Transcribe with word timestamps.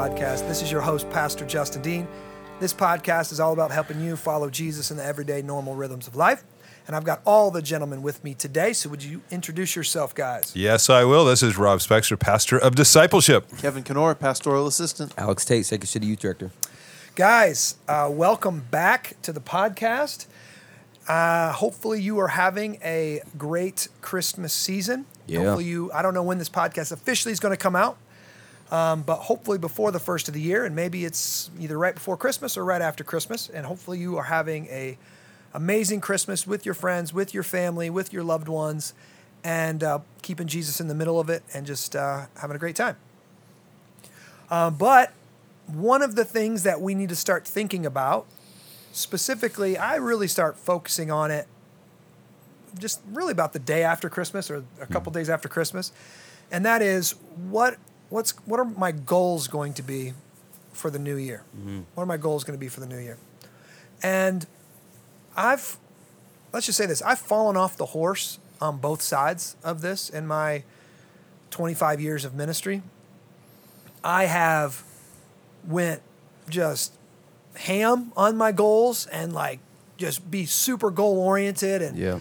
podcast. 0.00 0.48
This 0.48 0.62
is 0.62 0.72
your 0.72 0.80
host, 0.80 1.10
Pastor 1.10 1.44
Justin 1.44 1.82
Dean. 1.82 2.08
This 2.58 2.72
podcast 2.72 3.32
is 3.32 3.38
all 3.38 3.52
about 3.52 3.70
helping 3.70 4.00
you 4.00 4.16
follow 4.16 4.48
Jesus 4.48 4.90
in 4.90 4.96
the 4.96 5.04
everyday 5.04 5.42
normal 5.42 5.74
rhythms 5.74 6.08
of 6.08 6.16
life. 6.16 6.42
And 6.86 6.96
I've 6.96 7.04
got 7.04 7.20
all 7.26 7.50
the 7.50 7.60
gentlemen 7.60 8.00
with 8.00 8.24
me 8.24 8.32
today. 8.32 8.72
So, 8.72 8.88
would 8.88 9.02
you 9.02 9.20
introduce 9.30 9.76
yourself, 9.76 10.14
guys? 10.14 10.56
Yes, 10.56 10.88
I 10.88 11.04
will. 11.04 11.26
This 11.26 11.42
is 11.42 11.58
Rob 11.58 11.80
Spexter, 11.80 12.18
pastor 12.18 12.56
of 12.56 12.74
discipleship. 12.76 13.44
Kevin 13.58 13.82
Kenora, 13.82 14.14
pastoral 14.14 14.66
assistant. 14.66 15.12
Alex 15.18 15.44
Tate, 15.44 15.66
Sacred 15.66 15.88
City 15.88 16.06
Youth 16.06 16.20
Director. 16.20 16.50
Guys, 17.14 17.76
uh, 17.86 18.08
welcome 18.10 18.64
back 18.70 19.16
to 19.20 19.34
the 19.34 19.40
podcast. 19.40 20.24
Uh, 21.08 21.52
hopefully, 21.52 22.00
you 22.00 22.18
are 22.20 22.28
having 22.28 22.78
a 22.82 23.20
great 23.36 23.88
Christmas 24.00 24.54
season. 24.54 25.04
Yeah. 25.26 25.40
Hopefully, 25.40 25.66
you, 25.66 25.92
I 25.92 26.00
don't 26.00 26.14
know 26.14 26.22
when 26.22 26.38
this 26.38 26.48
podcast 26.48 26.90
officially 26.90 27.32
is 27.32 27.40
going 27.40 27.52
to 27.52 27.62
come 27.62 27.76
out, 27.76 27.98
um, 28.70 29.02
but 29.02 29.16
hopefully 29.16 29.58
before 29.58 29.90
the 29.90 29.98
first 29.98 30.28
of 30.28 30.34
the 30.34 30.40
year, 30.40 30.64
and 30.64 30.76
maybe 30.76 31.04
it's 31.04 31.50
either 31.58 31.76
right 31.76 31.94
before 31.94 32.16
Christmas 32.16 32.56
or 32.56 32.64
right 32.64 32.82
after 32.82 33.02
Christmas. 33.02 33.48
And 33.48 33.66
hopefully, 33.66 33.98
you 33.98 34.16
are 34.16 34.24
having 34.24 34.66
a 34.66 34.96
amazing 35.52 36.00
Christmas 36.00 36.46
with 36.46 36.64
your 36.64 36.74
friends, 36.74 37.12
with 37.12 37.34
your 37.34 37.42
family, 37.42 37.90
with 37.90 38.12
your 38.12 38.22
loved 38.22 38.48
ones, 38.48 38.94
and 39.42 39.82
uh, 39.82 39.98
keeping 40.22 40.46
Jesus 40.46 40.80
in 40.80 40.88
the 40.88 40.94
middle 40.94 41.18
of 41.18 41.28
it 41.28 41.42
and 41.52 41.66
just 41.66 41.96
uh, 41.96 42.26
having 42.40 42.54
a 42.54 42.58
great 42.58 42.76
time. 42.76 42.96
Uh, 44.48 44.70
but 44.70 45.12
one 45.66 46.02
of 46.02 46.14
the 46.14 46.24
things 46.24 46.62
that 46.62 46.80
we 46.80 46.94
need 46.94 47.08
to 47.08 47.16
start 47.16 47.46
thinking 47.46 47.86
about, 47.86 48.26
specifically, 48.92 49.76
I 49.76 49.96
really 49.96 50.28
start 50.28 50.56
focusing 50.56 51.10
on 51.10 51.30
it 51.30 51.46
just 52.78 53.00
really 53.10 53.32
about 53.32 53.52
the 53.52 53.58
day 53.58 53.82
after 53.82 54.08
Christmas 54.08 54.48
or 54.48 54.64
a 54.80 54.86
couple 54.86 55.10
days 55.10 55.28
after 55.28 55.48
Christmas, 55.48 55.90
and 56.52 56.64
that 56.64 56.82
is 56.82 57.16
what 57.48 57.78
what's 58.10 58.32
what 58.46 58.60
are 58.60 58.64
my 58.66 58.92
goals 58.92 59.48
going 59.48 59.72
to 59.74 59.82
be 59.82 60.12
for 60.72 60.90
the 60.90 60.98
new 60.98 61.16
year? 61.16 61.42
What 61.94 62.02
are 62.02 62.06
my 62.06 62.16
goals 62.18 62.44
going 62.44 62.56
to 62.58 62.60
be 62.60 62.68
for 62.68 62.80
the 62.80 62.86
new 62.86 62.98
year? 62.98 63.16
And 64.02 64.46
I've 65.36 65.78
let's 66.52 66.66
just 66.66 66.76
say 66.78 66.86
this: 66.86 67.00
I've 67.02 67.18
fallen 67.18 67.56
off 67.56 67.76
the 67.76 67.86
horse 67.86 68.38
on 68.60 68.76
both 68.78 69.00
sides 69.02 69.56
of 69.64 69.80
this 69.80 70.10
in 70.10 70.26
my 70.26 70.62
25 71.50 72.00
years 72.00 72.24
of 72.24 72.34
ministry. 72.34 72.82
I 74.04 74.24
have 74.26 74.84
went 75.66 76.02
just 76.48 76.92
ham 77.54 78.12
on 78.16 78.36
my 78.36 78.52
goals 78.52 79.06
and 79.06 79.32
like 79.32 79.60
just 79.96 80.30
be 80.30 80.46
super 80.46 80.90
goal 80.90 81.18
oriented 81.18 81.82
and 81.82 81.98
Yeah. 81.98 82.20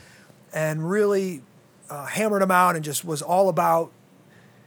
and 0.53 0.89
really 0.89 1.41
uh, 1.89 2.05
hammered 2.05 2.41
them 2.41 2.51
out 2.51 2.75
and 2.75 2.83
just 2.83 3.05
was 3.05 3.21
all 3.21 3.47
about 3.49 3.91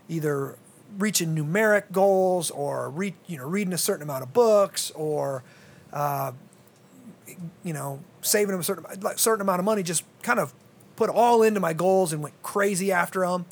either 0.08 0.56
reaching 0.98 1.34
numeric 1.34 1.90
goals 1.92 2.50
or 2.50 2.90
re- 2.90 3.14
you 3.26 3.38
know 3.38 3.46
reading 3.46 3.72
a 3.72 3.78
certain 3.78 4.02
amount 4.02 4.22
of 4.22 4.32
books 4.32 4.90
or 4.92 5.42
uh, 5.92 6.32
you 7.62 7.72
know 7.72 8.00
saving 8.20 8.54
a 8.54 8.62
certain 8.62 8.84
like 9.00 9.18
certain 9.18 9.40
amount 9.40 9.58
of 9.58 9.64
money 9.64 9.82
just 9.82 10.04
kind 10.22 10.38
of 10.38 10.52
put 10.96 11.08
all 11.10 11.42
into 11.42 11.60
my 11.60 11.72
goals 11.72 12.12
and 12.12 12.22
went 12.22 12.40
crazy 12.42 12.92
after 12.92 13.20
them 13.20 13.46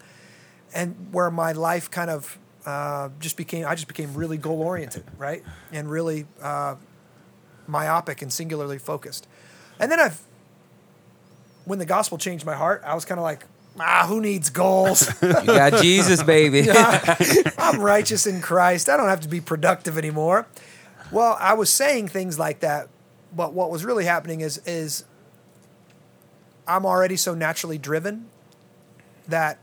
and 0.74 1.08
where 1.12 1.30
my 1.30 1.52
life 1.52 1.90
kind 1.90 2.10
of 2.10 2.38
uh, 2.66 3.08
just 3.18 3.36
became 3.36 3.66
I 3.66 3.74
just 3.74 3.88
became 3.88 4.14
really 4.14 4.36
goal 4.36 4.60
oriented 4.62 5.04
right? 5.18 5.42
And 5.72 5.90
really 5.90 6.26
uh, 6.42 6.76
myopic 7.66 8.22
and 8.22 8.32
singularly 8.32 8.78
focused. 8.78 9.26
And 9.78 9.90
then 9.90 9.98
I've 9.98 10.20
when 11.64 11.78
the 11.78 11.86
gospel 11.86 12.18
changed 12.18 12.44
my 12.44 12.54
heart, 12.54 12.82
I 12.84 12.94
was 12.94 13.04
kind 13.04 13.18
of 13.18 13.22
like, 13.22 13.44
ah, 13.80 14.06
who 14.06 14.20
needs 14.20 14.50
goals? 14.50 15.10
You 15.22 15.46
got 15.46 15.80
Jesus, 15.82 16.22
baby. 16.22 16.68
I'm 17.58 17.80
righteous 17.80 18.26
in 18.26 18.40
Christ. 18.40 18.88
I 18.88 18.96
don't 18.96 19.08
have 19.08 19.20
to 19.20 19.28
be 19.28 19.40
productive 19.40 19.96
anymore. 19.98 20.46
Well, 21.10 21.36
I 21.40 21.54
was 21.54 21.70
saying 21.72 22.08
things 22.08 22.38
like 22.38 22.60
that, 22.60 22.88
but 23.34 23.52
what 23.52 23.70
was 23.70 23.84
really 23.84 24.04
happening 24.04 24.40
is 24.40 24.58
is 24.66 25.04
I'm 26.66 26.86
already 26.86 27.16
so 27.16 27.34
naturally 27.34 27.78
driven 27.78 28.26
that 29.28 29.58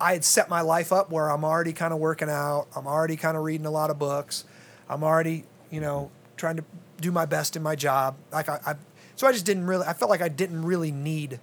I 0.00 0.12
had 0.12 0.24
set 0.24 0.48
my 0.48 0.60
life 0.60 0.92
up 0.92 1.10
where 1.10 1.30
I'm 1.30 1.44
already 1.44 1.72
kind 1.72 1.92
of 1.92 2.00
working 2.00 2.28
out. 2.28 2.66
I'm 2.74 2.86
already 2.86 3.16
kind 3.16 3.36
of 3.36 3.44
reading 3.44 3.66
a 3.66 3.70
lot 3.70 3.90
of 3.90 3.98
books. 3.98 4.44
I'm 4.88 5.02
already, 5.02 5.44
you 5.70 5.80
know, 5.80 6.10
trying 6.36 6.56
to 6.56 6.64
do 7.00 7.12
my 7.12 7.26
best 7.26 7.56
in 7.56 7.62
my 7.62 7.76
job. 7.76 8.16
Like 8.32 8.48
I, 8.48 8.60
I 8.66 8.74
so 9.14 9.26
I 9.26 9.32
just 9.32 9.46
didn't 9.46 9.66
really. 9.66 9.86
I 9.86 9.92
felt 9.92 10.10
like 10.10 10.20
I 10.20 10.28
didn't 10.28 10.64
really 10.64 10.90
need 10.90 11.40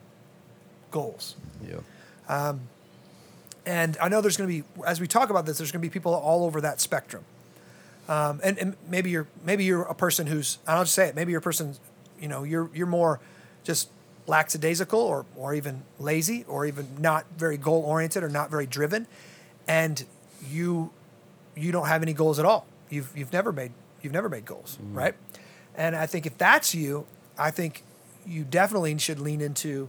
goals. 0.94 1.36
yeah. 1.68 2.54
And 3.66 3.98
I 4.02 4.10
know 4.10 4.22
there's 4.22 4.36
going 4.38 4.50
to 4.50 4.64
be, 4.64 4.84
as 4.86 5.00
we 5.00 5.08
talk 5.08 5.30
about 5.30 5.46
this, 5.46 5.58
there's 5.58 5.72
going 5.72 5.82
to 5.82 5.88
be 5.88 5.92
people 5.92 6.14
all 6.14 6.44
over 6.44 6.60
that 6.62 6.82
spectrum. 6.82 7.24
Um, 8.10 8.42
and, 8.44 8.58
and 8.58 8.76
maybe 8.90 9.10
you're 9.10 9.28
maybe 9.46 9.64
you're 9.64 9.84
a 9.84 9.96
person 9.96 10.28
who's 10.28 10.58
I'll 10.68 10.84
just 10.84 10.94
say 10.94 11.08
it. 11.08 11.16
Maybe 11.16 11.32
you're 11.32 11.40
a 11.40 11.42
person, 11.42 11.76
you 12.20 12.28
know, 12.28 12.44
you're 12.44 12.70
you're 12.74 12.88
more 12.88 13.22
just 13.64 13.90
lackadaisical 14.28 15.00
or 15.00 15.26
or 15.38 15.54
even 15.54 15.84
lazy 16.00 16.44
or 16.50 16.66
even 16.66 16.88
not 17.00 17.26
very 17.38 17.56
goal 17.56 17.82
oriented 17.86 18.22
or 18.22 18.28
not 18.28 18.52
very 18.52 18.66
driven, 18.66 19.08
and 19.70 20.04
you 20.50 20.92
you 21.56 21.72
don't 21.72 21.88
have 21.88 22.02
any 22.02 22.12
goals 22.12 22.40
at 22.40 22.46
all. 22.46 22.66
You've 22.90 23.10
you've 23.16 23.32
never 23.32 23.54
made 23.54 23.72
you've 24.02 24.12
never 24.12 24.28
made 24.28 24.46
goals, 24.46 24.78
right? 24.92 25.16
And 25.76 25.96
I 25.96 26.06
think 26.06 26.26
if 26.26 26.38
that's 26.38 26.76
you, 26.76 27.06
I 27.38 27.52
think 27.52 27.84
you 28.28 28.44
definitely 28.44 28.98
should 28.98 29.20
lean 29.22 29.40
into 29.40 29.88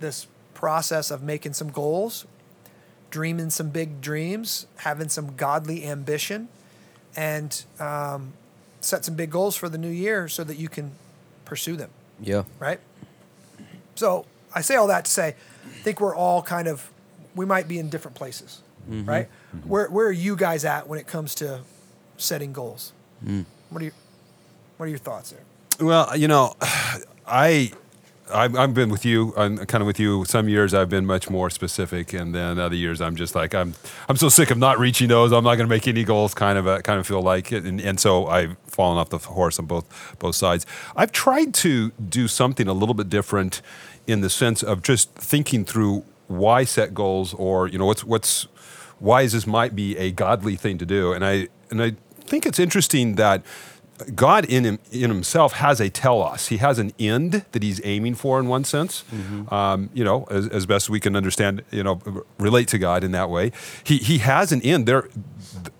this 0.00 0.26
process 0.54 1.10
of 1.10 1.22
making 1.22 1.52
some 1.52 1.70
goals, 1.70 2.26
dreaming 3.10 3.50
some 3.50 3.70
big 3.70 4.00
dreams, 4.00 4.66
having 4.78 5.08
some 5.08 5.36
godly 5.36 5.84
ambition, 5.84 6.48
and 7.16 7.64
um, 7.80 8.32
set 8.80 9.04
some 9.04 9.14
big 9.14 9.30
goals 9.30 9.56
for 9.56 9.68
the 9.68 9.78
new 9.78 9.90
year 9.90 10.28
so 10.28 10.44
that 10.44 10.56
you 10.56 10.68
can 10.68 10.92
pursue 11.44 11.76
them, 11.76 11.90
Yeah. 12.20 12.44
right? 12.58 12.80
So 13.94 14.26
I 14.54 14.60
say 14.60 14.76
all 14.76 14.86
that 14.88 15.04
to 15.06 15.10
say, 15.10 15.28
I 15.64 15.82
think 15.82 16.00
we're 16.00 16.14
all 16.14 16.42
kind 16.42 16.68
of, 16.68 16.90
we 17.34 17.46
might 17.46 17.68
be 17.68 17.78
in 17.78 17.88
different 17.88 18.16
places, 18.16 18.62
mm-hmm. 18.88 19.08
right? 19.08 19.28
Mm-hmm. 19.54 19.68
Where, 19.68 19.88
where 19.88 20.06
are 20.06 20.12
you 20.12 20.36
guys 20.36 20.64
at 20.64 20.88
when 20.88 20.98
it 20.98 21.06
comes 21.06 21.34
to 21.36 21.60
setting 22.16 22.52
goals? 22.52 22.92
Mm. 23.24 23.44
What 23.70 23.80
are 23.80 23.84
your, 23.84 23.94
what 24.76 24.86
are 24.86 24.90
your 24.90 24.98
thoughts 24.98 25.30
there? 25.30 25.86
Well, 25.86 26.16
you 26.16 26.28
know, 26.28 26.54
I. 27.26 27.72
I've, 28.32 28.56
I've 28.56 28.74
been 28.74 28.90
with 28.90 29.04
you, 29.04 29.32
I'm 29.36 29.58
kind 29.66 29.82
of 29.82 29.86
with 29.86 30.00
you. 30.00 30.24
Some 30.24 30.48
years 30.48 30.74
I've 30.74 30.88
been 30.88 31.06
much 31.06 31.30
more 31.30 31.48
specific, 31.50 32.12
and 32.12 32.34
then 32.34 32.58
other 32.58 32.74
years 32.74 33.00
I'm 33.00 33.16
just 33.16 33.34
like 33.34 33.54
I'm. 33.54 33.74
I'm 34.08 34.16
so 34.16 34.28
sick 34.28 34.50
of 34.50 34.58
not 34.58 34.78
reaching 34.78 35.08
those. 35.08 35.32
I'm 35.32 35.44
not 35.44 35.56
going 35.56 35.68
to 35.68 35.74
make 35.74 35.86
any 35.86 36.04
goals. 36.04 36.34
Kind 36.34 36.58
of, 36.58 36.66
uh, 36.66 36.80
kind 36.82 36.98
of 36.98 37.06
feel 37.06 37.22
like 37.22 37.52
it, 37.52 37.64
and, 37.64 37.80
and 37.80 38.00
so 38.00 38.26
I've 38.26 38.56
fallen 38.66 38.98
off 38.98 39.10
the 39.10 39.18
horse 39.18 39.58
on 39.58 39.66
both 39.66 40.16
both 40.18 40.34
sides. 40.34 40.66
I've 40.96 41.12
tried 41.12 41.54
to 41.54 41.90
do 41.92 42.28
something 42.28 42.66
a 42.66 42.72
little 42.72 42.94
bit 42.94 43.08
different, 43.08 43.62
in 44.06 44.20
the 44.20 44.30
sense 44.30 44.62
of 44.62 44.82
just 44.82 45.12
thinking 45.14 45.64
through 45.64 46.04
why 46.26 46.64
set 46.64 46.94
goals, 46.94 47.34
or 47.34 47.68
you 47.68 47.78
know, 47.78 47.86
what's 47.86 48.04
what's 48.04 48.46
why 48.98 49.22
is 49.22 49.32
this 49.32 49.46
might 49.46 49.76
be 49.76 49.96
a 49.98 50.10
godly 50.10 50.56
thing 50.56 50.78
to 50.78 50.86
do, 50.86 51.12
and 51.12 51.24
I 51.24 51.48
and 51.70 51.82
I 51.82 51.96
think 52.20 52.44
it's 52.44 52.58
interesting 52.58 53.14
that 53.16 53.42
God 54.14 54.44
in 54.44 54.64
him, 54.64 54.78
in 54.92 55.10
himself 55.10 55.54
has 55.54 55.80
a 55.80 55.88
telos. 55.88 56.48
He 56.48 56.58
has 56.58 56.78
an 56.78 56.92
end 56.98 57.44
that 57.52 57.62
he's 57.62 57.80
aiming 57.84 58.14
for 58.16 58.38
in 58.38 58.46
one 58.46 58.64
sense. 58.64 59.04
Um, 59.50 59.90
you 59.94 60.04
know, 60.04 60.24
as, 60.30 60.48
as 60.48 60.66
best 60.66 60.90
we 60.90 61.00
can 61.00 61.16
understand, 61.16 61.62
you 61.70 61.82
know, 61.82 62.00
relate 62.38 62.68
to 62.68 62.78
God 62.78 63.02
in 63.04 63.12
that 63.12 63.30
way. 63.30 63.52
He 63.84 63.98
he 63.98 64.18
has 64.18 64.52
an 64.52 64.60
end. 64.62 64.86
There, 64.86 65.08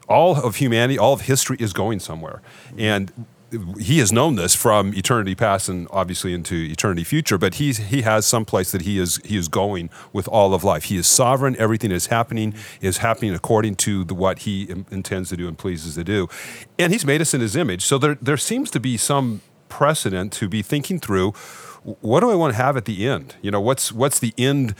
all 0.08 0.36
of 0.36 0.56
humanity, 0.56 0.98
all 0.98 1.12
of 1.12 1.22
history 1.22 1.56
is 1.60 1.72
going 1.72 2.00
somewhere, 2.00 2.40
and 2.78 3.12
he 3.78 3.98
has 3.98 4.12
known 4.12 4.36
this 4.36 4.54
from 4.54 4.94
eternity 4.94 5.34
past 5.34 5.68
and 5.68 5.86
obviously 5.90 6.32
into 6.32 6.54
eternity 6.54 7.04
future. 7.04 7.38
But 7.38 7.54
he's 7.54 7.78
he 7.78 8.02
has 8.02 8.26
some 8.26 8.44
place 8.44 8.72
that 8.72 8.82
he 8.82 8.98
is 8.98 9.20
he 9.24 9.36
is 9.36 9.48
going 9.48 9.90
with 10.12 10.28
all 10.28 10.54
of 10.54 10.64
life. 10.64 10.84
He 10.84 10.96
is 10.96 11.06
sovereign. 11.06 11.56
Everything 11.58 11.90
is 11.90 12.06
happening 12.06 12.54
is 12.80 12.98
happening 12.98 13.34
according 13.34 13.76
to 13.76 14.04
the, 14.04 14.14
what 14.14 14.40
he 14.40 14.64
in- 14.64 14.86
intends 14.90 15.28
to 15.30 15.36
do 15.36 15.48
and 15.48 15.56
pleases 15.56 15.94
to 15.94 16.04
do, 16.04 16.28
and 16.78 16.92
he's 16.92 17.04
made 17.04 17.20
us 17.20 17.34
in 17.34 17.40
his 17.40 17.56
image. 17.56 17.84
So 17.84 17.98
there 17.98 18.16
there 18.20 18.36
seems 18.36 18.70
to 18.72 18.80
be 18.80 18.96
some 18.96 19.40
precedent 19.68 20.32
to 20.34 20.48
be 20.48 20.62
thinking 20.62 20.98
through. 20.98 21.32
What 22.00 22.20
do 22.20 22.30
I 22.30 22.34
want 22.34 22.54
to 22.54 22.56
have 22.56 22.76
at 22.76 22.84
the 22.84 23.06
end? 23.08 23.36
You 23.42 23.50
know, 23.52 23.60
what's 23.60 23.92
what's 23.92 24.18
the 24.18 24.34
end 24.36 24.74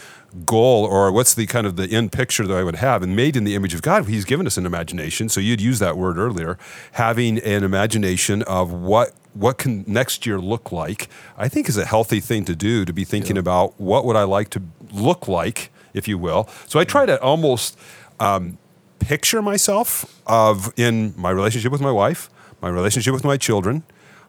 goal 0.44 0.84
or 0.84 1.12
what's 1.12 1.34
the 1.34 1.46
kind 1.46 1.66
of 1.66 1.76
the 1.76 1.88
end 1.88 2.10
picture 2.10 2.46
that 2.46 2.56
I 2.56 2.64
would 2.64 2.76
have? 2.76 3.02
And 3.02 3.14
made 3.14 3.36
in 3.36 3.44
the 3.44 3.54
image 3.54 3.74
of 3.74 3.82
God, 3.82 4.06
He's 4.06 4.24
given 4.24 4.46
us 4.46 4.56
an 4.56 4.66
imagination. 4.66 5.28
So 5.28 5.40
you'd 5.40 5.60
use 5.60 5.78
that 5.78 5.96
word 5.96 6.18
earlier, 6.18 6.58
having 6.92 7.38
an 7.38 7.62
imagination 7.62 8.42
of 8.42 8.72
what 8.72 9.12
what 9.34 9.58
can 9.58 9.84
next 9.86 10.26
year 10.26 10.40
look 10.40 10.72
like. 10.72 11.08
I 11.36 11.48
think 11.48 11.68
is 11.68 11.76
a 11.76 11.84
healthy 11.84 12.20
thing 12.20 12.44
to 12.46 12.56
do 12.56 12.84
to 12.84 12.92
be 12.92 13.04
thinking 13.04 13.38
about 13.38 13.78
what 13.80 14.04
would 14.04 14.16
I 14.16 14.24
like 14.24 14.50
to 14.50 14.62
look 14.92 15.28
like, 15.28 15.70
if 15.94 16.08
you 16.08 16.18
will. 16.18 16.48
So 16.66 16.80
I 16.80 16.84
try 16.84 17.06
to 17.06 17.20
almost 17.20 17.78
um, 18.18 18.58
picture 18.98 19.42
myself 19.42 20.20
of 20.26 20.72
in 20.76 21.14
my 21.16 21.30
relationship 21.30 21.70
with 21.70 21.80
my 21.80 21.92
wife, 21.92 22.30
my 22.60 22.68
relationship 22.68 23.12
with 23.12 23.24
my 23.24 23.36
children, 23.36 23.84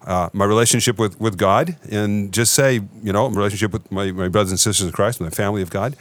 uh, 0.08 0.30
my 0.34 0.46
relationship 0.46 0.98
with, 0.98 1.20
with 1.20 1.38
God, 1.38 1.76
and 1.92 2.34
just 2.34 2.54
say, 2.54 2.82
you 3.04 3.14
know, 3.14 3.30
my 3.30 3.38
relationship 3.38 3.74
with 3.74 3.92
my, 3.92 4.12
my 4.12 4.30
brothers 4.30 4.52
and 4.52 4.60
sisters 4.60 4.86
in 4.88 4.92
Christ, 4.94 5.22
my 5.22 5.30
family 5.30 5.62
of 5.62 5.70
God. 5.70 5.96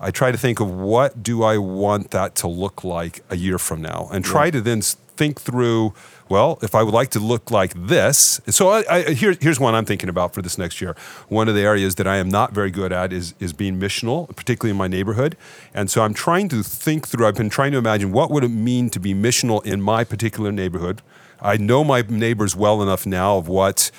I 0.00 0.10
try 0.10 0.32
to 0.32 0.38
think 0.38 0.58
of 0.58 0.68
what 0.68 1.22
do 1.22 1.44
I 1.44 1.58
want 1.58 2.10
that 2.10 2.34
to 2.36 2.48
look 2.48 2.82
like 2.82 3.22
a 3.30 3.36
year 3.36 3.58
from 3.58 3.80
now, 3.80 4.08
and 4.12 4.24
try 4.24 4.50
to 4.50 4.60
then 4.60 4.82
think 4.82 5.40
through. 5.40 5.94
Well, 6.28 6.58
if 6.62 6.74
I 6.74 6.82
would 6.82 6.94
like 6.94 7.10
to 7.10 7.20
look 7.20 7.50
like 7.50 7.74
this, 7.76 8.40
so 8.48 8.70
I, 8.70 8.84
I, 8.90 9.02
here, 9.12 9.36
here's 9.38 9.60
one 9.60 9.74
I'm 9.74 9.84
thinking 9.84 10.08
about 10.08 10.32
for 10.34 10.40
this 10.40 10.56
next 10.56 10.80
year. 10.80 10.96
One 11.28 11.46
of 11.46 11.54
the 11.54 11.60
areas 11.60 11.96
that 11.96 12.06
I 12.06 12.16
am 12.16 12.30
not 12.30 12.52
very 12.52 12.70
good 12.70 12.90
at 12.90 13.12
is 13.12 13.34
is 13.38 13.52
being 13.52 13.78
missional, 13.78 14.34
particularly 14.34 14.70
in 14.70 14.76
my 14.76 14.88
neighborhood, 14.88 15.36
and 15.72 15.90
so 15.90 16.02
I'm 16.02 16.14
trying 16.14 16.48
to 16.48 16.62
think 16.64 17.06
through. 17.06 17.26
I've 17.26 17.36
been 17.36 17.50
trying 17.50 17.72
to 17.72 17.78
imagine 17.78 18.10
what 18.10 18.30
would 18.30 18.44
it 18.44 18.48
mean 18.48 18.90
to 18.90 18.98
be 18.98 19.14
missional 19.14 19.64
in 19.64 19.80
my 19.82 20.04
particular 20.04 20.50
neighborhood. 20.50 21.02
I 21.42 21.56
know 21.56 21.84
my 21.84 22.02
neighbors 22.02 22.56
well 22.56 22.82
enough 22.82 23.04
now 23.04 23.36
of 23.36 23.48
what 23.48 23.90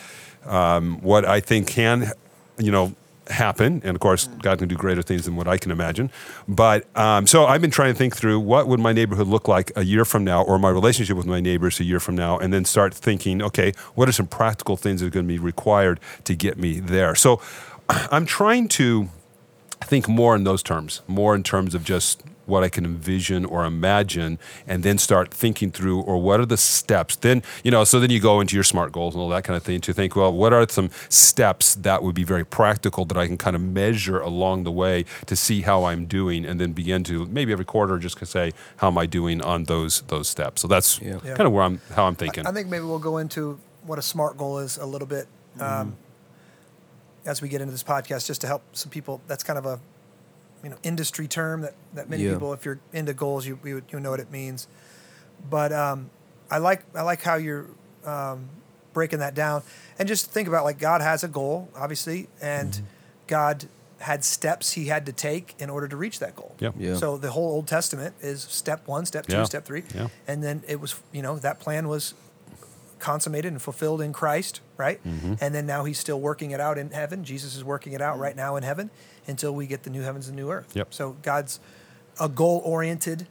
um, 0.45 1.00
what 1.01 1.25
I 1.25 1.40
think 1.40 1.68
can, 1.68 2.12
you 2.57 2.72
know, 2.72 2.94
happen. 3.28 3.81
And 3.84 3.95
of 3.95 4.00
course, 4.00 4.28
God 4.42 4.60
can 4.60 4.68
do 4.68 4.75
greater 4.75 5.01
things 5.01 5.25
than 5.25 5.36
what 5.36 5.48
I 5.48 5.57
can 5.57 5.72
imagine. 5.72 6.12
But 6.48 6.86
um, 6.98 7.28
so 7.28 7.45
I've 7.45 7.62
been 7.62 7.72
trying 7.72 7.94
to 7.94 7.98
think 7.98 8.16
through 8.16 8.40
what 8.40 8.68
would 8.68 8.80
my 8.80 8.94
neighborhood 8.94 9.28
look 9.28 9.48
like 9.48 9.72
a 9.75 9.84
year 9.84 10.06
from 10.06 10.24
now, 10.24 10.44
or 10.44 10.60
my 10.60 10.69
relationship 10.69 11.18
with 11.18 11.25
my 11.25 11.40
neighbors 11.40 11.80
a 11.80 11.84
year 11.84 12.00
from 12.00 12.16
now, 12.16 12.38
and 12.38 12.54
then 12.54 12.66
start 12.66 12.94
thinking, 12.94 13.42
okay, 13.42 13.74
what 13.96 14.10
are 14.10 14.12
some 14.13 14.28
practical 14.28 14.75
things 14.78 15.01
that 15.01 15.07
are 15.07 15.12
going 15.12 15.25
to 15.25 15.34
be 15.34 15.39
required 15.39 16.00
to 16.25 16.36
get 16.36 16.57
me 16.57 16.80
there? 16.80 17.16
So 17.16 17.42
I'm 17.89 18.25
trying 18.25 18.68
to 18.69 19.10
think 19.81 20.07
more 20.07 20.36
in 20.36 20.44
those 20.44 20.63
terms, 20.63 21.01
more 21.07 21.36
in 21.36 21.44
terms 21.44 21.75
of 21.75 21.84
just 21.84 22.24
what 22.45 22.63
I 22.63 22.69
can 22.69 22.86
envision 22.86 23.45
or 23.45 23.66
imagine, 23.66 24.38
and 24.68 24.84
then 24.84 24.98
start 24.98 25.34
thinking 25.34 25.72
through, 25.72 26.01
or 26.01 26.22
what 26.22 26.40
are 26.40 26.45
the 26.45 26.57
steps? 26.57 27.16
Then, 27.16 27.44
you 27.63 27.72
know, 27.72 27.84
so 27.84 28.00
then 28.00 28.10
you 28.10 28.19
go 28.19 28.42
into 28.42 28.56
your 28.56 28.63
SMART 28.63 28.92
goals 28.92 29.13
and 29.16 29.22
all 29.22 29.30
that 29.30 29.44
kind 29.44 29.56
of 29.57 29.63
thing 29.63 29.81
to 29.81 29.94
think, 29.94 30.16
well, 30.16 30.31
what 30.34 30.54
are 30.54 30.68
some 30.69 30.90
steps 31.10 31.75
that 31.75 32.04
would 32.04 32.16
be 32.16 32.24
very 32.24 32.45
practical 32.45 33.06
that 33.06 33.18
I 33.18 33.28
can 33.28 33.38
kind 33.38 33.56
of 33.56 33.62
measure 33.62 34.19
along 34.19 34.63
the 34.63 34.72
way 34.72 35.06
to 35.25 35.36
see 35.36 35.62
how 35.62 35.86
I'm 35.86 36.06
doing, 36.06 36.45
and 36.45 36.60
then 36.60 36.74
begin 36.74 37.04
to 37.06 37.25
maybe 37.25 37.51
every 37.51 37.66
quarter 37.66 37.98
just 37.98 38.18
to 38.18 38.25
say, 38.25 38.51
how 38.78 38.88
am 38.88 38.98
I 38.98 39.06
doing 39.06 39.42
on 39.42 39.66
those 39.66 40.01
those 40.07 40.28
steps? 40.28 40.62
So 40.62 40.68
that's 40.68 41.00
Yeah. 41.01 41.19
Yeah. 41.24 41.36
kind 41.36 41.48
of 41.48 41.54
where 41.54 41.63
I'm, 41.63 41.80
how 41.96 42.06
I'm 42.06 42.16
thinking. 42.16 42.46
I 42.46 42.51
think 42.51 42.68
maybe 42.68 42.86
we'll 42.86 43.00
go 43.00 43.18
into 43.18 43.60
what 43.84 44.00
a 44.00 44.01
smart 44.01 44.38
goal 44.38 44.60
is 44.60 44.78
a 44.78 44.86
little 44.86 45.07
bit 45.07 45.28
um, 45.60 45.96
as 47.25 47.42
we 47.42 47.48
get 47.50 47.62
into 47.62 47.72
this 47.72 47.84
podcast, 47.84 48.28
just 48.28 48.42
to 48.42 48.48
help 48.48 48.63
some 48.74 48.89
people. 48.89 49.22
That's 49.28 49.44
kind 49.44 49.57
of 49.57 49.66
a 49.66 49.80
you 50.63 50.69
know 50.69 50.77
industry 50.83 51.27
term 51.27 51.62
that, 51.62 51.74
that 51.94 52.10
many 52.10 52.24
Yeah. 52.24 52.33
people, 52.33 52.54
if 52.54 52.63
you're 52.65 52.80
into 52.94 53.13
goals, 53.13 53.45
you 53.45 53.60
you, 53.63 53.81
you 53.92 54.00
know 54.00 54.12
what 54.12 54.19
it 54.19 54.31
means. 54.31 54.68
But 55.50 55.71
um, 55.74 56.10
I 56.50 56.57
like 56.60 56.83
I 56.95 57.01
like 57.01 57.21
how 57.21 57.36
you're 57.36 57.65
um, 58.06 58.50
breaking 58.94 59.19
that 59.19 59.36
down, 59.36 59.63
and 60.00 60.07
just 60.07 60.31
think 60.31 60.48
about 60.48 60.63
like 60.63 60.80
God 60.80 61.01
has 61.01 61.24
a 61.24 61.27
goal, 61.27 61.69
obviously, 61.75 62.27
and 62.42 62.81
God 63.27 63.65
had 64.00 64.24
steps 64.25 64.74
He 64.74 64.86
had 64.86 65.06
to 65.06 65.13
take 65.13 65.56
in 65.60 65.69
order 65.69 65.88
to 65.88 65.95
reach 65.95 66.19
that 66.19 66.36
goal. 66.36 66.56
Yep. 66.60 66.74
Yeah. 66.77 66.95
So 66.95 67.18
the 67.18 67.31
whole 67.31 67.50
Old 67.51 67.68
Testament 67.68 68.15
is 68.21 68.42
step 68.44 68.88
one, 68.88 69.06
step 69.06 69.25
two, 69.27 69.38
Yeah. 69.38 69.44
step 69.45 69.65
three, 69.65 69.83
Yeah. 69.95 70.07
and 70.27 70.44
then 70.44 70.63
it 70.68 70.80
was 70.80 70.95
you 71.12 71.21
know 71.21 71.38
that 71.39 71.60
plan 71.60 71.88
was 71.88 72.13
consummated 73.00 73.51
and 73.51 73.62
fulfilled 73.62 74.00
in 74.01 74.13
Christ, 74.13 74.62
right? 74.77 75.04
Mm-hmm. 75.06 75.33
And 75.42 75.54
then 75.54 75.65
now 75.65 75.83
he's 75.83 76.00
still 76.00 76.19
working 76.21 76.51
it 76.51 76.62
out 76.62 76.77
in 76.77 76.92
heaven. 76.92 77.25
Jesus 77.25 77.54
is 77.56 77.62
working 77.63 77.92
it 77.92 78.01
out 78.01 78.18
right 78.18 78.36
now 78.36 78.56
in 78.56 78.63
heaven 78.63 78.92
until 79.28 79.54
we 79.54 79.68
get 79.68 79.84
the 79.84 79.90
new 79.90 80.02
heavens 80.02 80.28
and 80.28 80.36
new 80.36 80.52
earth. 80.52 80.75
Yep. 80.75 80.94
So 80.94 81.16
God's 81.22 81.60
a 82.20 82.28
goal 82.30 82.62
oriented 82.66 83.28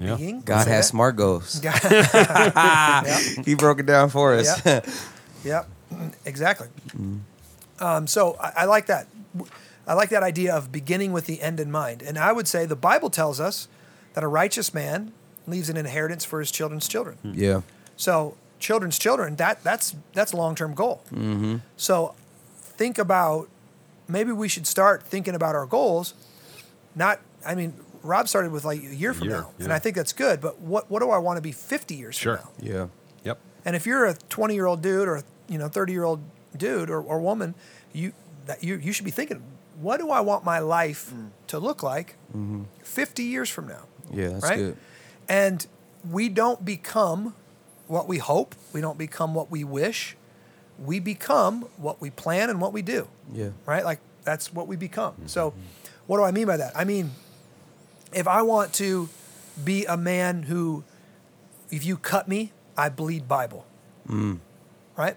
Yeah. 0.00 0.16
being. 0.16 0.40
God 0.42 0.66
has 0.66 0.66
that. 0.66 0.84
smart 0.84 1.16
goals. 1.16 1.60
God- 1.60 1.80
yeah. 1.90 3.18
he 3.44 3.54
broke 3.54 3.78
it 3.80 3.86
down 3.86 4.10
for 4.10 4.34
us. 4.34 4.64
Yeah. 4.64 4.80
Yep. 5.44 5.68
Exactly. 6.26 6.66
Um, 7.78 8.06
so 8.06 8.36
I, 8.40 8.52
I 8.56 8.64
like 8.64 8.86
that. 8.86 9.06
I 9.86 9.94
like 9.94 10.08
that 10.08 10.22
idea 10.24 10.54
of 10.54 10.72
beginning 10.72 11.12
with 11.12 11.26
the 11.26 11.40
end 11.40 11.60
in 11.60 11.70
mind. 11.70 12.02
And 12.02 12.18
I 12.18 12.32
would 12.32 12.48
say 12.48 12.66
the 12.66 12.74
Bible 12.76 13.08
tells 13.08 13.38
us 13.40 13.68
that 14.14 14.24
a 14.24 14.28
righteous 14.28 14.74
man 14.74 15.12
leaves 15.46 15.68
an 15.68 15.76
inheritance 15.76 16.24
for 16.24 16.40
his 16.40 16.50
children's 16.50 16.88
children. 16.88 17.18
yeah. 17.22 17.60
So 17.96 18.36
children's 18.58 18.98
children, 18.98 19.36
that 19.36 19.62
that's 19.62 19.94
that's 20.12 20.32
a 20.32 20.36
long 20.36 20.54
term 20.56 20.74
goal. 20.74 21.02
Mm-hmm. 21.12 21.56
So 21.76 22.14
think 22.58 22.98
about 22.98 23.48
maybe 24.08 24.32
we 24.32 24.48
should 24.48 24.66
start 24.66 25.02
thinking 25.02 25.34
about 25.34 25.54
our 25.54 25.66
goals. 25.66 26.14
Not, 26.94 27.20
I 27.44 27.54
mean, 27.54 27.74
Rob 28.02 28.28
started 28.28 28.52
with 28.52 28.64
like 28.64 28.80
a 28.80 28.94
year 28.94 29.12
from 29.12 29.28
year, 29.28 29.42
now, 29.42 29.50
and. 29.58 29.72
I 29.72 29.78
think 29.78 29.96
that's 29.96 30.12
good. 30.12 30.40
But 30.40 30.60
what 30.60 30.90
what 30.90 31.00
do 31.00 31.10
I 31.10 31.18
want 31.18 31.36
to 31.36 31.42
be 31.42 31.52
fifty 31.52 31.96
years 31.96 32.14
Sure. 32.14 32.38
from 32.38 32.46
now? 32.46 32.72
Yeah. 32.74 32.86
Yep. 33.24 33.38
And 33.64 33.76
if 33.76 33.86
you're 33.86 34.06
a 34.06 34.14
twenty 34.28 34.54
year 34.54 34.66
old 34.66 34.80
dude 34.80 35.08
or 35.08 35.22
you 35.48 35.58
know 35.58 35.68
thirty 35.68 35.92
year 35.92 36.04
old 36.04 36.20
dude 36.56 36.88
or, 36.88 37.00
or 37.00 37.20
woman, 37.20 37.54
you 37.92 38.12
that 38.46 38.62
you 38.62 38.76
you 38.76 38.92
should 38.92 39.04
be 39.04 39.10
thinking, 39.10 39.42
what 39.80 39.98
do 39.98 40.10
I 40.10 40.20
want 40.20 40.44
my 40.44 40.60
life 40.60 41.12
mm. 41.12 41.30
to 41.48 41.58
look 41.58 41.82
like 41.82 42.16
mm-hmm. 42.30 42.64
fifty 42.82 43.24
years 43.24 43.50
from 43.50 43.68
now? 43.68 43.84
Yeah, 44.12 44.28
that's 44.28 44.44
right? 44.44 44.56
good. 44.56 44.76
And 45.28 45.66
we 46.08 46.28
don't 46.28 46.64
become 46.64 47.34
what 47.88 48.08
we 48.08 48.18
hope. 48.18 48.54
We 48.72 48.80
don't 48.80 48.98
become 48.98 49.34
what 49.34 49.50
we 49.50 49.64
wish. 49.64 50.16
We 50.84 51.00
become 51.00 51.62
what 51.76 52.00
we 52.00 52.10
plan 52.10 52.50
and 52.50 52.60
what 52.60 52.72
we 52.72 52.82
do. 52.82 53.08
Yeah. 53.32 53.50
Right? 53.64 53.84
Like 53.84 54.00
that's 54.24 54.52
what 54.52 54.66
we 54.68 54.76
become. 54.76 55.12
Mm-hmm. 55.14 55.26
So, 55.26 55.54
what 56.06 56.18
do 56.18 56.24
I 56.24 56.30
mean 56.30 56.46
by 56.46 56.56
that? 56.58 56.72
I 56.76 56.84
mean, 56.84 57.12
if 58.12 58.28
I 58.28 58.42
want 58.42 58.72
to 58.74 59.08
be 59.64 59.84
a 59.86 59.96
man 59.96 60.44
who, 60.44 60.84
if 61.70 61.84
you 61.84 61.96
cut 61.96 62.28
me, 62.28 62.52
I 62.76 62.88
bleed 62.88 63.26
Bible. 63.26 63.64
Mm. 64.08 64.38
Right? 64.96 65.16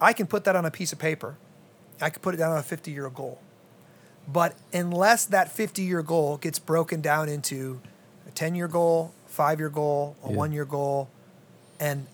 I 0.00 0.12
can 0.12 0.26
put 0.26 0.44
that 0.44 0.56
on 0.56 0.64
a 0.64 0.70
piece 0.70 0.92
of 0.92 0.98
paper. 0.98 1.36
I 2.00 2.10
could 2.10 2.22
put 2.22 2.34
it 2.34 2.38
down 2.38 2.52
on 2.52 2.58
a 2.58 2.62
50 2.62 2.90
year 2.90 3.08
goal. 3.08 3.40
But 4.26 4.54
unless 4.72 5.24
that 5.26 5.50
50 5.50 5.82
year 5.82 6.02
goal 6.02 6.36
gets 6.36 6.58
broken 6.58 7.00
down 7.00 7.28
into 7.28 7.80
a 8.26 8.30
10 8.30 8.54
year 8.54 8.68
goal, 8.68 9.12
five 9.26 9.58
year 9.58 9.68
goal, 9.70 10.16
a 10.24 10.30
Yeah. 10.30 10.36
one 10.36 10.52
year 10.52 10.64
goal, 10.64 11.08
and 11.80 12.06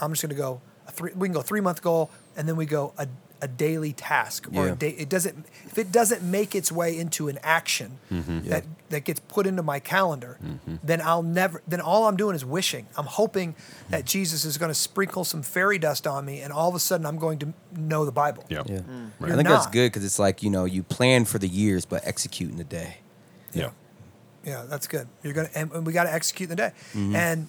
I'm 0.00 0.12
just 0.12 0.22
going 0.22 0.30
to 0.34 0.40
go 0.40 0.60
three, 0.90 1.12
we 1.14 1.28
can 1.28 1.34
go 1.34 1.42
three 1.42 1.60
month 1.60 1.82
goal 1.82 2.10
and 2.36 2.48
then 2.48 2.56
we 2.56 2.66
go 2.66 2.92
a, 2.98 3.08
a 3.42 3.48
daily 3.48 3.92
task 3.92 4.46
or 4.54 4.66
Yeah. 4.66 4.72
a 4.72 4.76
day. 4.76 4.90
It 4.90 5.08
doesn't, 5.08 5.46
if 5.66 5.76
it 5.76 5.92
doesn't 5.92 6.22
make 6.22 6.54
its 6.54 6.72
way 6.72 6.98
into 6.98 7.28
an 7.28 7.38
action 7.42 7.98
mm-hmm. 8.10 8.48
that, 8.48 8.64
that 8.88 9.04
gets 9.04 9.20
put 9.20 9.46
into 9.46 9.62
my 9.62 9.80
calendar, 9.80 10.38
mm-hmm. 10.42 10.76
then 10.82 11.00
I'll 11.02 11.22
never, 11.22 11.62
then 11.68 11.80
all 11.80 12.06
I'm 12.06 12.16
doing 12.16 12.36
is 12.36 12.44
wishing. 12.44 12.86
I'm 12.96 13.06
hoping 13.06 13.54
that 13.90 14.04
Jesus 14.06 14.44
is 14.44 14.56
going 14.56 14.70
to 14.70 14.74
sprinkle 14.74 15.24
some 15.24 15.42
fairy 15.42 15.78
dust 15.78 16.06
on 16.06 16.24
me 16.24 16.40
and 16.40 16.52
all 16.52 16.68
of 16.68 16.74
a 16.74 16.80
sudden 16.80 17.04
I'm 17.06 17.18
going 17.18 17.38
to 17.40 17.52
know 17.76 18.04
the 18.04 18.12
Bible. 18.12 18.44
Yep. 18.48 18.68
Yeah. 18.68 18.78
Mm. 18.78 19.10
You're 19.20 19.32
I 19.32 19.36
think 19.36 19.48
that's 19.48 19.66
good 19.66 19.92
because 19.92 20.04
it's 20.04 20.18
like, 20.18 20.42
you 20.42 20.50
know, 20.50 20.64
you 20.64 20.82
plan 20.82 21.24
for 21.24 21.38
the 21.38 21.48
years, 21.48 21.84
but 21.84 22.06
execute 22.06 22.50
in 22.50 22.56
the 22.56 22.64
day. 22.64 22.98
Yeah. 23.52 23.70
Yeah, 24.44 24.64
that's 24.68 24.86
good. 24.86 25.08
You're 25.22 25.32
gonna, 25.32 25.48
and 25.54 25.72
and 25.72 25.86
we 25.86 25.92
got 25.94 26.04
to 26.04 26.12
execute 26.12 26.50
in 26.50 26.56
the 26.56 26.62
day. 26.62 26.72
Mm-hmm. 26.92 27.16
And 27.16 27.48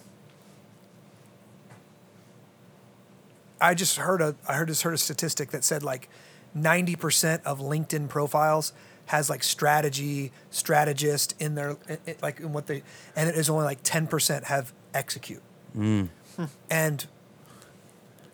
I 3.60 3.74
just 3.74 3.96
heard 3.96 4.20
a, 4.20 4.34
I 4.48 4.54
heard 4.54 4.68
just 4.68 4.82
heard 4.82 4.94
a 4.94 4.98
statistic 4.98 5.50
that 5.50 5.64
said 5.64 5.82
like, 5.82 6.08
ninety 6.54 6.96
percent 6.96 7.42
of 7.44 7.58
LinkedIn 7.60 8.08
profiles 8.08 8.72
has 9.06 9.30
like 9.30 9.42
strategy, 9.44 10.32
strategist 10.50 11.34
in 11.40 11.54
their, 11.54 11.76
i- 11.88 11.98
i- 12.08 12.16
like 12.22 12.40
in 12.40 12.52
what 12.52 12.66
they, 12.66 12.82
and 13.14 13.28
it 13.28 13.36
is 13.36 13.48
only 13.48 13.64
like 13.64 13.78
ten 13.82 14.06
percent 14.06 14.44
have 14.44 14.72
execute. 14.94 15.42
Mm. 15.76 16.08
And 16.70 17.06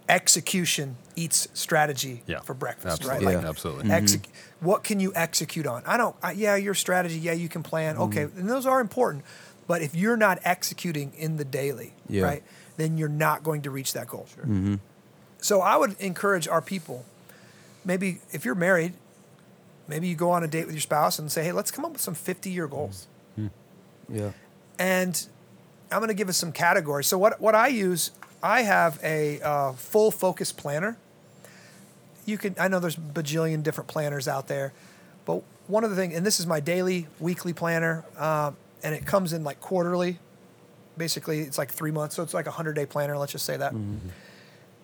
execution 0.08 0.96
eats 1.16 1.48
strategy 1.54 2.22
Yeah. 2.26 2.40
for 2.40 2.54
breakfast, 2.54 3.00
Absolutely. 3.02 3.26
right? 3.26 3.32
Yeah. 3.32 3.38
Like, 3.38 3.46
Absolutely. 3.48 3.90
Exec- 3.92 4.28
What 4.60 4.82
can 4.84 5.00
you 5.00 5.12
execute 5.14 5.66
on? 5.66 5.82
I 5.86 5.96
don't. 5.96 6.16
I, 6.22 6.32
yeah, 6.32 6.56
your 6.56 6.74
strategy. 6.74 7.18
Yeah, 7.18 7.32
you 7.32 7.48
can 7.48 7.62
plan. 7.62 7.94
Mm-hmm. 7.94 8.02
Okay, 8.04 8.22
and 8.22 8.48
those 8.48 8.66
are 8.66 8.80
important. 8.80 9.24
But 9.68 9.82
if 9.82 9.94
you're 9.94 10.16
not 10.16 10.38
executing 10.44 11.12
in 11.14 11.36
the 11.36 11.44
daily, 11.44 11.94
Yeah. 12.08 12.24
right, 12.24 12.42
then 12.76 12.98
you're 12.98 13.08
not 13.08 13.42
going 13.44 13.62
to 13.62 13.70
reach 13.70 13.92
that 13.92 14.08
goal. 14.08 14.26
Mm-hmm. 14.40 14.74
So 15.42 15.60
I 15.60 15.76
would 15.76 16.00
encourage 16.00 16.48
our 16.48 16.62
people. 16.62 17.04
Maybe 17.84 18.20
if 18.30 18.44
you're 18.46 18.54
married, 18.54 18.94
maybe 19.88 20.08
you 20.08 20.14
go 20.14 20.30
on 20.30 20.42
a 20.42 20.48
date 20.48 20.64
with 20.66 20.74
your 20.74 20.80
spouse 20.80 21.18
and 21.18 21.30
say, 21.30 21.44
"Hey, 21.44 21.52
let's 21.52 21.70
come 21.70 21.84
up 21.84 21.92
with 21.92 22.00
some 22.00 22.14
50 22.14 22.48
year 22.50 22.66
goals." 22.66 23.06
Yeah. 24.08 24.32
and 24.78 25.26
I'm 25.90 25.98
going 25.98 26.08
to 26.08 26.14
give 26.14 26.28
us 26.28 26.36
some 26.36 26.52
categories. 26.52 27.06
So 27.06 27.18
what 27.18 27.40
what 27.40 27.54
I 27.54 27.68
use, 27.68 28.10
I 28.42 28.62
have 28.62 28.98
a 29.02 29.40
uh, 29.42 29.72
full 29.72 30.10
focus 30.10 30.52
planner. 30.52 30.96
You 32.24 32.38
can 32.38 32.54
I 32.58 32.68
know 32.68 32.78
there's 32.78 32.96
bajillion 32.96 33.62
different 33.62 33.88
planners 33.88 34.28
out 34.28 34.48
there, 34.48 34.72
but 35.24 35.42
one 35.66 35.82
of 35.84 35.90
the 35.90 35.96
things, 35.96 36.14
and 36.14 36.24
this 36.26 36.38
is 36.40 36.46
my 36.46 36.60
daily, 36.60 37.06
weekly 37.20 37.52
planner, 37.52 38.04
um, 38.16 38.56
and 38.82 38.94
it 38.94 39.04
comes 39.06 39.32
in 39.32 39.42
like 39.44 39.60
quarterly. 39.60 40.18
Basically, 40.96 41.40
it's 41.40 41.56
like 41.58 41.70
three 41.70 41.90
months, 41.90 42.14
so 42.16 42.22
it's 42.22 42.34
like 42.34 42.46
a 42.46 42.50
hundred 42.50 42.74
day 42.74 42.86
planner. 42.86 43.16
Let's 43.16 43.32
just 43.32 43.46
say 43.46 43.56
that. 43.56 43.72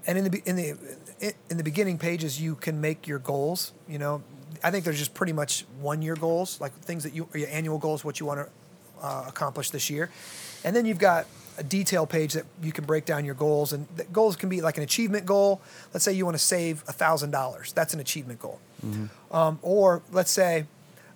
And 0.07 0.19
in 0.19 0.25
the 0.25 0.43
in 0.47 0.57
the 0.57 1.35
in 1.51 1.57
the 1.57 1.65
beginning 1.65 1.99
pages, 1.99 2.41
you 2.41 2.55
can 2.55 2.81
make 2.81 3.07
your 3.07 3.19
goals. 3.19 3.73
You 3.89 3.99
know, 3.99 4.23
I 4.65 4.71
think 4.71 4.85
there's 4.85 4.99
just 4.99 5.15
pretty 5.15 5.33
much 5.33 5.65
one 5.81 6.03
year 6.03 6.15
goals, 6.17 6.61
like 6.61 6.73
things 6.73 7.03
that 7.05 7.13
you 7.15 7.29
your 7.35 7.49
annual 7.51 7.79
goals, 7.79 8.05
what 8.05 8.21
you 8.21 8.27
want 8.27 8.41
to 8.41 9.07
uh, 9.07 9.25
accomplish 9.29 9.71
this 9.71 9.91
year, 9.91 10.11
and 10.65 10.75
then 10.75 10.87
you've 10.87 10.99
got 10.99 11.27
a 11.59 11.63
detail 11.63 12.07
page 12.07 12.35
that 12.35 12.45
you 12.63 12.73
can 12.73 12.85
break 12.85 13.05
down 13.05 13.25
your 13.25 13.35
goals. 13.35 13.73
And 13.73 13.87
the 13.97 14.05
goals 14.05 14.37
can 14.37 14.49
be 14.49 14.61
like 14.61 14.77
an 14.77 14.85
achievement 14.85 15.27
goal. 15.27 15.61
Let's 15.93 16.05
say 16.05 16.13
you 16.13 16.25
want 16.25 16.37
to 16.37 16.43
save 16.43 16.81
thousand 16.83 17.33
dollars. 17.33 17.73
That's 17.73 17.93
an 17.95 18.01
achievement 18.01 18.41
goal. 18.41 18.61
Um, 19.31 19.59
or 19.63 20.03
let's 20.13 20.31
say 20.31 20.67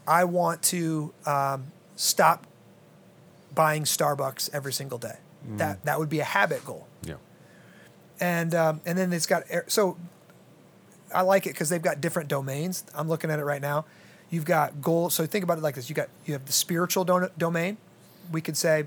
I 0.07 0.25
want 0.25 0.63
to 0.65 1.15
um, 1.27 1.67
stop 1.97 2.47
buying 3.55 3.85
Starbucks 3.85 4.51
every 4.53 4.73
single 4.73 4.99
day. 4.99 5.17
That 5.57 5.85
that 5.85 5.99
would 5.99 6.09
be 6.09 6.21
a 6.21 6.25
habit 6.25 6.65
goal. 6.65 6.87
Yeah. 7.05 7.15
And 8.23 8.55
um, 8.55 8.81
and 8.87 8.97
then 8.97 9.13
it's 9.13 9.27
got 9.27 9.43
so 9.67 9.97
I 11.15 11.23
like 11.23 11.47
it 11.47 11.51
because 11.51 11.69
they've 11.69 11.83
got 11.83 12.01
different 12.01 12.29
domains. 12.29 12.85
I'm 12.95 13.09
looking 13.09 13.31
at 13.31 13.39
it 13.39 13.45
right 13.45 13.61
now. 13.61 13.85
You've 14.31 14.45
got 14.45 14.81
goals. 14.81 15.13
So 15.15 15.27
think 15.27 15.43
about 15.45 15.59
it 15.59 15.63
like 15.63 15.75
this: 15.75 15.89
you 15.91 15.95
got 15.95 16.09
you 16.25 16.33
have 16.35 16.47
the 16.47 16.53
spiritual 16.53 17.05
don- 17.05 17.31
domain. 17.37 17.77
We 18.31 18.41
could 18.41 18.57
say 18.57 18.85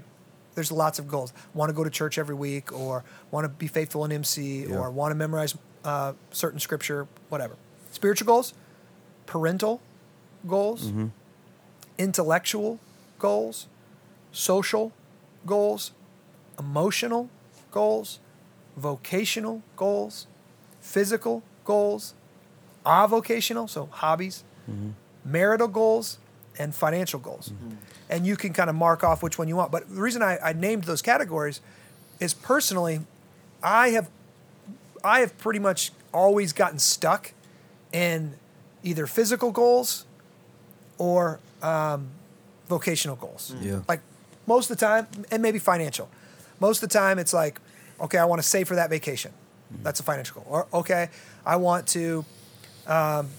there's 0.55 0.71
lots 0.71 0.99
of 0.99 1.07
goals. 1.09 1.33
Want 1.53 1.69
to 1.69 1.73
go 1.73 1.83
to 1.83 1.89
church 1.89 2.17
every 2.17 2.33
week, 2.33 2.71
or 2.71 3.03
want 3.29 3.43
to 3.43 3.49
be 3.49 3.67
faithful 3.67 4.05
in 4.05 4.11
MC, 4.13 4.65
Yeah. 4.67 4.77
or 4.77 4.89
want 4.89 5.11
to 5.11 5.15
memorize 5.15 5.53
uh, 5.83 6.13
certain 6.31 6.59
scripture, 6.61 7.07
whatever. 7.29 7.55
Spiritual 7.91 8.25
goals, 8.27 8.53
parental 9.25 9.81
goals, 10.47 10.91
intellectual 11.97 12.79
goals, 13.19 13.67
social 14.31 14.91
goals, 15.45 15.91
emotional 16.57 17.29
goals, 17.71 18.19
vocational 18.77 19.61
goals, 19.75 20.27
physical 20.81 21.43
goals, 21.63 22.13
avocational, 22.85 23.69
so 23.69 23.87
hobbies, 23.91 24.43
mm-hmm. 24.69 24.89
marital 25.23 25.67
goals, 25.67 26.19
and 26.57 26.73
financial 26.73 27.19
goals. 27.19 27.49
Mm-hmm. 27.49 27.75
And 28.09 28.25
you 28.25 28.35
can 28.37 28.53
kind 28.53 28.69
of 28.69 28.75
mark 28.75 29.03
off 29.03 29.23
which 29.23 29.37
one 29.39 29.47
you 29.47 29.55
want. 29.55 29.71
But 29.71 29.89
the 29.89 30.01
reason 30.01 30.21
I, 30.21 30.37
I 30.43 30.53
named 30.53 30.83
those 30.83 31.01
categories 31.01 31.59
is 32.19 32.33
personally, 32.33 32.99
I 33.63 33.89
have 33.89 34.09
I 35.03 35.19
have 35.19 35.37
pretty 35.37 35.59
much 35.59 35.91
always 36.13 36.53
gotten 36.53 36.79
stuck 36.79 37.33
in 37.91 38.35
either 38.83 39.07
physical 39.07 39.51
goals 39.51 40.05
or 40.97 41.39
um, 41.61 42.09
vocational 42.67 43.15
goals. 43.15 43.53
Mm. 43.55 43.65
Yeah. 43.65 43.81
Like 43.87 44.01
most 44.47 44.69
of 44.69 44.77
the 44.77 44.85
time, 44.85 45.07
and 45.31 45.41
maybe 45.41 45.59
financial. 45.59 46.09
Most 46.59 46.81
of 46.81 46.89
the 46.89 46.93
time, 46.93 47.19
it's 47.19 47.33
like, 47.33 47.59
okay, 48.01 48.17
I 48.17 48.25
want 48.25 48.41
to 48.41 48.47
save 48.47 48.67
for 48.67 48.75
that 48.75 48.89
vacation. 48.89 49.31
That's 49.83 49.99
a 49.99 50.03
financial 50.03 50.41
goal. 50.41 50.45
Or 50.49 50.67
okay, 50.73 51.09
I 51.45 51.55
want 51.57 51.87
to, 51.87 52.23
um, 52.87 53.29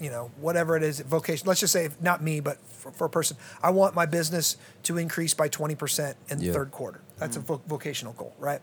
you 0.00 0.10
know, 0.10 0.30
whatever 0.40 0.76
it 0.76 0.82
is, 0.82 1.00
vocation. 1.00 1.46
Let's 1.46 1.60
just 1.60 1.72
say 1.72 1.88
not 2.00 2.22
me, 2.22 2.40
but 2.40 2.58
for, 2.66 2.90
for 2.90 3.04
a 3.06 3.10
person, 3.10 3.36
I 3.62 3.70
want 3.70 3.94
my 3.94 4.06
business 4.06 4.56
to 4.84 4.98
increase 4.98 5.34
by 5.34 5.48
twenty 5.48 5.74
percent 5.74 6.16
in 6.28 6.38
the 6.38 6.46
Yeah. 6.46 6.52
third 6.52 6.70
quarter. 6.72 7.00
That's 7.18 7.36
a 7.36 7.40
vo- 7.40 7.60
vocational 7.68 8.12
goal, 8.14 8.34
right? 8.38 8.60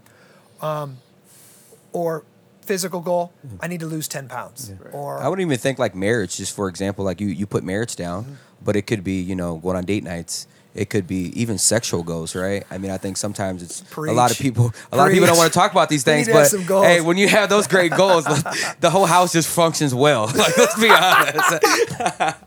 Um, 0.61 0.97
or 1.93 2.23
physical 2.61 2.99
goal, 2.99 3.31
I 3.61 3.67
need 3.67 3.79
to 3.79 3.85
lose 3.85 4.07
ten 4.07 4.27
pounds. 4.27 4.73
Or 4.91 5.19
I 5.19 5.29
wouldn't 5.29 5.45
even 5.45 5.57
think 5.57 5.79
like 5.79 5.95
marriage, 5.95 6.37
just 6.37 6.53
for 6.55 6.67
example, 6.67 7.05
like 7.05 7.21
you, 7.21 7.27
you 7.27 7.45
put 7.47 7.63
marriage 7.63 7.95
down, 7.95 8.23
Mm-hmm. 8.25 8.33
but 8.65 8.75
it 8.75 8.81
could 8.83 9.03
be, 9.03 9.21
you 9.21 9.35
know, 9.35 9.57
going 9.57 9.77
on 9.77 9.85
date 9.85 10.03
nights. 10.03 10.47
It 10.77 10.89
could 10.91 11.07
be 11.07 11.31
even 11.39 11.57
sexual 11.57 12.03
goals, 12.03 12.35
right? 12.35 12.63
I 12.69 12.77
mean, 12.77 12.91
I 12.91 12.97
think 12.97 13.17
sometimes 13.17 13.63
it's 13.63 13.83
a 13.97 14.01
lot 14.13 14.31
of 14.31 14.37
people. 14.37 14.73
A 14.91 14.97
lot 14.97 15.07
of 15.07 15.13
people 15.13 15.27
don't 15.27 15.37
want 15.37 15.51
to 15.51 15.57
talk 15.57 15.71
about 15.71 15.89
these 15.89 16.03
things, 16.09 16.27
need 16.27 16.33
to 16.33 16.39
have 16.39 16.67
but 16.67 16.83
hey, 16.83 17.01
when 17.01 17.17
you 17.17 17.27
have 17.27 17.49
those 17.49 17.67
great 17.67 17.91
goals, 17.91 18.25
the 18.79 18.89
whole 18.89 19.07
house 19.07 19.33
just 19.33 19.49
functions 19.49 19.93
well. 19.93 20.31
Like, 20.37 20.55
let's 20.55 20.79
be 20.79 20.87
honest. 20.89 22.37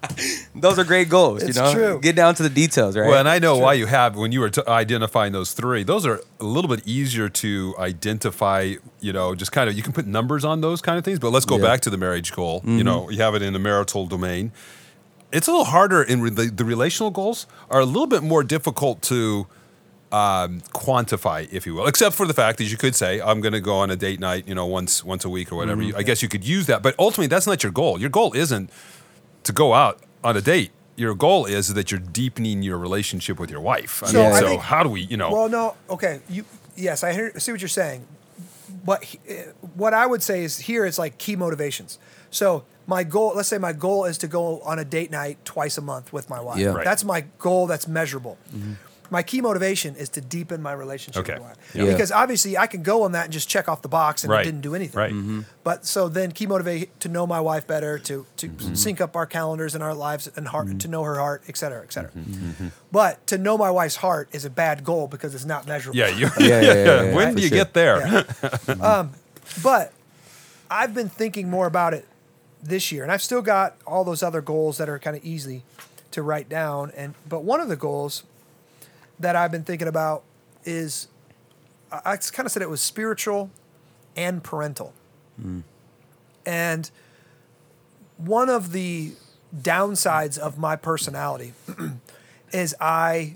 those 0.54 0.78
are 0.78 0.84
great 0.84 1.08
goals, 1.08 1.42
It's 1.42 1.56
you 1.56 1.62
know. 1.62 1.72
true. 1.72 2.00
Get 2.00 2.14
down 2.14 2.36
to 2.36 2.44
the 2.44 2.48
details, 2.48 2.96
right? 2.96 3.08
Well, 3.08 3.18
and 3.18 3.28
I 3.28 3.40
know 3.40 3.58
why 3.58 3.72
you 3.72 3.86
have 3.86 4.14
when 4.16 4.30
you 4.30 4.40
were 4.40 4.50
t- 4.50 4.62
identifying 4.68 5.32
those 5.32 5.52
three. 5.52 5.82
Those 5.82 6.06
are 6.06 6.20
a 6.38 6.44
little 6.44 6.68
bit 6.68 6.86
easier 6.86 7.28
to 7.28 7.74
identify. 7.78 8.74
You 9.00 9.12
know, 9.12 9.34
just 9.34 9.50
kind 9.50 9.68
of 9.68 9.76
you 9.76 9.82
can 9.82 9.92
put 9.92 10.06
numbers 10.06 10.44
on 10.44 10.60
those 10.60 10.80
kind 10.80 10.98
of 10.98 11.04
things. 11.04 11.18
But 11.18 11.30
let's 11.30 11.46
go 11.46 11.56
Yeah. 11.56 11.64
back 11.64 11.80
to 11.80 11.90
the 11.90 11.98
marriage 11.98 12.32
goal. 12.32 12.60
You 12.64 12.70
mm-hmm. 12.70 12.84
know, 12.84 13.10
you 13.10 13.18
have 13.18 13.34
it 13.34 13.42
in 13.42 13.52
the 13.52 13.58
marital 13.58 14.06
domain. 14.06 14.52
It's 15.32 15.46
a 15.48 15.50
little 15.50 15.66
harder 15.66 16.02
in 16.02 16.20
re- 16.22 16.30
the, 16.30 16.44
the 16.46 16.64
relational 16.64 17.10
goals 17.10 17.46
are 17.70 17.80
a 17.80 17.84
little 17.84 18.06
bit 18.06 18.22
more 18.22 18.42
difficult 18.42 19.00
to 19.02 19.46
um, 20.12 20.60
quantify, 20.72 21.48
if 21.52 21.66
you 21.66 21.74
will, 21.74 21.86
except 21.86 22.16
for 22.16 22.26
the 22.26 22.34
fact 22.34 22.58
that 22.58 22.64
you 22.64 22.76
could 22.76 22.96
say, 22.96 23.20
"I'm 23.20 23.40
going 23.40 23.52
to 23.52 23.60
go 23.60 23.76
on 23.76 23.90
a 23.90 23.96
date 23.96 24.18
night," 24.18 24.48
you 24.48 24.54
know, 24.56 24.66
once 24.66 25.04
once 25.04 25.24
a 25.24 25.28
week 25.28 25.52
or 25.52 25.56
whatever. 25.56 25.82
You, 25.82 25.94
I 25.96 26.02
guess 26.02 26.20
you 26.22 26.28
could 26.28 26.44
use 26.44 26.66
that, 26.66 26.82
but 26.82 26.94
ultimately, 26.98 27.28
that's 27.28 27.46
not 27.46 27.62
your 27.62 27.70
goal. 27.72 28.00
Your 28.00 28.10
goal 28.10 28.32
isn't 28.34 28.70
to 29.44 29.52
go 29.52 29.72
out 29.74 30.00
on 30.24 30.36
a 30.36 30.40
date. 30.40 30.72
Your 30.96 31.14
goal 31.14 31.46
is 31.46 31.72
that 31.74 31.90
you're 31.92 32.00
deepening 32.00 32.62
your 32.62 32.76
relationship 32.76 33.38
with 33.38 33.50
your 33.50 33.60
wife. 33.60 34.02
I 34.02 34.06
So 34.08 34.22
mean, 34.24 34.32
I 34.32 34.40
so 34.40 34.46
think- 34.48 34.62
how 34.62 34.82
do 34.82 34.88
we, 34.90 35.02
you 35.02 35.16
know? 35.16 35.30
Well, 35.32 35.48
no, 35.48 35.76
okay. 35.88 36.20
You 36.28 36.44
yes, 36.76 37.04
I 37.04 37.12
hear, 37.12 37.38
see 37.38 37.52
what 37.52 37.60
you're 37.62 37.68
saying, 37.68 38.04
but 38.84 39.04
he- 39.04 39.20
eh, 39.28 39.44
what 39.76 39.94
I 39.94 40.06
would 40.06 40.22
say 40.22 40.42
is 40.44 40.58
here, 40.58 40.84
it's 40.84 40.98
like 40.98 41.16
key 41.18 41.36
motivations. 41.36 41.98
So 42.30 42.64
my 42.90 43.04
goal, 43.04 43.32
let's 43.36 43.48
say 43.48 43.56
my 43.58 43.72
goal 43.72 44.04
is 44.04 44.18
to 44.18 44.26
go 44.28 44.60
on 44.62 44.78
a 44.80 44.84
date 44.84 45.10
night 45.12 45.38
twice 45.44 45.78
a 45.78 45.80
month 45.80 46.12
with 46.12 46.28
my 46.28 46.40
wife. 46.40 46.58
Yeah. 46.58 46.70
Right. 46.70 46.84
That's 46.84 47.04
my 47.04 47.20
goal. 47.38 47.68
That's 47.68 47.86
measurable. 47.86 48.36
Mm-hmm. 48.52 48.72
My 49.12 49.22
key 49.22 49.40
motivation 49.40 49.96
is 49.96 50.08
to 50.10 50.20
deepen 50.20 50.60
my 50.62 50.72
relationship 50.72 51.20
Okay. 51.22 51.32
with 51.34 51.42
my 51.42 51.48
wife. 51.48 51.56
Yeah. 51.74 51.84
Yeah. 51.84 51.92
Because 51.92 52.10
obviously 52.12 52.58
I 52.58 52.66
can 52.66 52.82
go 52.82 53.02
on 53.04 53.12
that 53.12 53.24
and 53.24 53.32
just 53.32 53.48
check 53.48 53.68
off 53.68 53.80
the 53.82 53.88
box 53.88 54.22
and 54.24 54.30
Right. 54.32 54.42
it 54.42 54.44
didn't 54.44 54.60
do 54.60 54.74
anything. 54.74 54.98
Right. 54.98 55.12
Mm-hmm. 55.12 55.40
But 55.64 55.86
so 55.86 56.08
then 56.08 56.32
key 56.32 56.46
motivate 56.46 56.98
to 57.00 57.08
know 57.08 57.26
my 57.28 57.40
wife 57.40 57.64
better, 57.66 57.98
to 57.98 58.26
to 58.36 58.48
mm-hmm. 58.48 58.74
sync 58.74 59.00
up 59.00 59.14
our 59.16 59.26
calendars 59.26 59.74
and 59.76 59.82
our 59.84 59.94
lives 59.94 60.28
and 60.36 60.48
heart, 60.48 60.78
to 60.80 60.88
know 60.88 61.02
her 61.04 61.16
heart, 61.16 61.42
et 61.48 61.56
cetera, 61.56 61.82
et 61.82 61.92
cetera. 61.92 62.10
But 62.92 63.24
to 63.28 63.38
know 63.38 63.56
my 63.58 63.70
wife's 63.70 63.96
heart 63.96 64.28
is 64.32 64.44
a 64.44 64.50
bad 64.50 64.82
goal 64.84 65.06
because 65.08 65.34
it's 65.34 65.44
not 65.54 65.66
measurable. 65.66 65.98
yeah, 65.98 66.08
you, 66.08 66.26
Yeah, 66.38 66.60
yeah, 66.60 66.60
yeah, 66.60 66.84
yeah, 66.84 67.14
when 67.16 67.28
for 67.32 67.36
do 67.38 67.42
you 67.42 67.48
sure. 67.48 67.58
get 67.58 67.74
there? 67.74 67.96
Yeah. 68.06 68.24
Um, 68.90 69.10
but 69.62 69.92
I've 70.70 70.94
been 70.94 71.08
thinking 71.08 71.50
more 71.50 71.66
about 71.66 71.94
it 71.94 72.06
this 72.62 72.92
year, 72.92 73.02
and 73.02 73.12
I've 73.12 73.22
still 73.22 73.42
got 73.42 73.76
all 73.86 74.04
those 74.04 74.22
other 74.22 74.40
goals 74.40 74.78
that 74.78 74.88
are 74.88 74.98
kind 74.98 75.16
of 75.16 75.24
easy 75.24 75.62
to 76.10 76.22
write 76.22 76.48
down. 76.48 76.92
And 76.96 77.14
but 77.28 77.44
one 77.44 77.60
of 77.60 77.68
the 77.68 77.76
goals 77.76 78.24
that 79.18 79.36
I've 79.36 79.50
been 79.50 79.64
thinking 79.64 79.88
about 79.88 80.22
is 80.64 81.08
I, 81.92 82.16
kind 82.16 82.46
of 82.46 82.52
said 82.52 82.62
it 82.62 82.70
was 82.70 82.80
spiritual 82.80 83.50
and 84.16 84.42
parental. 84.42 84.92
Hmm. 85.40 85.60
And 86.46 86.90
one 88.16 88.48
of 88.48 88.72
the 88.72 89.12
downsides 89.56 90.38
of 90.38 90.58
my 90.58 90.76
personality 90.76 91.54
is 92.52 92.74
I 92.80 93.34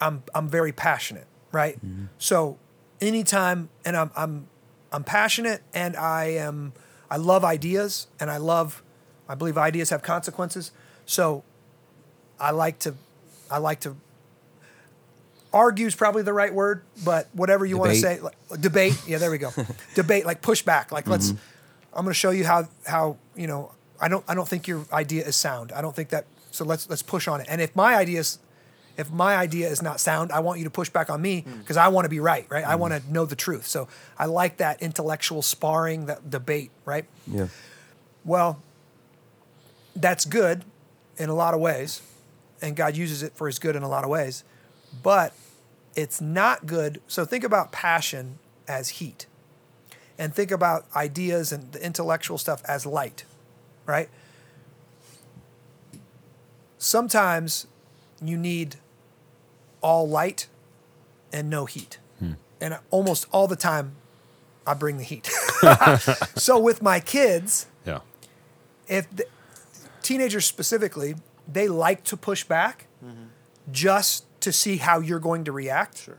I'm 0.00 0.22
I'm 0.34 0.48
very 0.48 0.72
passionate, 0.72 1.26
right? 1.52 1.76
Mm-hmm. 1.84 2.06
So 2.18 2.58
anytime 3.00 3.68
and 3.84 3.96
I'm 3.96 4.10
I'm 4.16 4.46
I'm 4.92 5.04
passionate 5.04 5.62
and 5.74 5.96
I 5.96 6.26
am 6.26 6.72
I 7.10 7.16
love 7.16 7.44
ideas 7.44 8.06
and 8.20 8.30
I 8.30 8.36
love 8.36 8.82
I 9.28 9.34
believe 9.34 9.58
ideas 9.58 9.90
have 9.90 10.02
consequences. 10.02 10.72
So 11.06 11.44
I 12.40 12.50
like 12.50 12.78
to 12.80 12.94
I 13.50 13.58
like 13.58 13.80
to 13.80 13.96
argue 15.52 15.86
is 15.86 15.94
probably 15.94 16.22
the 16.22 16.32
right 16.32 16.52
word, 16.52 16.82
but 17.04 17.28
whatever 17.32 17.64
you 17.64 17.78
want 17.78 17.92
to 17.92 17.96
say, 17.96 18.20
like, 18.20 18.36
debate. 18.60 19.00
Yeah, 19.06 19.18
there 19.18 19.30
we 19.30 19.38
go. 19.38 19.50
debate, 19.94 20.26
like 20.26 20.42
push 20.42 20.62
back. 20.62 20.92
Like 20.92 21.06
let's. 21.06 21.32
Mm-hmm. 21.32 21.42
I'm 21.94 22.04
going 22.04 22.12
to 22.12 22.18
show 22.18 22.30
you 22.30 22.44
how 22.44 22.68
how 22.86 23.16
you 23.34 23.46
know. 23.46 23.72
I 24.00 24.08
don't 24.08 24.24
I 24.28 24.34
don't 24.34 24.46
think 24.46 24.68
your 24.68 24.84
idea 24.92 25.26
is 25.26 25.34
sound. 25.34 25.72
I 25.72 25.80
don't 25.80 25.94
think 25.94 26.10
that. 26.10 26.26
So 26.50 26.64
let's 26.64 26.88
let's 26.88 27.02
push 27.02 27.26
on 27.28 27.40
it. 27.40 27.46
And 27.50 27.60
if 27.60 27.74
my 27.74 27.96
ideas, 27.96 28.38
if 28.98 29.12
my 29.12 29.36
idea 29.36 29.68
is 29.68 29.80
not 29.80 30.00
sound, 30.00 30.32
I 30.32 30.40
want 30.40 30.58
you 30.58 30.64
to 30.64 30.70
push 30.70 30.90
back 30.90 31.08
on 31.08 31.22
me 31.22 31.42
hmm. 31.42 31.60
because 31.60 31.76
I 31.76 31.88
want 31.88 32.04
to 32.04 32.08
be 32.08 32.20
right. 32.20 32.44
Right. 32.50 32.66
I 32.66 32.74
hmm. 32.74 32.80
want 32.80 32.94
to 32.94 33.12
know 33.12 33.24
the 33.24 33.36
truth. 33.36 33.66
So 33.66 33.88
I 34.18 34.26
like 34.26 34.58
that 34.58 34.82
intellectual 34.82 35.40
sparring, 35.40 36.06
that 36.06 36.28
debate. 36.28 36.72
Right. 36.84 37.06
yeah. 37.26 37.46
Well, 38.24 38.60
that's 39.94 40.24
good 40.24 40.64
in 41.16 41.28
a 41.28 41.34
lot 41.34 41.54
of 41.54 41.60
ways, 41.60 42.02
and 42.60 42.76
God 42.76 42.96
uses 42.96 43.22
it 43.22 43.32
for 43.34 43.46
His 43.46 43.58
good 43.58 43.74
in 43.74 43.82
a 43.82 43.88
lot 43.88 44.04
of 44.04 44.10
ways, 44.10 44.44
but 45.02 45.32
it's 45.96 46.20
not 46.20 46.66
good. 46.66 47.00
So 47.08 47.24
think 47.24 47.42
about 47.42 47.72
passion 47.72 48.38
as 48.66 48.88
heat, 48.90 49.26
and 50.18 50.34
think 50.34 50.50
about 50.50 50.84
ideas 50.94 51.52
and 51.52 51.72
the 51.72 51.84
intellectual 51.84 52.38
stuff 52.38 52.62
as 52.66 52.84
light, 52.84 53.24
right? 53.86 54.08
Sometimes 56.76 57.66
you 58.22 58.36
need 58.36 58.76
all 59.80 60.08
light 60.08 60.48
and 61.32 61.48
no 61.50 61.64
heat. 61.64 61.98
And 62.60 62.78
almost 62.90 63.26
all 63.32 63.46
the 63.46 63.56
time, 63.56 63.96
I 64.66 64.74
bring 64.74 64.98
the 64.98 65.04
heat. 65.04 65.26
so 66.36 66.58
with 66.58 66.82
my 66.82 67.00
kids, 67.00 67.66
yeah. 67.86 68.00
if 68.88 69.08
the, 69.14 69.26
teenagers 70.02 70.44
specifically, 70.44 71.14
they 71.50 71.68
like 71.68 72.04
to 72.04 72.16
push 72.16 72.44
back 72.44 72.86
just 73.70 74.24
to 74.40 74.52
see 74.52 74.78
how 74.78 75.00
you're 75.00 75.18
going 75.18 75.44
to 75.44 75.52
react. 75.52 76.02
Sure. 76.02 76.18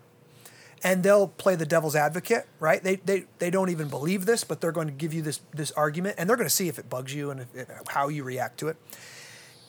And 0.82 1.04
they'll 1.04 1.28
play 1.28 1.56
the 1.56 1.66
devil's 1.66 1.96
advocate, 1.96 2.48
right? 2.60 2.82
They, 2.82 2.96
they, 2.98 3.25
they 3.39 3.50
don't 3.50 3.70
even 3.70 3.89
believe 3.89 4.25
this, 4.25 4.46
but 4.46 4.62
they're 4.62 4.72
going 4.72 4.88
to 4.88 4.94
give 4.94 5.13
you 5.13 5.22
this, 5.22 5.42
this 5.54 5.72
argument 5.72 6.16
and 6.18 6.30
they're 6.30 6.38
going 6.38 6.48
to 6.48 6.56
see 6.56 6.70
if 6.70 6.80
it 6.80 6.89
bugs 6.89 7.13
you 7.13 7.32
and 7.32 7.42
if, 7.42 7.54
if, 7.54 7.68
how 7.89 8.08
you 8.08 8.24
react 8.24 8.60
to 8.60 8.70
it. 8.70 8.78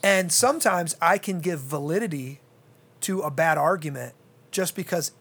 And 0.04 0.30
sometimes 0.30 0.96
I 1.02 1.18
can 1.18 1.40
give 1.40 1.58
validity 1.60 2.40
to 3.02 3.20
a 3.20 3.30
bad 3.30 3.58
argument 3.58 4.14
just 4.50 4.74
because 4.74 5.12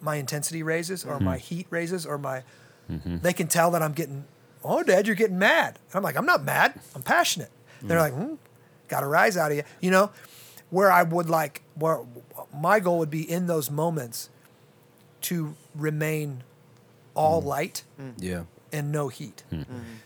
my 0.00 0.16
intensity 0.16 0.62
raises 0.62 1.04
or 1.04 1.20
my 1.20 1.36
mm-hmm. 1.36 1.54
heat 1.54 1.66
raises 1.70 2.06
or 2.06 2.18
my 2.18 2.42
mm-hmm. 2.90 3.18
they 3.18 3.32
can 3.32 3.46
tell 3.46 3.70
that 3.70 3.82
I'm 3.82 3.92
getting 3.92 4.24
oh 4.64 4.82
dad 4.82 5.06
you're 5.06 5.16
getting 5.16 5.38
mad 5.38 5.78
and 5.88 5.96
I'm 5.96 6.02
like 6.02 6.16
I'm 6.16 6.26
not 6.26 6.44
mad 6.44 6.78
I'm 6.94 7.02
passionate 7.02 7.50
they're 7.82 7.98
mm. 7.98 8.02
like 8.02 8.12
hmm. 8.12 8.34
got 8.88 9.02
a 9.02 9.06
rise 9.06 9.36
out 9.36 9.50
of 9.50 9.56
you. 9.56 9.62
You 9.80 9.90
know, 9.90 10.10
where 10.70 10.90
I 10.90 11.02
would 11.02 11.28
like 11.28 11.62
where 11.74 12.00
my 12.54 12.80
goal 12.80 12.98
would 12.98 13.10
be 13.10 13.28
in 13.28 13.46
those 13.46 13.70
moments 13.70 14.28
to 15.22 15.54
remain 15.74 16.42
all 17.14 17.42
mm. 17.42 17.46
light 17.46 17.82
mm. 18.00 18.14
Yeah. 18.18 18.44
and 18.72 18.92
no 18.92 19.08
heat. 19.08 19.42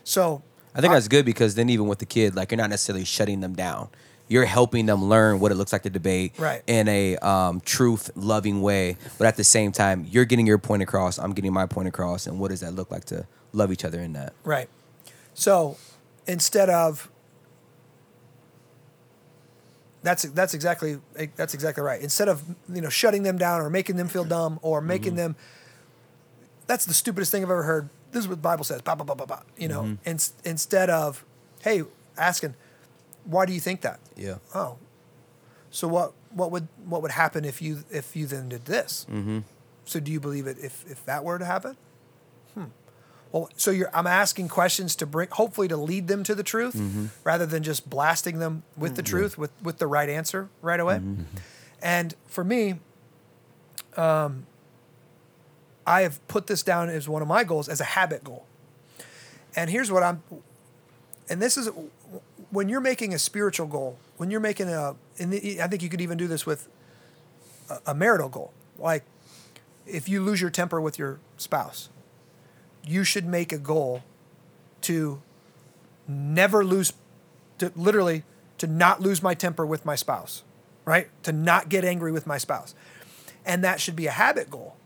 So 0.03 0.43
I 0.73 0.81
think 0.81 0.93
that's 0.93 1.07
good 1.07 1.25
because 1.25 1.55
then 1.55 1.69
even 1.69 1.87
with 1.87 1.99
the 1.99 2.05
kid, 2.05 2.35
like 2.35 2.51
you're 2.51 2.57
not 2.57 2.69
necessarily 2.69 3.05
shutting 3.05 3.39
them 3.39 3.53
down. 3.53 3.89
You're 4.27 4.45
helping 4.45 4.85
them 4.87 5.05
learn 5.05 5.39
what 5.39 5.51
it 5.51 5.55
looks 5.55 5.71
like 5.71 5.83
to 5.83 5.89
debate 5.89 6.33
Right. 6.39 6.63
in 6.65 6.87
a 6.87 7.15
um, 7.17 7.61
truth 7.61 8.09
loving 8.15 8.61
way, 8.61 8.97
but 9.17 9.27
at 9.27 9.37
the 9.37 9.43
same 9.43 9.71
time, 9.71 10.05
you're 10.09 10.25
getting 10.25 10.47
your 10.47 10.57
point 10.57 10.81
across. 10.81 11.19
I'm 11.19 11.33
getting 11.33 11.53
my 11.53 11.65
point 11.67 11.87
across, 11.87 12.25
and 12.25 12.39
what 12.39 12.49
does 12.49 12.61
that 12.61 12.73
look 12.73 12.89
like 12.89 13.05
to 13.05 13.27
love 13.53 13.71
each 13.71 13.85
other 13.85 13.99
in 13.99 14.13
that? 14.13 14.33
Right. 14.43 14.67
So 15.35 15.77
instead 16.27 16.69
of 16.69 17.09
that's 20.01 20.23
that's 20.23 20.53
exactly 20.53 20.99
that's 21.35 21.53
exactly 21.53 21.83
right. 21.83 22.01
Instead 22.01 22.29
of 22.29 22.43
you 22.71 22.81
know 22.81 22.89
shutting 22.89 23.23
them 23.23 23.37
down 23.37 23.61
or 23.61 23.69
making 23.69 23.95
them 23.95 24.07
feel 24.07 24.23
dumb 24.23 24.59
or 24.61 24.81
making 24.81 25.15
them 25.15 25.35
that's 26.67 26.85
the 26.85 26.93
stupidest 26.93 27.31
thing 27.31 27.43
I've 27.43 27.49
ever 27.51 27.63
heard. 27.63 27.89
This 28.11 28.23
is 28.23 28.27
what 28.27 28.35
the 28.35 28.41
Bible 28.41 28.63
says. 28.63 28.81
Blah, 28.81 28.95
blah, 28.95 29.05
blah, 29.05 29.15
blah, 29.15 29.25
blah. 29.25 29.41
You 29.57 29.67
know, 29.67 29.97
in, 30.05 30.17
instead 30.43 30.89
of 30.89 31.23
hey 31.63 31.83
asking 32.17 32.55
why 33.25 33.45
do 33.45 33.53
you 33.53 33.59
think 33.59 33.81
that? 33.81 33.99
Yeah. 34.15 34.37
Oh, 34.53 34.77
so 35.71 35.87
what 35.87 36.13
what 36.31 36.51
would 36.51 36.67
what 36.85 37.01
would 37.01 37.11
happen 37.11 37.43
if 37.43 37.61
you 37.61 37.83
if 37.91 38.15
you 38.15 38.27
then 38.27 38.49
did 38.49 38.65
this? 38.65 39.05
Mm-hmm. 39.09 39.39
So 39.83 39.99
do 39.99 40.11
you 40.11 40.19
believe 40.19 40.47
it 40.47 40.57
if 40.61 40.89
if 40.89 41.05
that 41.05 41.23
were 41.23 41.37
to 41.37 41.45
happen? 41.45 41.75
Hmm. 42.53 42.65
Well, 43.31 43.49
so 43.57 43.71
you're 43.71 43.89
I'm 43.93 44.07
asking 44.07 44.47
questions 44.47 44.95
to 44.97 45.05
bring 45.05 45.27
hopefully 45.31 45.67
to 45.67 45.77
lead 45.77 46.07
them 46.07 46.23
to 46.23 46.33
the 46.33 46.43
truth 46.43 46.75
rather 47.25 47.45
than 47.45 47.61
just 47.63 47.89
blasting 47.89 48.39
them 48.39 48.63
with 48.77 48.95
the 48.95 49.03
truth 49.03 49.37
with 49.37 49.51
with 49.61 49.77
the 49.77 49.87
right 49.87 50.09
answer 50.09 50.49
right 50.61 50.79
away. 50.79 51.01
And 51.81 52.15
for 52.25 52.43
me, 52.43 52.75
um, 53.97 54.45
I 55.85 56.01
have 56.01 56.25
put 56.27 56.47
this 56.47 56.63
down 56.63 56.89
as 56.89 57.09
one 57.09 57.21
of 57.21 57.27
my 57.27 57.43
goals 57.43 57.67
as 57.67 57.81
a 57.81 57.83
habit 57.83 58.23
goal. 58.23 58.45
And 59.55 59.69
here's 59.69 59.91
what 59.91 60.03
I'm 60.03 60.23
and 61.29 61.41
this 61.41 61.57
is 61.57 61.69
when 62.55 62.69
you're 62.69 62.81
making 62.81 63.13
a 63.13 63.19
spiritual 63.19 63.67
goal, 63.67 63.97
when 64.17 64.31
you're 64.31 64.39
making 64.39 64.69
a, 64.69 64.95
and 65.19 65.33
I 65.33 65.67
think 65.67 65.83
you 65.83 65.89
could 65.89 66.01
even 66.01 66.17
do 66.17 66.27
this 66.27 66.45
with 66.45 66.67
a, 67.69 67.91
a 67.91 67.93
marital 67.93 68.29
goal. 68.29 68.53
Like, 68.79 69.03
if 69.85 70.07
you 70.07 70.23
lose 70.23 70.41
your 70.41 70.49
temper 70.49 70.79
with 70.79 70.97
your 70.97 71.19
spouse, 71.37 71.89
you 72.83 73.03
should 73.03 73.25
make 73.25 73.51
a 73.51 73.57
goal 73.57 74.03
to 74.81 75.21
never 76.07 76.63
lose, 76.63 76.93
to 77.57 77.71
literally 77.75 78.23
to 78.57 78.67
not 78.67 79.01
lose 79.01 79.21
my 79.21 79.33
temper 79.33 79.65
with 79.65 79.85
my 79.85 79.95
spouse, 79.95 80.43
right? 80.85 81.09
To 81.23 81.33
not 81.33 81.67
get 81.67 81.83
angry 81.83 82.11
with 82.11 82.25
my 82.25 82.37
spouse, 82.37 82.73
and 83.45 83.63
that 83.63 83.81
should 83.81 83.95
be 83.95 84.07
a 84.07 84.11
habit 84.11 84.49
goal. 84.49 84.77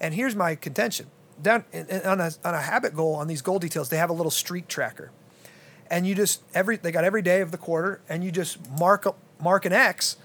And 0.00 0.14
here's 0.14 0.34
my 0.34 0.54
contention: 0.54 1.08
down 1.40 1.64
on 2.04 2.20
a 2.20 2.32
on 2.44 2.54
a 2.54 2.62
habit 2.62 2.94
goal 2.94 3.14
on 3.14 3.26
these 3.26 3.42
goal 3.42 3.58
details, 3.58 3.90
they 3.90 3.98
have 3.98 4.10
a 4.10 4.14
little 4.14 4.30
streak 4.30 4.68
tracker 4.68 5.10
and 5.90 6.06
you 6.06 6.14
just 6.14 6.42
every 6.54 6.76
they 6.76 6.92
got 6.92 7.04
every 7.04 7.22
day 7.22 7.40
of 7.40 7.50
the 7.50 7.58
quarter 7.58 8.00
and 8.08 8.22
you 8.22 8.30
just 8.30 8.58
mark 8.78 9.06
mark 9.40 9.64
an 9.64 9.72
X 9.72 10.16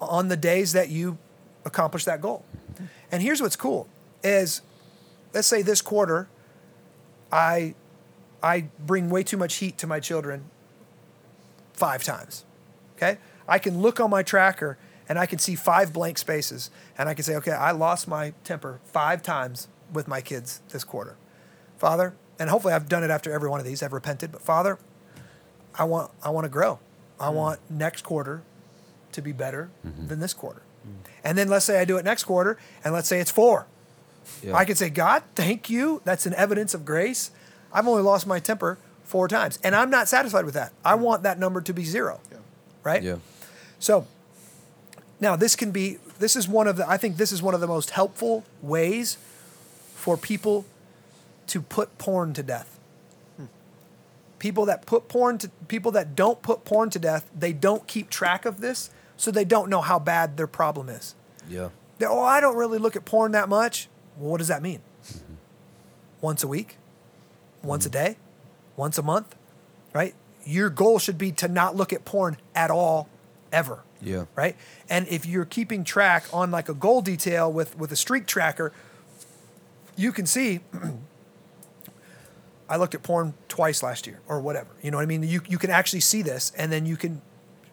on 0.00 0.28
the 0.28 0.36
days 0.36 0.72
that 0.72 0.90
you 0.90 1.18
accomplish 1.64 2.04
that 2.04 2.20
goal. 2.20 2.44
And 3.10 3.22
here's 3.22 3.40
what's 3.40 3.56
cool 3.56 3.88
is 4.22 4.62
let's 5.32 5.48
say 5.48 5.62
this 5.62 5.80
quarter 5.80 6.28
I 7.32 7.74
I 8.42 8.66
bring 8.78 9.08
way 9.08 9.22
too 9.22 9.36
much 9.36 9.54
heat 9.56 9.78
to 9.78 9.86
my 9.86 10.00
children 10.00 10.44
5 11.74 12.04
times. 12.04 12.44
Okay? 12.96 13.18
I 13.48 13.58
can 13.58 13.80
look 13.80 14.00
on 14.00 14.10
my 14.10 14.22
tracker 14.22 14.78
and 15.08 15.18
I 15.18 15.26
can 15.26 15.38
see 15.38 15.54
five 15.54 15.92
blank 15.92 16.18
spaces 16.18 16.70
and 16.98 17.08
I 17.08 17.14
can 17.14 17.24
say 17.24 17.36
okay, 17.36 17.52
I 17.52 17.70
lost 17.70 18.06
my 18.06 18.34
temper 18.44 18.80
5 18.84 19.22
times 19.22 19.68
with 19.92 20.06
my 20.06 20.20
kids 20.20 20.60
this 20.70 20.84
quarter. 20.84 21.16
Father, 21.78 22.14
and 22.42 22.50
hopefully 22.50 22.74
I've 22.74 22.88
done 22.88 23.04
it 23.04 23.10
after 23.10 23.32
every 23.32 23.48
one 23.48 23.60
of 23.60 23.66
these. 23.66 23.82
I've 23.82 23.92
repented, 23.92 24.32
but 24.32 24.42
Father, 24.42 24.78
I 25.78 25.84
want 25.84 26.10
I 26.22 26.30
want 26.30 26.44
to 26.44 26.48
grow. 26.48 26.80
I 27.20 27.28
mm. 27.28 27.34
want 27.34 27.60
next 27.70 28.02
quarter 28.02 28.42
to 29.12 29.22
be 29.22 29.30
better 29.30 29.70
mm-hmm. 29.86 30.08
than 30.08 30.20
this 30.20 30.34
quarter. 30.34 30.62
And 31.22 31.38
then 31.38 31.46
let's 31.46 31.64
say 31.64 31.78
I 31.78 31.84
do 31.84 31.96
it 31.96 32.04
next 32.04 32.24
quarter, 32.24 32.58
and 32.84 32.92
let's 32.92 33.06
say 33.06 33.20
it's 33.20 33.30
four. 33.30 33.68
Yeah. 34.42 34.54
I 34.54 34.64
can 34.64 34.74
say, 34.74 34.90
God, 34.90 35.22
thank 35.36 35.70
you. 35.70 36.00
That's 36.04 36.26
an 36.26 36.34
evidence 36.34 36.74
of 36.74 36.84
grace. 36.84 37.30
I've 37.72 37.86
only 37.86 38.02
lost 38.02 38.26
my 38.26 38.40
temper 38.40 38.78
four 39.04 39.28
times, 39.28 39.60
and 39.62 39.76
I'm 39.76 39.90
not 39.90 40.08
satisfied 40.08 40.44
with 40.44 40.54
that. 40.54 40.72
I 40.84 40.94
mm. 40.94 41.00
want 41.00 41.22
that 41.22 41.38
number 41.38 41.60
to 41.60 41.72
be 41.72 41.84
zero. 41.84 42.20
Right? 42.82 43.04
Yeah. 43.04 43.16
So 43.78 44.08
now 45.20 45.36
this 45.36 45.54
can 45.54 45.70
be 45.70 45.98
this 46.18 46.34
is 46.34 46.48
one 46.48 46.66
of 46.66 46.76
the 46.76 46.88
I 46.88 46.96
think 46.96 47.16
this 47.16 47.30
is 47.30 47.40
one 47.40 47.54
of 47.54 47.60
the 47.60 47.68
most 47.68 47.90
helpful 47.90 48.44
ways 48.60 49.16
for 49.94 50.16
people 50.16 50.64
to 51.48 51.60
put 51.60 51.98
porn 51.98 52.32
to 52.34 52.42
death. 52.42 52.78
People 54.38 54.64
that 54.66 54.86
put 54.86 55.06
porn 55.06 55.38
to 55.38 55.50
people 55.68 55.92
that 55.92 56.16
don't 56.16 56.42
put 56.42 56.64
porn 56.64 56.90
to 56.90 56.98
death, 56.98 57.30
they 57.32 57.52
don't 57.52 57.86
keep 57.86 58.10
track 58.10 58.44
of 58.44 58.60
this, 58.60 58.90
so 59.16 59.30
they 59.30 59.44
don't 59.44 59.70
know 59.70 59.80
how 59.80 60.00
bad 60.00 60.36
their 60.36 60.48
problem 60.48 60.88
is. 60.88 61.14
Yeah. 61.48 61.68
They're, 61.98 62.10
oh, 62.10 62.22
I 62.22 62.40
don't 62.40 62.56
really 62.56 62.78
look 62.78 62.96
at 62.96 63.04
porn 63.04 63.30
that 63.32 63.48
much. 63.48 63.88
Well, 64.16 64.32
what 64.32 64.38
does 64.38 64.48
that 64.48 64.60
mean? 64.60 64.80
Once 66.20 66.42
a 66.42 66.48
week? 66.48 66.76
Once 67.62 67.86
a 67.86 67.88
mm-hmm. 67.88 68.04
day? 68.04 68.16
Once 68.74 68.98
a 68.98 69.02
month? 69.02 69.36
Right? 69.92 70.14
Your 70.44 70.70
goal 70.70 70.98
should 70.98 71.18
be 71.18 71.30
to 71.32 71.46
not 71.46 71.76
look 71.76 71.92
at 71.92 72.04
porn 72.04 72.36
at 72.54 72.70
all, 72.70 73.08
ever. 73.52 73.84
Yeah. 74.00 74.24
Right? 74.34 74.56
And 74.90 75.06
if 75.06 75.24
you're 75.24 75.44
keeping 75.44 75.84
track 75.84 76.24
on 76.32 76.50
like 76.50 76.68
a 76.68 76.74
goal 76.74 77.00
detail 77.00 77.52
with, 77.52 77.78
with 77.78 77.92
a 77.92 77.96
streak 77.96 78.26
tracker, 78.26 78.72
you 79.96 80.10
can 80.10 80.26
see 80.26 80.60
I 82.68 82.76
looked 82.76 82.94
at 82.94 83.02
porn 83.02 83.34
twice 83.48 83.82
last 83.82 84.06
year 84.06 84.20
or 84.28 84.40
whatever. 84.40 84.68
You 84.82 84.90
know 84.90 84.96
what 84.96 85.02
I 85.02 85.06
mean? 85.06 85.22
You, 85.22 85.42
you 85.48 85.58
can 85.58 85.70
actually 85.70 86.00
see 86.00 86.22
this 86.22 86.52
and 86.56 86.72
then 86.72 86.86
you 86.86 86.96
can 86.96 87.20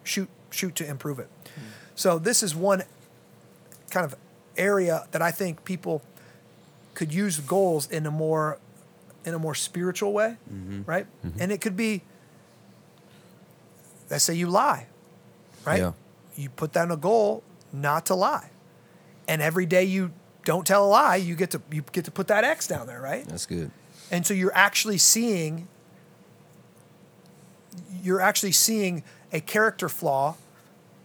shoot 0.04 0.28
shoot 0.50 0.74
to 0.76 0.86
improve 0.86 1.18
it. 1.18 1.28
Hmm. 1.54 1.60
So 1.94 2.18
this 2.18 2.42
is 2.42 2.54
one 2.54 2.82
kind 3.90 4.04
of 4.04 4.14
area 4.56 5.06
that 5.12 5.22
I 5.22 5.30
think 5.30 5.64
people 5.64 6.02
could 6.94 7.14
use 7.14 7.38
goals 7.40 7.90
in 7.90 8.06
a 8.06 8.10
more 8.10 8.58
in 9.24 9.34
a 9.34 9.38
more 9.38 9.54
spiritual 9.54 10.12
way, 10.12 10.36
mm-hmm. 10.52 10.82
right? 10.86 11.06
Mm-hmm. 11.24 11.42
And 11.42 11.52
it 11.52 11.60
could 11.60 11.76
be 11.76 12.02
let's 14.10 14.24
say 14.24 14.34
you 14.34 14.48
lie, 14.48 14.86
right? 15.64 15.80
Yeah. 15.80 15.92
You 16.36 16.50
put 16.50 16.72
down 16.72 16.90
a 16.90 16.96
goal 16.96 17.42
not 17.72 18.06
to 18.06 18.14
lie. 18.14 18.50
And 19.28 19.40
every 19.40 19.66
day 19.66 19.84
you 19.84 20.12
don't 20.44 20.66
tell 20.66 20.84
a 20.84 20.88
lie, 20.88 21.16
you 21.16 21.36
get 21.36 21.50
to 21.52 21.62
you 21.70 21.82
get 21.92 22.04
to 22.06 22.10
put 22.10 22.26
that 22.28 22.44
X 22.44 22.66
down 22.66 22.86
there, 22.86 23.00
right? 23.00 23.24
That's 23.26 23.46
good. 23.46 23.70
And 24.10 24.26
so 24.26 24.34
you're 24.34 24.54
actually 24.54 24.98
seeing 24.98 25.68
you're 28.02 28.20
actually 28.20 28.52
seeing 28.52 29.02
a 29.32 29.40
character 29.40 29.88
flaw 29.88 30.36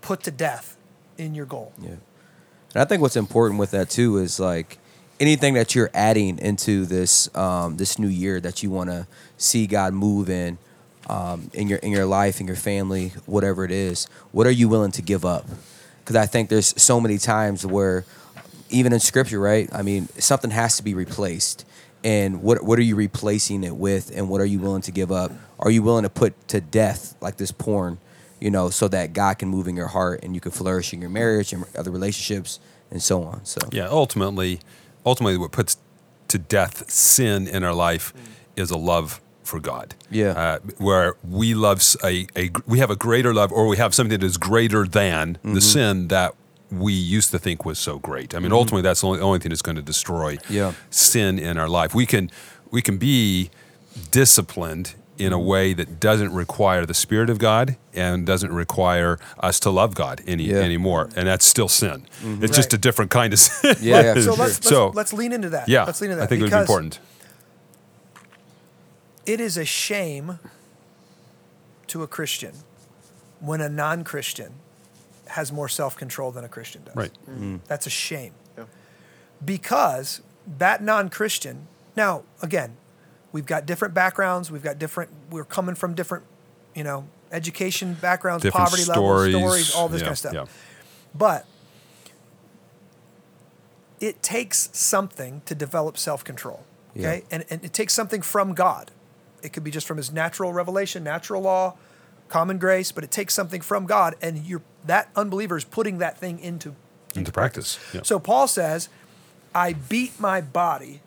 put 0.02 0.24
to 0.24 0.32
death 0.32 0.78
in 1.18 1.36
your 1.36 1.46
goal. 1.46 1.74
Yeah. 1.82 1.90
And 1.90 2.82
I 2.82 2.86
think 2.86 3.02
what's 3.02 3.16
important 3.16 3.60
with 3.60 3.72
that 3.72 3.90
too 3.90 4.18
is 4.18 4.40
like 4.40 4.78
anything 5.20 5.54
that 5.54 5.76
you're 5.76 5.92
adding 5.94 6.40
into 6.40 6.86
this 6.86 7.34
um, 7.36 7.78
this 7.78 7.98
new 8.00 8.08
year 8.08 8.40
that 8.42 8.64
you 8.64 8.70
want 8.70 8.90
to 8.90 9.08
see 9.38 9.68
God 9.68 9.94
move 9.94 10.30
in 10.30 10.58
um, 11.10 11.50
in 11.54 11.68
your 11.68 11.80
in 11.80 11.92
your 11.92 12.06
life, 12.06 12.40
in 12.40 12.48
your 12.48 12.56
family, 12.56 13.14
whatever 13.26 13.64
it 13.64 13.72
is. 13.72 14.06
What 14.32 14.48
are 14.48 14.52
you 14.52 14.68
willing 14.68 14.92
to 14.92 15.02
give 15.02 15.26
up? 15.26 15.46
Because 16.00 16.16
I 16.16 16.26
think 16.26 16.50
there's 16.50 16.80
so 16.82 17.00
many 17.00 17.18
times 17.18 17.66
where 17.66 18.06
even 18.70 18.94
in 18.94 19.00
scripture, 19.00 19.40
right? 19.40 19.70
I 19.72 19.82
mean, 19.82 20.08
something 20.20 20.52
has 20.52 20.78
to 20.78 20.84
be 20.84 20.94
replaced. 20.94 21.66
And 22.06 22.44
what 22.44 22.64
what 22.64 22.78
are 22.80 22.84
you 22.84 22.96
replacing 22.96 23.64
it 23.64 23.76
with 23.76 24.12
and 24.16 24.30
what 24.30 24.40
are 24.40 24.46
you 24.46 24.60
willing 24.60 24.84
to 24.84 24.92
give 24.92 25.12
up? 25.12 25.32
Are 25.60 25.72
you 25.72 25.82
willing 25.82 26.04
to 26.04 26.10
put 26.10 26.48
to 26.50 26.62
death 26.62 27.16
like 27.20 27.38
this 27.38 27.52
porn, 27.52 27.98
you 28.40 28.52
know, 28.52 28.70
so 28.70 28.88
that 28.90 29.12
God 29.14 29.40
can 29.40 29.50
move 29.50 29.68
in 29.68 29.76
your 29.76 29.88
heart 29.88 30.20
and 30.24 30.36
you 30.36 30.40
can 30.42 30.52
flourish 30.52 30.94
in 30.94 31.02
your 31.02 31.10
marriage 31.10 31.52
and 31.52 31.66
other 31.76 31.90
relationships 31.92 32.60
and 32.92 33.02
so 33.02 33.24
on. 33.24 33.44
So 33.44 33.60
Yeah, 33.72 33.88
ultimately, 33.90 34.60
ultimately, 35.04 35.38
what 35.40 35.52
puts 35.52 35.78
to 36.28 36.38
death 36.38 36.90
sin 36.92 37.48
in 37.48 37.64
our 37.64 37.74
life 37.74 38.14
is 38.56 38.70
a 38.72 38.78
love 38.78 39.20
for 39.44 39.60
God. 39.60 39.96
Yeah. 40.12 40.30
uh, 40.32 40.60
where 40.78 41.18
we 41.28 41.54
love 41.56 41.82
a, 42.04 42.28
a 42.36 42.52
we 42.68 42.78
have 42.80 42.92
a 42.92 42.96
greater 42.96 43.34
love, 43.34 43.52
or 43.52 43.66
we 43.68 43.78
have 43.78 43.94
something 43.96 44.20
that 44.20 44.26
is 44.26 44.38
greater 44.38 44.86
than 44.88 45.36
Mm-hmm. 45.38 45.54
the 45.56 45.62
sin 45.62 46.08
that 46.10 46.36
we 46.72 46.94
used 46.94 47.32
to 47.32 47.40
think 47.40 47.66
was 47.66 47.78
so 47.80 48.00
great. 48.00 48.34
I 48.36 48.40
mean, 48.40 48.52
ultimately, 48.52 48.82
that's 48.82 49.02
the 49.02 49.08
only, 49.08 49.20
only 49.22 49.40
thing 49.40 49.50
that's 49.50 49.62
going 49.62 49.76
to 49.78 49.82
destroy 49.82 50.36
Mm-hmm. 50.38 50.54
Yeah. 50.54 50.74
sin 50.90 51.38
in 51.40 51.58
our 51.58 51.70
life. 51.70 51.94
We 51.96 52.06
can 52.06 52.30
we 52.72 52.82
can 52.82 52.98
be 52.98 53.50
disciplined 54.12 54.96
in 55.18 55.28
Mm-hmm. 55.28 55.34
a 55.34 55.40
way 55.40 55.74
that 55.74 56.00
doesn't 56.02 56.34
require 56.34 56.86
the 56.86 56.94
spirit 56.94 57.30
of 57.30 57.38
God 57.38 57.78
and 57.94 58.26
doesn't 58.26 58.52
require 58.52 59.18
us 59.40 59.62
to 59.62 59.70
love 59.70 59.96
God 59.96 60.22
any 60.28 60.44
Yeah. 60.46 60.58
anymore, 60.58 61.10
and 61.16 61.26
that's 61.28 61.46
still 61.46 61.70
sin. 61.70 62.06
It's 62.42 62.54
just 62.56 62.74
a 62.74 62.78
different 62.78 63.12
kind 63.12 63.32
of 63.32 63.40
sin. 63.48 63.76
Yeah, 63.80 64.02
yeah, 64.02 64.14
so 64.16 64.32
let's, 64.34 64.40
let's, 64.40 64.68
So- 64.68 64.90
let's 64.94 65.14
lean 65.14 65.32
into 65.32 65.50
that. 65.52 65.70
yeah, 65.70 65.86
let's 65.86 66.02
lean 66.02 66.12
into 66.12 66.20
that 66.20 66.26
I 66.26 66.28
think 66.28 66.42
it 66.42 66.52
important. 66.54 67.00
It 69.26 69.40
is 69.40 69.58
a 69.58 69.66
shame 69.66 70.40
to 71.88 72.04
a 72.04 72.08
Christian 72.08 72.52
when 73.40 73.62
a 73.62 73.70
non-Christian 73.70 74.54
has 75.30 75.52
more 75.52 75.68
self-control 75.68 76.32
than 76.32 76.44
a 76.44 76.50
Christian 76.50 76.84
does. 76.84 76.96
Right. 76.96 77.12
Mm. 77.30 77.40
Mm. 77.40 77.60
That's 77.68 77.88
a 77.88 77.90
shame 77.90 78.34
Yeah. 78.58 78.66
because 79.44 80.22
that 80.58 80.84
non-Christian. 80.84 81.68
Now, 81.96 82.24
again, 82.42 82.78
we've 83.32 83.46
got 83.46 83.66
different 83.66 83.94
backgrounds. 83.94 84.52
We've 84.52 84.64
got 84.64 84.78
different. 84.80 85.10
We're 85.32 85.46
coming 85.46 85.76
from 85.76 85.94
different, 85.96 86.26
you 86.76 86.84
know, 86.84 87.08
education 87.32 87.96
backgrounds, 87.96 88.44
Different 88.44 88.66
poverty 88.68 88.84
stories. 88.84 89.34
levels, 89.34 89.68
stories, 89.68 89.76
all 89.76 89.90
this 89.90 90.02
Yeah, 90.02 90.06
kind 90.06 90.12
of 90.14 90.18
stuff. 90.20 90.34
yeah. 90.34 90.46
But 91.16 91.46
it 94.00 94.22
takes 94.22 94.70
something 94.74 95.42
to 95.46 95.56
develop 95.56 95.98
self-control. 95.98 96.64
Okay, 96.98 97.18
Yeah. 97.18 97.22
and, 97.32 97.46
and 97.50 97.64
it 97.64 97.74
takes 97.74 97.94
something 97.94 98.22
from 98.22 98.54
God. 98.54 98.92
It 99.42 99.54
could 99.54 99.64
be 99.64 99.72
just 99.72 99.88
from 99.88 99.98
His 99.98 100.12
natural 100.12 100.54
revelation, 100.54 101.04
natural 101.04 101.42
law, 101.42 101.76
common 102.30 102.58
grace, 102.58 102.92
but 102.92 103.04
it 103.04 103.12
takes 103.12 103.34
something 103.34 103.62
from 103.62 103.86
God, 103.86 104.16
and 104.22 104.46
you're 104.46 104.62
that 104.86 105.10
unbeliever 105.16 105.58
is 105.58 105.64
putting 105.64 105.98
that 106.00 106.18
thing 106.18 106.40
into 106.40 106.76
Into 107.16 107.32
practice. 107.32 107.80
Yeah. 107.94 108.02
so 108.04 108.20
Paul 108.20 108.48
says, 108.48 108.90
I 109.54 109.74
beat 109.74 110.20
my 110.20 110.42
body 110.42 111.02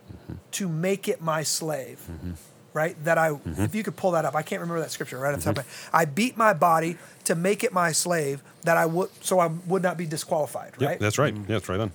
to 0.53 0.69
make 0.69 1.09
it 1.09 1.21
my 1.21 1.43
slave. 1.43 2.01
Mm-hmm. 2.11 2.33
Right? 2.75 3.03
That 3.05 3.19
I, 3.19 3.31
mm-hmm. 3.31 3.63
if 3.63 3.75
you 3.75 3.83
could 3.83 3.97
pull 3.97 4.13
that 4.13 4.25
up, 4.25 4.37
I 4.37 4.43
can't 4.43 4.61
remember 4.61 4.81
that 4.81 4.93
scripture 4.93 5.19
right 5.19 5.35
off 5.35 5.41
the 5.41 5.53
top 5.53 5.59
of 5.59 5.65
my 5.65 5.71
mm-hmm. 5.71 5.97
I 5.97 6.05
beat 6.05 6.37
my 6.37 6.53
body 6.53 6.97
to 7.25 7.35
make 7.35 7.65
it 7.65 7.73
my 7.73 7.91
slave 7.91 8.43
that 8.63 8.77
I 8.77 8.87
would, 8.87 9.11
so 9.21 9.41
I 9.41 9.49
would 9.67 9.83
not 9.83 9.97
be 9.97 10.07
disqualified. 10.07 10.81
Right? 10.81 10.99
that's 11.01 11.19
right. 11.19 11.35
Yeah, 11.35 11.43
that's 11.47 11.69
right 11.69 11.81
on. 11.81 11.93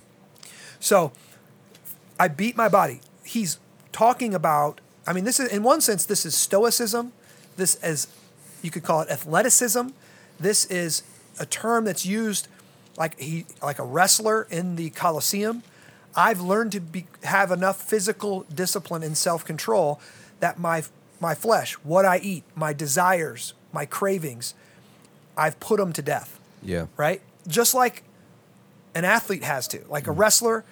So 0.80 1.12
I 2.20 2.28
beat 2.28 2.56
my 2.56 2.68
body. 2.68 3.00
He's 3.24 3.58
talking 3.92 4.34
about, 4.34 4.80
I 5.06 5.12
mean, 5.14 5.24
this 5.24 5.40
is, 5.40 5.50
in 5.50 5.62
one 5.62 5.80
sense, 5.80 6.04
this 6.04 6.26
is 6.26 6.34
stoicism. 6.34 7.12
This 7.56 7.76
is, 7.82 8.08
you 8.64 8.70
could 8.70 8.82
call 8.82 9.02
it 9.02 9.10
athleticism. 9.10 9.88
This 10.40 10.64
is 10.64 11.02
a 11.38 11.44
term 11.44 11.84
that's 11.84 12.06
used 12.06 12.48
like 12.96 13.20
he, 13.20 13.44
like 13.62 13.78
a 13.78 13.84
wrestler 13.84 14.46
in 14.50 14.76
the 14.76 14.90
Colosseum. 14.90 15.62
I've 16.16 16.40
learned 16.40 16.72
to 16.72 16.80
be, 16.80 17.06
have 17.24 17.50
enough 17.50 17.80
physical 17.80 18.46
discipline 18.54 19.02
and 19.02 19.16
self 19.16 19.44
control 19.44 20.00
that 20.40 20.58
my, 20.58 20.84
my 21.20 21.34
flesh, 21.34 21.74
what 21.74 22.04
I 22.06 22.18
eat, 22.18 22.44
my 22.54 22.72
desires, 22.72 23.52
my 23.72 23.84
cravings, 23.84 24.54
I've 25.36 25.60
put 25.60 25.78
them 25.78 25.92
to 25.92 26.02
death 26.02 26.38
Yeah. 26.62 26.86
right? 26.96 27.20
Just 27.46 27.74
like 27.74 28.04
an 28.94 29.04
athlete 29.04 29.44
has 29.44 29.68
to. 29.68 29.84
Like 29.88 30.06
a 30.06 30.10
mm. 30.10 30.18
wrestler, 30.18 30.64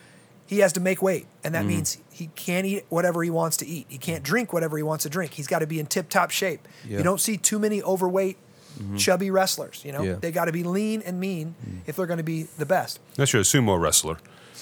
he 0.47 0.61
has 0.61 0.73
to 0.75 0.81
make 0.81 1.03
weight, 1.03 1.27
and 1.45 1.55
that 1.55 1.65
mm. 1.65 1.69
means 1.69 1.99
he 2.13 2.29
can't 2.35 2.67
eat 2.67 2.85
whatever 2.89 3.23
he 3.23 3.31
wants 3.31 3.57
to 3.59 3.67
eat. 3.67 3.87
He 3.89 3.99
can't 3.99 4.23
drink 4.23 4.53
whatever 4.53 4.77
he 4.77 4.83
wants 4.83 5.05
to 5.05 5.11
drink. 5.11 5.33
He's 5.33 5.47
got 5.47 5.61
to 5.61 5.67
be 5.67 5.81
in 5.81 5.87
tip-top 5.87 6.31
shape. 6.31 6.67
Yeah. 6.87 6.99
You 6.99 7.05
don't 7.05 7.21
see 7.21 7.37
too 7.37 7.59
many 7.59 7.83
overweight, 7.83 8.37
mm-hmm. 8.79 8.97
chubby 8.97 9.31
wrestlers. 9.31 9.83
You 9.85 9.93
know, 9.93 10.03
Yeah. 10.03 10.15
they 10.21 10.31
got 10.31 10.45
to 10.45 10.53
be 10.53 10.63
lean 10.63 11.03
and 11.03 11.19
mean 11.19 11.55
mm. 11.67 11.81
if 11.87 11.97
they're 11.97 12.07
going 12.07 12.19
to 12.19 12.23
be 12.25 12.45
the 12.59 12.67
best. 12.67 13.01
That's 13.17 13.33
your 13.33 13.43
sumo 13.43 13.81
wrestler. 13.81 14.19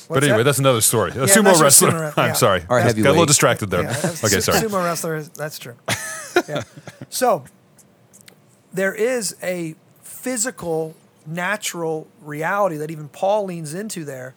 but 0.09 0.23
anyway, 0.23 0.39
that? 0.39 0.45
that's 0.45 0.59
another 0.59 0.81
story. 0.81 1.11
A 1.13 1.27
Yeah, 1.27 1.27
sumo 1.27 1.61
wrestler. 1.61 1.91
sumo 1.91 2.01
re- 2.01 2.13
I'm 2.23 2.29
yeah. 2.29 2.33
sorry. 2.35 2.65
Or 2.69 2.81
Got 2.81 2.97
a 2.97 3.01
little 3.01 3.27
distracted 3.27 3.71
there. 3.71 3.83
Yeah, 3.83 3.91
okay, 4.05 4.29
su- 4.29 4.41
sorry. 4.41 4.59
Sumo 4.61 4.85
wrestler, 4.85 5.17
is- 5.17 5.29
that's 5.31 5.59
true. 5.59 5.75
yeah. 6.49 6.63
So 7.09 7.45
there 8.73 8.95
is 8.95 9.37
a 9.43 9.75
physical, 10.03 10.95
natural 11.27 12.07
reality 12.23 12.77
that 12.77 12.91
even 12.91 13.09
Paul 13.09 13.47
leans 13.47 13.75
into 13.75 14.05
there 14.05 14.35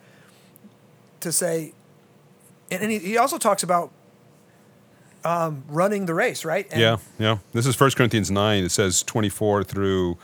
to 1.20 1.32
say, 1.32 1.74
and, 2.74 2.84
and 2.84 2.92
he, 2.92 3.00
he 3.00 3.18
also 3.18 3.38
talks 3.38 3.64
about 3.64 3.92
um, 5.24 5.64
running 5.68 6.06
the 6.06 6.14
race, 6.14 6.44
right? 6.44 6.68
And 6.72 6.82
Yeah, 6.82 6.98
yeah. 7.18 7.38
This 7.54 7.66
is 7.66 7.80
1 7.80 7.92
Corinthians 7.92 8.30
9. 8.30 8.64
It 8.64 8.70
says 8.70 9.04
24 9.04 9.64
through 9.64 10.18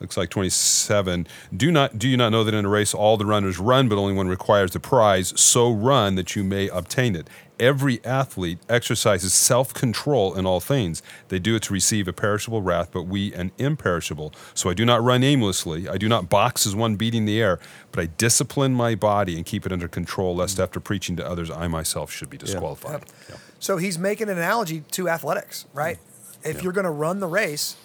looks 0.00 0.16
like 0.16 0.30
27. 0.30 1.26
Do 1.56 1.70
not 1.70 1.98
do 1.98 2.08
you 2.08 2.16
not 2.16 2.30
know 2.30 2.44
that 2.44 2.52
in 2.52 2.64
a 2.64 2.68
race 2.68 2.92
all 2.92 3.16
the 3.16 3.24
runners 3.24 3.58
run 3.58 3.88
but 3.88 3.96
only 3.96 4.12
one 4.12 4.28
requires 4.28 4.72
the 4.72 4.80
prize, 4.80 5.32
so 5.40 5.70
run 5.70 6.16
that 6.16 6.34
you 6.36 6.44
may 6.44 6.68
obtain 6.68 7.14
it. 7.16 7.28
Every 7.62 8.04
athlete 8.04 8.58
exercises 8.68 9.32
self-control 9.32 10.34
in 10.34 10.46
all 10.46 10.58
things. 10.58 11.00
They 11.28 11.38
do 11.38 11.54
it 11.54 11.62
to 11.62 11.72
receive 11.72 12.08
a 12.08 12.12
perishable 12.12 12.60
wrath, 12.60 12.90
but 12.90 13.04
we 13.04 13.32
an 13.34 13.52
imperishable. 13.56 14.34
So 14.52 14.68
I 14.68 14.74
do 14.74 14.84
not 14.84 15.00
run 15.00 15.22
aimlessly. 15.22 15.88
I 15.88 15.96
do 15.96 16.08
not 16.08 16.28
box 16.28 16.66
as 16.66 16.74
one 16.74 16.96
beating 16.96 17.24
the 17.24 17.40
air, 17.40 17.60
but 17.92 18.02
I 18.02 18.06
discipline 18.06 18.74
my 18.74 18.96
body 18.96 19.36
and 19.36 19.46
keep 19.46 19.64
it 19.64 19.70
under 19.72 19.86
control 19.86 20.34
lest 20.34 20.58
after 20.58 20.80
preaching 20.80 21.14
to 21.18 21.24
others 21.26 21.52
I 21.52 21.68
myself 21.68 22.10
should 22.10 22.28
be 22.28 22.36
disqualified. 22.36 23.04
Yeah. 23.30 23.36
So 23.60 23.76
he's 23.76 23.96
making 23.96 24.28
an 24.28 24.38
analogy 24.38 24.80
to 24.90 25.08
athletics, 25.08 25.66
right? 25.72 25.98
Mm-hmm. 25.98 26.48
If 26.50 26.56
Yeah. 26.56 26.62
you're 26.64 26.72
going 26.72 26.84
to 26.86 26.90
run 26.90 27.20
the 27.20 27.28
race, 27.28 27.76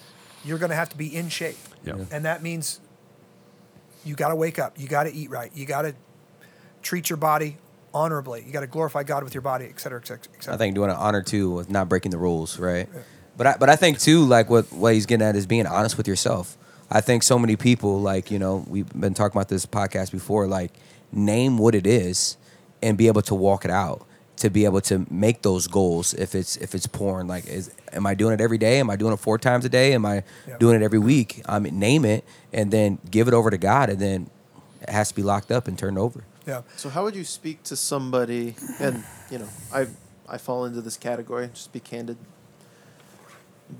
you're 0.44 0.58
going 0.58 0.70
to 0.70 0.76
have 0.76 0.88
to 0.88 0.96
be 0.96 1.14
in 1.14 1.28
shape. 1.28 1.56
Yeah. 1.84 1.98
Yeah. 1.98 2.04
And 2.10 2.24
that 2.24 2.42
means 2.42 2.80
you 4.04 4.16
got 4.16 4.30
to 4.30 4.34
wake 4.34 4.58
up. 4.58 4.76
You 4.76 4.88
got 4.88 5.04
to 5.04 5.14
eat 5.14 5.30
right. 5.30 5.52
You 5.54 5.66
got 5.66 5.82
to 5.82 5.94
treat 6.82 7.08
your 7.08 7.16
body 7.16 7.58
honorably. 7.94 8.44
You 8.46 8.52
got 8.52 8.60
to 8.60 8.66
glorify 8.66 9.02
God 9.02 9.24
with 9.24 9.34
your 9.34 9.42
body, 9.42 9.66
et 9.66 9.80
cetera, 9.80 10.00
et 10.00 10.06
cetera, 10.06 10.24
et 10.34 10.42
cetera. 10.42 10.54
I 10.54 10.56
think 10.56 10.74
doing 10.74 10.90
an 10.90 10.96
honor 10.96 11.22
too 11.22 11.50
with 11.50 11.70
not 11.70 11.88
breaking 11.88 12.10
the 12.10 12.18
rules, 12.18 12.58
right? 12.58 12.88
But 13.36 13.46
I, 13.46 13.56
but 13.58 13.68
I 13.68 13.76
think 13.76 13.98
too, 14.00 14.24
like 14.24 14.50
what 14.50 14.72
what 14.72 14.94
he's 14.94 15.06
getting 15.06 15.26
at 15.26 15.36
is 15.36 15.46
being 15.46 15.66
honest 15.66 15.96
with 15.96 16.08
yourself. 16.08 16.56
I 16.90 17.00
think 17.00 17.22
so 17.22 17.38
many 17.38 17.54
people, 17.56 18.00
like 18.00 18.30
you 18.30 18.38
know, 18.38 18.64
we've 18.68 18.88
been 18.98 19.14
talking 19.14 19.36
about 19.36 19.48
this 19.48 19.66
podcast 19.66 20.10
before, 20.10 20.46
like 20.46 20.72
name 21.12 21.58
what 21.58 21.74
it 21.74 21.86
is 21.86 22.36
and 22.82 22.96
be 22.98 23.06
able 23.08 23.22
to 23.22 23.34
walk 23.34 23.64
it 23.64 23.70
out, 23.70 24.06
to 24.36 24.50
be 24.50 24.64
able 24.64 24.80
to 24.82 25.06
make 25.10 25.42
those 25.42 25.66
goals. 25.68 26.14
If 26.14 26.34
it's 26.34 26.56
if 26.56 26.74
it's 26.74 26.86
porn, 26.86 27.26
like 27.28 27.46
is 27.46 27.70
am 27.92 28.06
I 28.06 28.14
doing 28.14 28.34
it 28.34 28.40
every 28.40 28.58
day? 28.58 28.80
Am 28.80 28.90
I 28.90 28.96
doing 28.96 29.12
it 29.12 29.18
four 29.20 29.38
times 29.38 29.64
a 29.64 29.68
day? 29.68 29.92
Am 29.92 30.04
I 30.06 30.22
Yeah. 30.48 30.56
doing 30.58 30.76
it 30.76 30.82
every 30.84 30.98
week? 30.98 31.42
I 31.46 31.58
mean, 31.58 31.78
name 31.78 32.04
it 32.04 32.24
and 32.52 32.70
then 32.70 32.98
give 33.10 33.28
it 33.28 33.34
over 33.34 33.50
to 33.50 33.58
God, 33.58 33.88
and 33.90 33.98
then 34.00 34.30
it 34.82 34.88
has 34.90 35.08
to 35.10 35.14
be 35.14 35.22
locked 35.22 35.50
up 35.52 35.68
and 35.68 35.78
turned 35.78 35.98
over. 35.98 36.24
Yeah. 36.48 36.62
So 36.76 36.88
how 36.88 37.04
would 37.04 37.14
you 37.14 37.24
speak 37.24 37.62
to 37.64 37.76
somebody 37.76 38.56
and 38.80 39.04
you 39.30 39.38
know, 39.38 39.48
I 39.72 39.86
I 40.28 40.38
fall 40.38 40.64
into 40.64 40.80
this 40.80 40.96
category, 40.96 41.48
just 41.52 41.72
be 41.72 41.80
candid. 41.80 42.16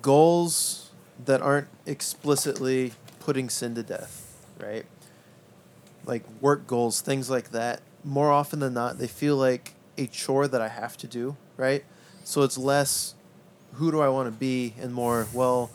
Goals 0.03 0.91
that 1.25 1.41
aren't 1.41 1.69
explicitly 1.87 2.93
putting 3.21 3.49
sin 3.49 3.75
to 3.75 3.83
death, 3.83 4.37
right? 4.61 4.85
Like 6.05 6.23
work 6.41 6.67
goals, 6.67 7.01
things 7.01 7.29
like 7.31 7.51
that. 7.53 7.81
More 8.05 8.31
often 8.31 8.61
than 8.61 8.75
not, 8.75 8.99
they 8.99 9.09
feel 9.09 9.37
like 9.37 9.75
a 9.97 10.07
chore 10.07 10.47
that 10.47 10.61
I 10.61 10.69
have 10.69 10.97
to 10.99 11.07
do, 11.07 11.37
right? 11.57 11.85
So 12.23 12.43
it's 12.43 12.59
less 12.59 13.15
who 13.75 13.91
do 13.91 14.01
I 14.01 14.09
want 14.09 14.27
to 14.27 14.33
be 14.39 14.75
and 14.81 14.93
more, 14.93 15.27
well, 15.33 15.71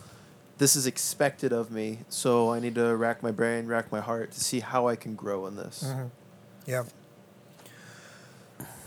this 0.60 0.76
is 0.76 0.86
expected 0.88 1.52
of 1.52 1.72
me, 1.72 2.00
so 2.10 2.52
I 2.52 2.60
need 2.60 2.76
to 2.76 2.96
rack 2.96 3.22
my 3.24 3.32
brain, 3.32 3.68
rack 3.68 3.92
my 3.92 4.00
heart 4.00 4.32
to 4.32 4.40
see 4.40 4.60
how 4.60 4.88
I 4.88 4.96
can 4.96 5.16
grow 5.16 5.46
in 5.48 5.56
this. 5.56 5.84
Mhm. 5.84 6.10
Yeah. 6.66 6.84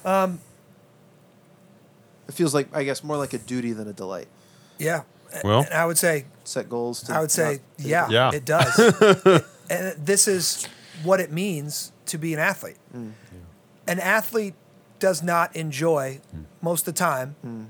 Um, 0.04 0.40
it 2.28 2.34
feels 2.34 2.54
like 2.54 2.74
I 2.74 2.84
guess 2.84 3.02
more 3.02 3.16
like 3.16 3.32
a 3.32 3.38
duty 3.38 3.72
than 3.72 3.88
a 3.88 3.92
delight. 3.92 4.28
Yeah. 4.78 5.02
Well- 5.44 5.62
and 5.62 5.74
I 5.74 5.84
would 5.86 5.98
say 5.98 6.26
Set 6.44 6.70
goals. 6.70 7.02
To 7.02 7.14
I 7.14 7.20
would 7.20 7.30
say, 7.30 7.60
not 7.78 7.88
yeah, 7.88 8.06
it. 8.06 8.12
Yeah. 8.12 8.30
it 8.32 8.44
does. 8.44 8.78
and 9.70 10.06
this 10.06 10.28
is 10.28 10.68
what 11.02 11.20
it 11.20 11.32
means 11.32 11.92
to 12.06 12.18
be 12.18 12.32
an 12.34 12.38
athlete. 12.38 12.76
Mm. 12.96 13.12
An 13.88 14.00
athlete 14.00 14.54
does 14.98 15.22
not 15.22 15.54
enjoy, 15.56 16.20
mm. 16.34 16.44
most 16.62 16.86
of 16.86 16.94
the 16.94 16.98
time, 16.98 17.34
mm. 17.44 17.66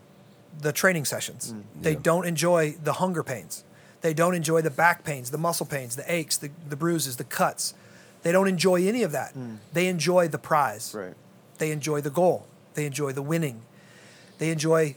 the 0.61 0.73
training 0.73 1.07
sessions. 1.07 1.55
They 1.81 1.93
Yeah. 1.93 2.01
don't 2.03 2.27
enjoy 2.27 2.77
the 2.83 2.95
hunger 2.95 3.23
pains. 3.23 3.65
They 4.03 4.13
don't 4.13 4.35
enjoy 4.35 4.61
the 4.61 4.71
back 4.71 5.05
pains, 5.05 5.31
the 5.31 5.39
muscle 5.39 5.67
pains, 5.67 5.97
the 5.97 6.11
aches, 6.13 6.37
the, 6.37 6.51
the 6.69 6.77
bruises, 6.77 7.17
the 7.17 7.25
cuts. 7.25 7.75
They 8.27 8.33
don't 8.33 8.49
enjoy 8.49 8.89
any 8.89 9.05
of 9.05 9.13
that. 9.13 9.35
Mm. 9.35 9.59
They 9.73 9.87
enjoy 9.87 10.27
the 10.27 10.39
prize. 10.39 10.93
Right. 10.93 11.15
They 11.59 11.71
enjoy 11.71 12.01
the 12.01 12.11
goal. 12.11 12.45
They 12.75 12.85
enjoy 12.85 13.13
the 13.13 13.23
winning. 13.23 13.63
They 14.39 14.51
enjoy 14.51 14.97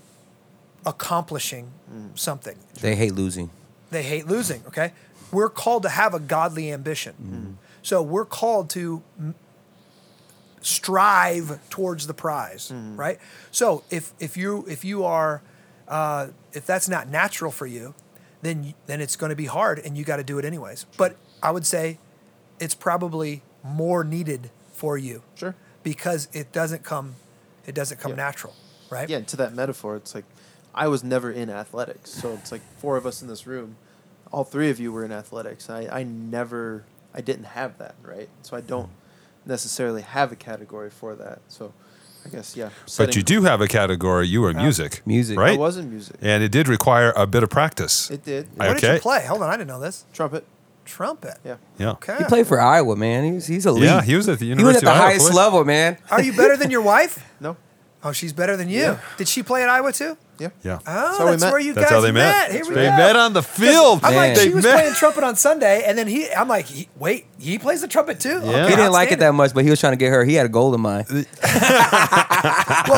accomplishing 0.83 1.69
mm. 1.93 2.17
something. 2.17 2.57
They 2.81 2.95
hate 2.95 3.13
losing. 3.13 3.51
They 3.91 4.01
hate 4.01 4.25
losing, 4.25 4.63
okay? 4.65 4.93
We're 5.31 5.51
called 5.51 5.83
to 5.83 5.89
have 5.89 6.15
a 6.15 6.19
godly 6.19 6.71
ambition. 6.71 7.13
Mm. 7.21 7.83
So 7.83 8.01
we're 8.01 8.25
called 8.25 8.71
to 8.71 9.03
m- 9.19 9.35
strive 10.61 11.59
towards 11.69 12.07
the 12.07 12.15
prize, 12.15 12.71
right? 12.73 13.19
So 13.51 13.83
if 13.91 14.11
if 14.19 14.37
you 14.37 14.65
if 14.67 14.83
you 14.83 15.03
are 15.03 15.43
uh, 15.87 16.29
if 16.53 16.65
that's 16.65 16.89
not 16.89 17.07
natural 17.07 17.51
for 17.51 17.67
you, 17.67 17.93
then 18.41 18.73
then 18.87 19.01
it's 19.01 19.15
going 19.15 19.29
to 19.29 19.35
be 19.35 19.45
hard 19.45 19.77
and 19.77 19.95
you 19.95 20.03
got 20.03 20.17
to 20.17 20.23
do 20.23 20.39
it 20.39 20.45
anyways. 20.45 20.87
But 20.97 21.15
I 21.43 21.51
would 21.51 21.67
say 21.67 21.99
it's 22.59 22.75
probably 22.75 23.41
more 23.63 24.03
needed 24.03 24.49
for 24.73 24.97
you 24.97 25.21
Sure. 25.35 25.55
because 25.83 26.27
it 26.33 26.51
doesn't 26.51 26.83
come 26.83 27.15
it 27.67 27.75
doesn't 27.75 27.99
come 27.99 28.11
Yeah. 28.11 28.17
natural, 28.17 28.55
right? 28.89 29.07
Yeah. 29.09 29.19
To 29.21 29.37
that 29.37 29.53
metaphor, 29.53 29.95
it's 29.95 30.15
like 30.15 30.25
I 30.73 30.87
was 30.87 31.03
never 31.03 31.31
in 31.31 31.49
athletics, 31.49 32.09
so 32.11 32.33
it's 32.33 32.51
like 32.51 32.61
four 32.77 32.97
of 32.97 33.05
us 33.05 33.21
in 33.21 33.27
this 33.27 33.45
room. 33.45 33.75
All 34.31 34.43
three 34.43 34.69
of 34.69 34.79
you 34.79 34.91
were 34.91 35.03
in 35.03 35.11
athletics. 35.11 35.69
I, 35.69 35.87
I 35.91 36.03
never, 36.03 36.83
I 37.13 37.21
didn't 37.21 37.45
have 37.45 37.77
that, 37.79 37.95
right? 38.03 38.29
So 38.43 38.55
I 38.57 38.61
don't 38.61 38.89
necessarily 39.45 40.01
have 40.03 40.31
a 40.31 40.35
category 40.35 40.89
for 40.89 41.15
that. 41.15 41.39
So 41.47 41.73
I 42.25 42.29
guess, 42.29 42.55
yeah. 42.55 42.69
But 42.97 43.15
you 43.15 43.23
do 43.23 43.43
have 43.43 43.61
a 43.61 43.67
category. 43.67 44.27
You 44.27 44.41
were 44.41 44.53
music. 44.53 45.01
Music. 45.05 45.37
I 45.37 45.41
Right? 45.41 45.59
was 45.59 45.77
in 45.77 45.89
music. 45.89 46.15
And 46.21 46.43
it 46.43 46.51
did 46.51 46.67
require 46.67 47.11
a 47.15 47.25
bit 47.25 47.43
of 47.43 47.49
practice. 47.49 48.09
It 48.11 48.23
did. 48.25 48.47
I- 48.59 48.67
What 48.69 48.79
did 48.79 48.93
you 48.95 48.99
play? 48.99 49.25
Hold 49.25 49.41
on, 49.43 49.49
I 49.49 49.53
didn't 49.57 49.67
know 49.69 49.79
this. 49.79 50.05
Trumpet. 50.13 50.45
Trumpet. 50.89 51.37
Yeah. 51.45 51.57
Yeah. 51.77 51.91
Okay. 51.91 52.17
He 52.17 52.23
played 52.25 52.47
for 52.47 52.59
Iowa, 52.59 52.95
man. 52.95 53.33
He's 53.33 53.45
he's 53.47 53.65
elite. 53.65 53.83
Yeah, 53.83 54.01
he 54.01 54.15
was 54.15 54.27
at 54.27 54.39
the 54.39 54.47
He 54.55 54.63
was 54.63 54.77
at 54.77 54.83
the 54.83 54.89
of 54.89 54.97
highest 54.97 55.27
boys. 55.27 55.35
level, 55.35 55.63
man. 55.63 55.97
Are 56.11 56.21
you 56.21 56.33
better 56.33 56.57
than 56.57 56.71
your 56.71 56.81
wife? 56.81 57.23
No. 57.39 57.55
Oh, 58.01 58.11
she's 58.13 58.31
better 58.31 58.55
than 58.55 58.69
you. 58.69 58.79
Yeah. 58.81 58.99
Did 59.17 59.27
she 59.27 59.43
play 59.43 59.61
at 59.61 59.67
Iowa 59.69 59.91
too? 59.91 60.17
Yeah. 60.39 60.49
Yeah. 60.63 60.79
Oh, 60.87 61.17
how 61.17 61.25
we 61.25 61.31
that's 61.31 61.43
where 61.51 61.59
you 61.59 61.73
That's 61.73 61.89
guys 61.91 61.95
how 61.95 61.99
they 62.01 62.13
met. 62.13 62.49
Here 62.51 62.63
we 62.65 62.73
they 62.73 62.85
go. 62.85 62.95
met 62.97 63.15
on 63.17 63.33
the 63.33 63.43
field. 63.43 63.99
I'm 64.03 64.15
like, 64.15 64.37
she 64.37 64.47
They 64.47 64.55
was 64.55 64.63
met. 64.63 64.73
playing 64.73 64.93
trumpet 64.93 65.23
on 65.25 65.35
Sunday, 65.35 65.83
and 65.85 65.97
then 65.97 66.07
he, 66.07 66.31
I'm 66.31 66.47
like, 66.47 66.65
he, 66.65 66.87
wait, 66.97 67.25
he 67.37 67.59
plays 67.59 67.81
the 67.81 67.89
trumpet 67.89 68.21
too? 68.21 68.39
Yeah. 68.43 68.69
He 68.69 68.75
didn't 68.75 68.93
like 68.93 69.11
it 69.11 69.19
that 69.19 69.33
much, 69.33 69.53
but 69.53 69.65
he 69.65 69.69
was 69.69 69.81
trying 69.81 69.91
to 69.93 69.97
get 69.97 70.11
her. 70.11 70.23
He 70.23 70.33
had 70.35 70.45
a 70.45 70.49
goal 70.49 70.73
in 70.73 70.79
mind. 70.81 71.07
Well, 71.11 71.25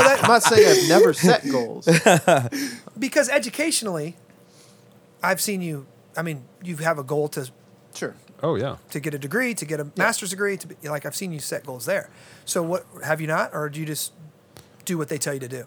that, 0.04 0.20
I'm 0.24 0.30
not 0.30 0.52
I've 0.54 0.88
never 0.90 1.14
set 1.14 1.50
goals. 1.50 1.88
because 2.98 3.28
educationally, 3.30 4.16
I've 5.24 5.42
seen 5.42 5.62
you. 5.62 5.88
I 6.16 6.22
mean, 6.22 6.44
you 6.64 6.78
have 6.78 7.00
a 7.00 7.04
goal 7.04 7.28
to 7.30 7.50
Sure. 7.94 8.16
Oh 8.44 8.56
yeah. 8.56 8.78
to 8.90 9.00
get 9.00 9.14
a 9.14 9.20
degree, 9.20 9.54
to 9.54 9.66
get 9.66 9.80
a 9.80 9.88
master's 9.96 10.32
degree. 10.32 10.58
To 10.58 10.68
be, 10.68 10.76
like, 10.90 11.06
I've 11.06 11.16
seen 11.16 11.32
you 11.32 11.40
set 11.40 11.66
goals 11.66 11.86
there. 11.86 12.10
So, 12.46 12.64
what 12.64 12.86
have 13.04 13.22
you 13.22 13.28
not, 13.28 13.52
or 13.54 13.70
do 13.70 13.80
you 13.80 13.86
just 13.86 14.14
do 14.86 14.98
what 14.98 15.10
they 15.10 15.18
tell 15.18 15.34
you 15.34 15.40
to 15.42 15.48
do? 15.48 15.66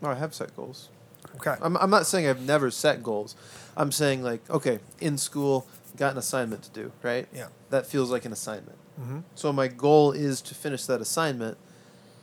No, 0.00 0.10
I 0.10 0.14
have 0.14 0.32
set 0.34 0.54
goals. 0.54 0.90
Okay. 1.36 1.56
I'm, 1.60 1.76
I'm 1.78 1.90
not 1.90 2.06
saying 2.06 2.28
I've 2.28 2.40
never 2.42 2.70
set 2.70 3.02
goals. 3.02 3.34
I'm 3.76 3.90
saying 3.90 4.22
like, 4.22 4.48
okay, 4.48 4.78
in 5.00 5.18
school, 5.18 5.66
got 5.96 6.12
an 6.12 6.18
assignment 6.18 6.62
to 6.64 6.70
do, 6.70 6.92
right? 7.02 7.26
Yeah. 7.34 7.48
That 7.70 7.86
feels 7.86 8.10
like 8.10 8.24
an 8.24 8.32
assignment. 8.32 8.78
Mhm. 9.00 9.24
So 9.34 9.52
my 9.52 9.66
goal 9.66 10.12
is 10.12 10.40
to 10.42 10.54
finish 10.54 10.84
that 10.86 11.00
assignment, 11.00 11.56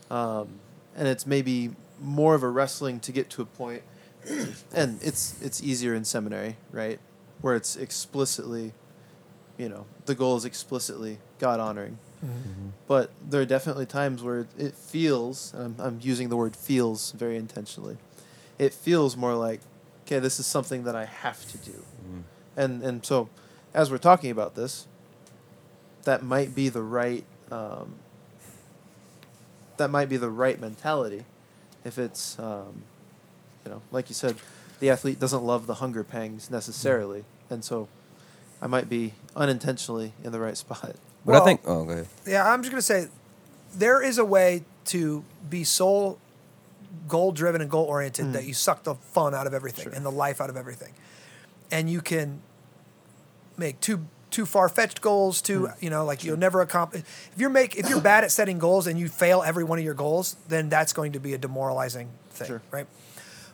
um, 0.09 0.59
and 0.95 1.07
it's 1.07 1.25
maybe 1.27 1.71
more 1.99 2.33
of 2.33 2.43
a 2.43 2.49
wrestling 2.49 2.99
to 3.01 3.11
get 3.11 3.29
to 3.31 3.41
a 3.41 3.45
point, 3.45 3.83
and 4.73 4.99
it's 5.03 5.35
it's 5.41 5.61
easier 5.61 5.93
in 5.93 6.05
seminary, 6.05 6.55
right, 6.71 6.99
where 7.41 7.55
it's 7.55 7.75
explicitly, 7.75 8.71
you 9.61 9.69
know, 9.69 9.85
the 10.07 10.15
goal 10.15 10.35
is 10.37 10.43
explicitly 10.43 11.19
God 11.37 11.59
honoring. 11.59 11.99
But 12.87 13.11
there 13.29 13.41
are 13.41 13.45
definitely 13.45 13.85
times 13.85 14.23
where 14.23 14.47
it, 14.57 14.73
feels, 14.75 15.53
and 15.53 15.79
I'm, 15.79 15.85
I'm 15.85 15.99
using 16.01 16.29
the 16.29 16.35
word 16.35 16.55
feels 16.55 17.11
very 17.11 17.37
intentionally, 17.37 17.97
it 18.57 18.73
feels 18.73 19.15
more 19.15 19.35
like, 19.35 19.59
okay, 20.05 20.17
this 20.19 20.39
is 20.39 20.47
something 20.47 20.83
that 20.85 20.95
I 20.95 21.05
have 21.05 21.47
to 21.51 21.57
do. 21.59 21.83
And, 22.57 22.83
and 22.83 23.05
so, 23.05 23.29
as 23.73 23.91
we're 23.91 23.99
talking 23.99 24.31
about 24.31 24.55
this, 24.55 24.87
that 26.03 26.23
might 26.23 26.55
be 26.55 26.67
the 26.69 26.81
right, 26.81 27.23
um, 27.51 27.95
that 29.77 29.89
might 29.89 30.09
be 30.09 30.17
the 30.17 30.29
right 30.29 30.59
mentality 30.59 31.23
if 31.85 31.97
it's, 31.99 32.37
um, 32.39 32.83
you 33.63 33.71
know, 33.71 33.81
like 33.91 34.09
you 34.09 34.15
said, 34.15 34.35
the 34.79 34.89
athlete 34.89 35.19
doesn't 35.19 35.43
love 35.43 35.67
the 35.67 35.75
hunger 35.75 36.03
pangs 36.03 36.49
necessarily. 36.49 37.23
And 37.49 37.63
so, 37.63 37.87
I 38.61 38.67
might 38.67 38.87
be 38.87 39.13
unintentionally 39.35 40.13
in 40.23 40.31
the 40.31 40.39
right 40.39 40.55
spot. 40.57 40.95
But 41.25 41.33
Well- 41.33 41.41
I 41.41 41.45
think, 41.45 41.61
oh, 41.65 41.85
go 41.85 41.91
ahead. 41.91 42.07
Yeah, 42.25 42.47
I'm 42.47 42.61
just 42.61 42.71
gonna 42.71 42.81
say 42.81 43.07
there 43.75 44.01
is 44.01 44.17
a 44.17 44.25
way 44.25 44.63
to 44.85 45.23
be 45.49 45.63
so 45.63 46.17
goal 47.07 47.31
driven 47.31 47.61
and 47.61 47.69
goal 47.69 47.85
oriented 47.85 48.33
that 48.33 48.41
hmm. 48.41 48.47
you 48.49 48.53
suck 48.53 48.83
the 48.83 48.95
fun 48.95 49.33
out 49.33 49.47
of 49.47 49.53
everything 49.53 49.85
Sure. 49.85 49.93
and 49.93 50.05
the 50.05 50.11
life 50.11 50.41
out 50.41 50.49
of 50.49 50.57
everything, 50.57 50.93
and 51.71 51.89
you 51.89 52.01
can 52.01 52.41
make 53.57 53.79
too 53.79 54.05
too 54.29 54.45
far 54.45 54.69
fetched 54.69 55.01
goals. 55.01 55.41
Too 55.41 55.67
hmm. 55.67 55.83
you 55.83 55.89
know 55.89 56.05
like 56.05 56.23
you'll 56.23 56.37
never 56.37 56.61
accomplish. 56.61 57.03
If 57.33 57.39
you're 57.39 57.49
make 57.49 57.75
if 57.75 57.89
you're 57.89 58.01
bad 58.01 58.23
at 58.23 58.31
setting 58.31 58.59
goals 58.59 58.87
and 58.87 58.99
you 58.99 59.07
fail 59.07 59.41
every 59.43 59.63
one 59.63 59.79
of 59.79 59.85
your 59.85 59.93
goals, 59.93 60.35
then 60.47 60.69
that's 60.69 60.93
going 60.93 61.13
to 61.13 61.19
be 61.19 61.33
a 61.33 61.37
demoralizing 61.37 62.09
thing, 62.31 62.47
Sure. 62.47 62.61
right? 62.71 62.87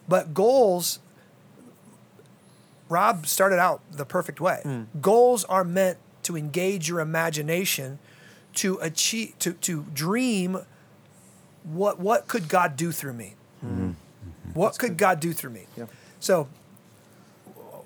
But 0.07 0.33
goals. 0.33 0.99
Rob 2.89 3.27
started 3.27 3.59
out 3.59 3.81
the 3.91 4.05
perfect 4.05 4.39
way. 4.39 4.85
Goals 5.01 5.43
are 5.45 5.63
meant 5.63 5.97
to 6.23 6.35
engage 6.37 6.89
your 6.89 6.99
imagination 6.99 7.99
to 8.55 8.77
achieve 8.81 9.37
to, 9.39 9.53
to 9.53 9.85
dream 9.93 10.59
what 11.63 11.99
what 11.99 12.27
could 12.27 12.49
God 12.49 12.75
do 12.75 12.91
through 12.91 13.13
me? 13.13 13.35
Mm-hmm. 13.63 13.91
What 14.53 14.79
could 14.79 14.97
God 14.97 15.19
do 15.19 15.33
through 15.33 15.51
me? 15.51 15.65
Yeah. 15.75 15.85
So 16.19 16.47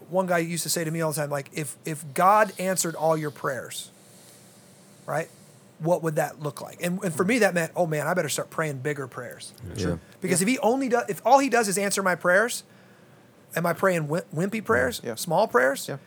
one 0.09 0.27
guy 0.27 0.39
used 0.39 0.63
to 0.63 0.69
say 0.69 0.83
to 0.83 0.91
me 0.91 1.01
all 1.01 1.11
the 1.11 1.19
time, 1.19 1.29
like, 1.29 1.49
if 1.53 1.77
if 1.85 2.03
God 2.13 2.53
answered 2.59 2.95
all 2.95 3.17
your 3.17 3.31
prayers, 3.31 3.91
right, 5.05 5.29
what 5.79 6.03
would 6.03 6.15
that 6.15 6.41
look 6.41 6.61
like? 6.61 6.81
And, 6.83 7.03
and 7.03 7.13
for 7.13 7.23
me, 7.23 7.39
that 7.39 7.53
meant, 7.53 7.71
oh 7.75 7.87
man, 7.87 8.07
I 8.07 8.13
better 8.13 8.29
start 8.29 8.49
praying 8.49 8.79
bigger 8.79 9.07
prayers. 9.07 9.53
Sure. 9.77 9.99
Because 10.21 10.41
if 10.41 10.47
he 10.47 10.59
only 10.59 10.89
does, 10.89 11.05
if 11.09 11.21
all 11.25 11.39
he 11.39 11.49
does 11.49 11.67
is 11.67 11.77
answer 11.77 12.03
my 12.03 12.15
prayers, 12.15 12.63
am 13.55 13.65
I 13.65 13.73
praying 13.73 14.07
wimpy 14.07 14.63
prayers, 14.63 15.01
Yeah. 15.03 15.15
small 15.15 15.47
prayers? 15.47 15.87
Yeah. 15.87 15.97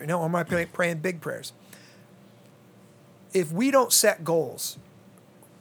You 0.00 0.06
know, 0.06 0.20
or 0.20 0.24
am 0.26 0.34
I 0.34 0.42
pray- 0.44 0.66
praying 0.66 0.98
big 0.98 1.20
prayers? 1.20 1.52
If 3.32 3.52
we 3.52 3.70
don't 3.70 3.92
set 3.92 4.24
goals, 4.24 4.78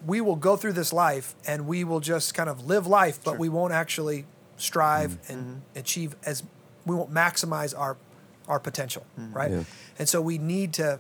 we 0.05 0.21
will 0.21 0.35
go 0.35 0.55
through 0.55 0.73
this 0.73 0.93
life 0.93 1.35
and 1.47 1.67
we 1.67 1.83
will 1.83 1.99
just 1.99 2.33
kind 2.33 2.49
of 2.49 2.65
live 2.65 2.87
life, 2.87 3.19
but 3.23 3.31
Sure. 3.31 3.39
we 3.39 3.49
won't 3.49 3.73
actually 3.73 4.25
strive 4.57 5.11
Mm-hmm. 5.23 5.33
and 5.33 5.61
achieve 5.75 6.15
as 6.25 6.43
we 6.85 6.95
won't 6.95 7.13
maximize 7.13 7.77
our 7.77 7.97
our 8.47 8.59
potential, 8.59 9.03
right? 9.33 9.49
Yeah. 9.49 9.63
And 9.97 10.07
so 10.07 10.21
we 10.21 10.37
need 10.37 10.71
to 10.73 10.99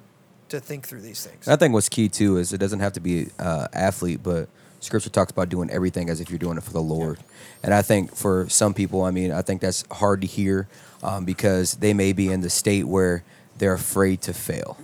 to 0.49 0.59
think 0.59 0.87
through 0.87 1.01
these 1.01 1.23
things. 1.23 1.47
I 1.47 1.55
think 1.55 1.73
what's 1.73 1.89
key 1.89 2.09
too 2.09 2.37
is 2.37 2.51
it 2.53 2.57
doesn't 2.57 2.79
have 2.79 2.93
to 2.93 2.99
be 2.99 3.29
uh, 3.39 3.67
athlete, 3.73 4.21
but 4.23 4.49
Scripture 4.85 5.09
talks 5.09 5.31
about 5.31 5.49
doing 5.49 5.69
everything 5.69 6.09
as 6.09 6.21
if 6.21 6.29
you're 6.29 6.39
doing 6.39 6.57
it 6.57 6.63
for 6.63 6.71
the 6.71 6.81
Lord. 6.81 7.19
And 7.63 7.73
I 7.73 7.81
think 7.81 8.15
for 8.15 8.47
some 8.49 8.73
people, 8.73 9.01
I 9.01 9.11
mean, 9.11 9.31
I 9.31 9.41
think 9.41 9.61
that's 9.61 9.83
hard 9.91 10.21
to 10.21 10.27
hear 10.27 10.67
um, 11.01 11.25
because 11.25 11.75
they 11.75 11.93
may 11.93 12.13
be 12.13 12.31
in 12.31 12.41
the 12.41 12.49
state 12.49 12.83
where 12.85 13.23
they're 13.57 13.73
afraid 13.73 14.21
to 14.23 14.33
fail. 14.33 14.77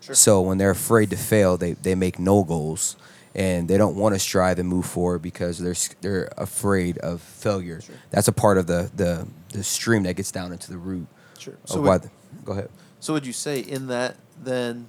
So 0.00 0.40
when 0.40 0.58
they're 0.58 0.70
afraid 0.70 1.10
to 1.10 1.16
fail, 1.16 1.56
they, 1.56 1.72
they 1.72 1.94
make 1.94 2.18
no 2.18 2.44
goals 2.44 2.96
and 3.34 3.68
they 3.68 3.76
don't 3.76 3.96
want 3.96 4.14
to 4.14 4.18
strive 4.18 4.58
and 4.58 4.68
move 4.68 4.86
forward 4.86 5.20
because 5.20 5.58
they're 5.58 5.74
they're 6.00 6.30
afraid 6.38 6.96
of 6.98 7.20
failure. 7.20 7.80
That's 8.10 8.28
a 8.28 8.32
part 8.32 8.56
of 8.56 8.66
the, 8.66 8.90
the 8.96 9.28
the 9.52 9.62
stream 9.62 10.04
that 10.04 10.14
gets 10.14 10.32
down 10.32 10.52
into 10.52 10.70
the 10.70 10.78
root. 10.78 11.06
Sure. 11.38 11.54
So 11.66 11.80
would, 11.82 12.02
the- 12.02 12.10
go 12.44 12.52
ahead. 12.52 12.70
so 12.98 13.12
would 13.12 13.26
you 13.26 13.34
say 13.34 13.60
in 13.60 13.88
that 13.88 14.16
then, 14.42 14.88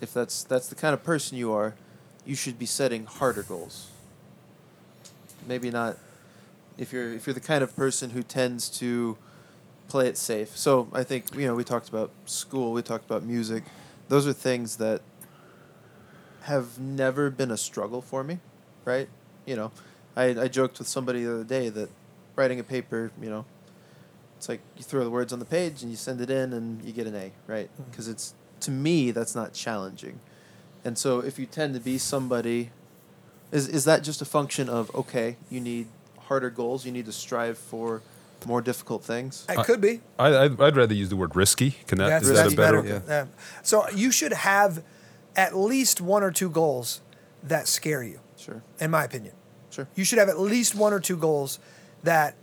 if 0.00 0.12
that's 0.12 0.44
that's 0.44 0.68
the 0.68 0.74
kind 0.74 0.92
of 0.92 1.02
person 1.02 1.38
you 1.38 1.52
are, 1.52 1.74
you 2.28 2.34
should 2.34 2.58
be 2.58 2.66
setting 2.66 3.06
harder 3.06 3.42
goals. 3.42 3.88
Maybe 5.46 5.70
not. 5.70 5.96
If 6.76 6.92
you're 6.92 7.12
if 7.14 7.26
you're 7.26 7.34
the 7.34 7.40
kind 7.40 7.64
of 7.64 7.74
person 7.74 8.10
who 8.10 8.22
tends 8.22 8.68
to 8.78 9.16
play 9.88 10.06
it 10.06 10.18
safe. 10.18 10.56
So 10.56 10.88
I 10.92 11.02
think 11.02 11.34
you 11.34 11.46
know 11.46 11.54
we 11.54 11.64
talked 11.64 11.88
about 11.88 12.10
school, 12.26 12.72
we 12.72 12.82
talked 12.82 13.06
about 13.06 13.24
music. 13.24 13.64
Those 14.08 14.28
are 14.28 14.34
things 14.34 14.76
that 14.76 15.00
have 16.42 16.78
never 16.78 17.30
been 17.30 17.50
a 17.50 17.56
struggle 17.56 18.02
for 18.02 18.22
me, 18.22 18.38
right? 18.84 19.08
You 19.46 19.56
know, 19.56 19.72
I 20.14 20.42
I 20.42 20.48
joked 20.48 20.78
with 20.78 20.86
somebody 20.86 21.24
the 21.24 21.32
other 21.32 21.44
day 21.44 21.70
that 21.70 21.88
writing 22.36 22.60
a 22.60 22.64
paper, 22.64 23.10
you 23.20 23.30
know, 23.30 23.46
it's 24.36 24.50
like 24.50 24.60
you 24.76 24.84
throw 24.84 25.02
the 25.02 25.10
words 25.10 25.32
on 25.32 25.38
the 25.38 25.46
page 25.46 25.82
and 25.82 25.90
you 25.90 25.96
send 25.96 26.20
it 26.20 26.28
in 26.28 26.52
and 26.52 26.84
you 26.84 26.92
get 26.92 27.06
an 27.06 27.16
A, 27.16 27.32
right? 27.46 27.70
Mm. 27.80 27.90
Because 27.90 28.06
it's 28.06 28.34
to 28.60 28.70
me 28.70 29.12
that's 29.12 29.34
not 29.34 29.54
challenging. 29.54 30.20
And 30.84 30.96
so 30.96 31.20
if 31.20 31.38
you 31.38 31.46
tend 31.46 31.74
to 31.74 31.80
be 31.80 31.98
somebody 31.98 32.70
is 33.50 33.68
is 33.68 33.84
that 33.84 34.02
just 34.02 34.20
a 34.20 34.24
function 34.24 34.68
of 34.68 34.94
okay, 34.94 35.36
you 35.50 35.60
need 35.60 35.86
harder 36.18 36.50
goals, 36.50 36.84
you 36.84 36.92
need 36.92 37.06
to 37.06 37.12
strive 37.12 37.58
for 37.58 38.02
more 38.46 38.60
difficult 38.60 39.04
things? 39.04 39.44
It 39.48 39.64
could 39.64 39.80
be. 39.80 40.00
I, 40.18 40.44
I'd, 40.44 40.60
I'd 40.60 40.76
rather 40.76 40.94
use 40.94 41.08
the 41.08 41.16
word 41.16 41.34
risky. 41.34 41.72
Can 41.86 41.98
that, 41.98 42.08
That's, 42.08 42.28
is 42.28 42.36
that 42.36 42.52
a 42.52 42.56
better? 42.56 42.82
better. 42.82 43.02
Yeah. 43.08 43.26
So 43.62 43.88
you 43.90 44.10
should 44.12 44.32
have 44.32 44.84
at 45.34 45.56
least 45.56 46.00
one 46.00 46.22
or 46.22 46.30
two 46.30 46.48
goals 46.50 47.00
that 47.42 47.66
scare 47.68 48.02
you, 48.02 48.20
Sure. 48.36 48.62
in 48.80 48.90
my 48.90 49.04
opinion. 49.04 49.34
Sure. 49.70 49.88
You 49.94 50.04
should 50.04 50.18
have 50.18 50.28
at 50.28 50.38
least 50.38 50.74
one 50.74 50.92
or 50.92 51.00
two 51.00 51.16
goals 51.16 51.58
that 52.02 52.36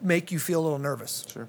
make 0.00 0.32
you 0.32 0.38
feel 0.38 0.60
a 0.60 0.64
little 0.64 0.78
nervous. 0.78 1.24
Sure. 1.28 1.48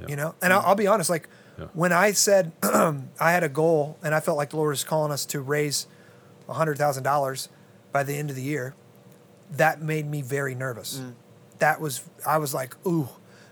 Yeah. 0.00 0.06
You 0.08 0.16
know, 0.16 0.34
and 0.42 0.52
I'll, 0.52 0.60
I'll 0.60 0.74
be 0.74 0.86
honest. 0.86 1.10
Like 1.10 1.28
Yeah. 1.58 1.66
when 1.74 1.92
I 1.92 2.12
said 2.12 2.52
I 2.62 3.02
had 3.32 3.42
a 3.42 3.48
goal, 3.48 3.98
and 4.02 4.14
I 4.14 4.20
felt 4.20 4.36
like 4.36 4.50
the 4.50 4.56
Lord 4.56 4.70
was 4.70 4.84
calling 4.84 5.12
us 5.12 5.26
to 5.26 5.40
raise 5.40 5.86
hundred 6.48 6.78
thousand 6.78 7.02
dollars 7.02 7.48
by 7.92 8.02
the 8.04 8.14
end 8.16 8.30
of 8.30 8.36
the 8.36 8.42
year, 8.42 8.74
that 9.50 9.82
made 9.82 10.06
me 10.08 10.22
very 10.22 10.54
nervous. 10.54 10.98
Mm. 10.98 11.14
That 11.58 11.80
was 11.80 12.02
I 12.26 12.38
was 12.38 12.54
like, 12.54 12.74
ooh. 12.86 13.08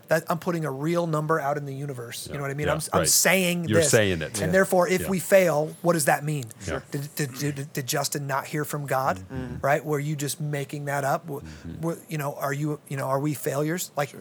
That 0.09 0.23
I'm 0.29 0.39
putting 0.39 0.63
a 0.63 0.71
real 0.71 1.05
number 1.05 1.37
out 1.37 1.57
in 1.57 1.65
the 1.65 1.75
universe. 1.75 2.29
You 2.31 2.35
know 2.35 2.41
what 2.43 2.49
I 2.49 2.53
mean? 2.53 2.67
Yeah, 2.67 2.75
I'm, 2.75 2.79
I'm 2.93 2.99
right. 2.99 3.07
saying 3.09 3.65
You're 3.67 3.81
this. 3.81 3.89
saying 3.91 4.21
it. 4.21 4.39
And 4.39 4.39
Yeah. 4.39 4.47
therefore, 4.47 4.87
if 4.87 5.01
Yeah. 5.01 5.09
we 5.09 5.19
fail, 5.19 5.75
what 5.81 5.93
does 5.93 6.05
that 6.05 6.23
mean? 6.23 6.45
Sure. 6.63 6.81
Did, 6.91 7.13
did, 7.15 7.33
did, 7.37 7.73
did 7.73 7.85
Justin 7.87 8.25
not 8.25 8.45
hear 8.45 8.63
from 8.63 8.85
God? 8.85 9.17
Mm-hmm. 9.17 9.35
Mm-hmm. 9.35 9.55
Right? 9.59 9.83
Were 9.83 9.99
you 9.99 10.15
just 10.15 10.39
making 10.39 10.85
that 10.85 11.03
up? 11.03 11.27
Were- 11.27 11.41
mm-hmm. 11.41 11.81
were- 11.81 11.97
you 12.07 12.17
know, 12.17 12.35
are 12.35 12.53
you 12.53 12.79
you 12.87 12.95
know 12.95 13.03
are 13.03 13.19
we 13.19 13.33
failures? 13.33 13.91
Like 13.97 14.15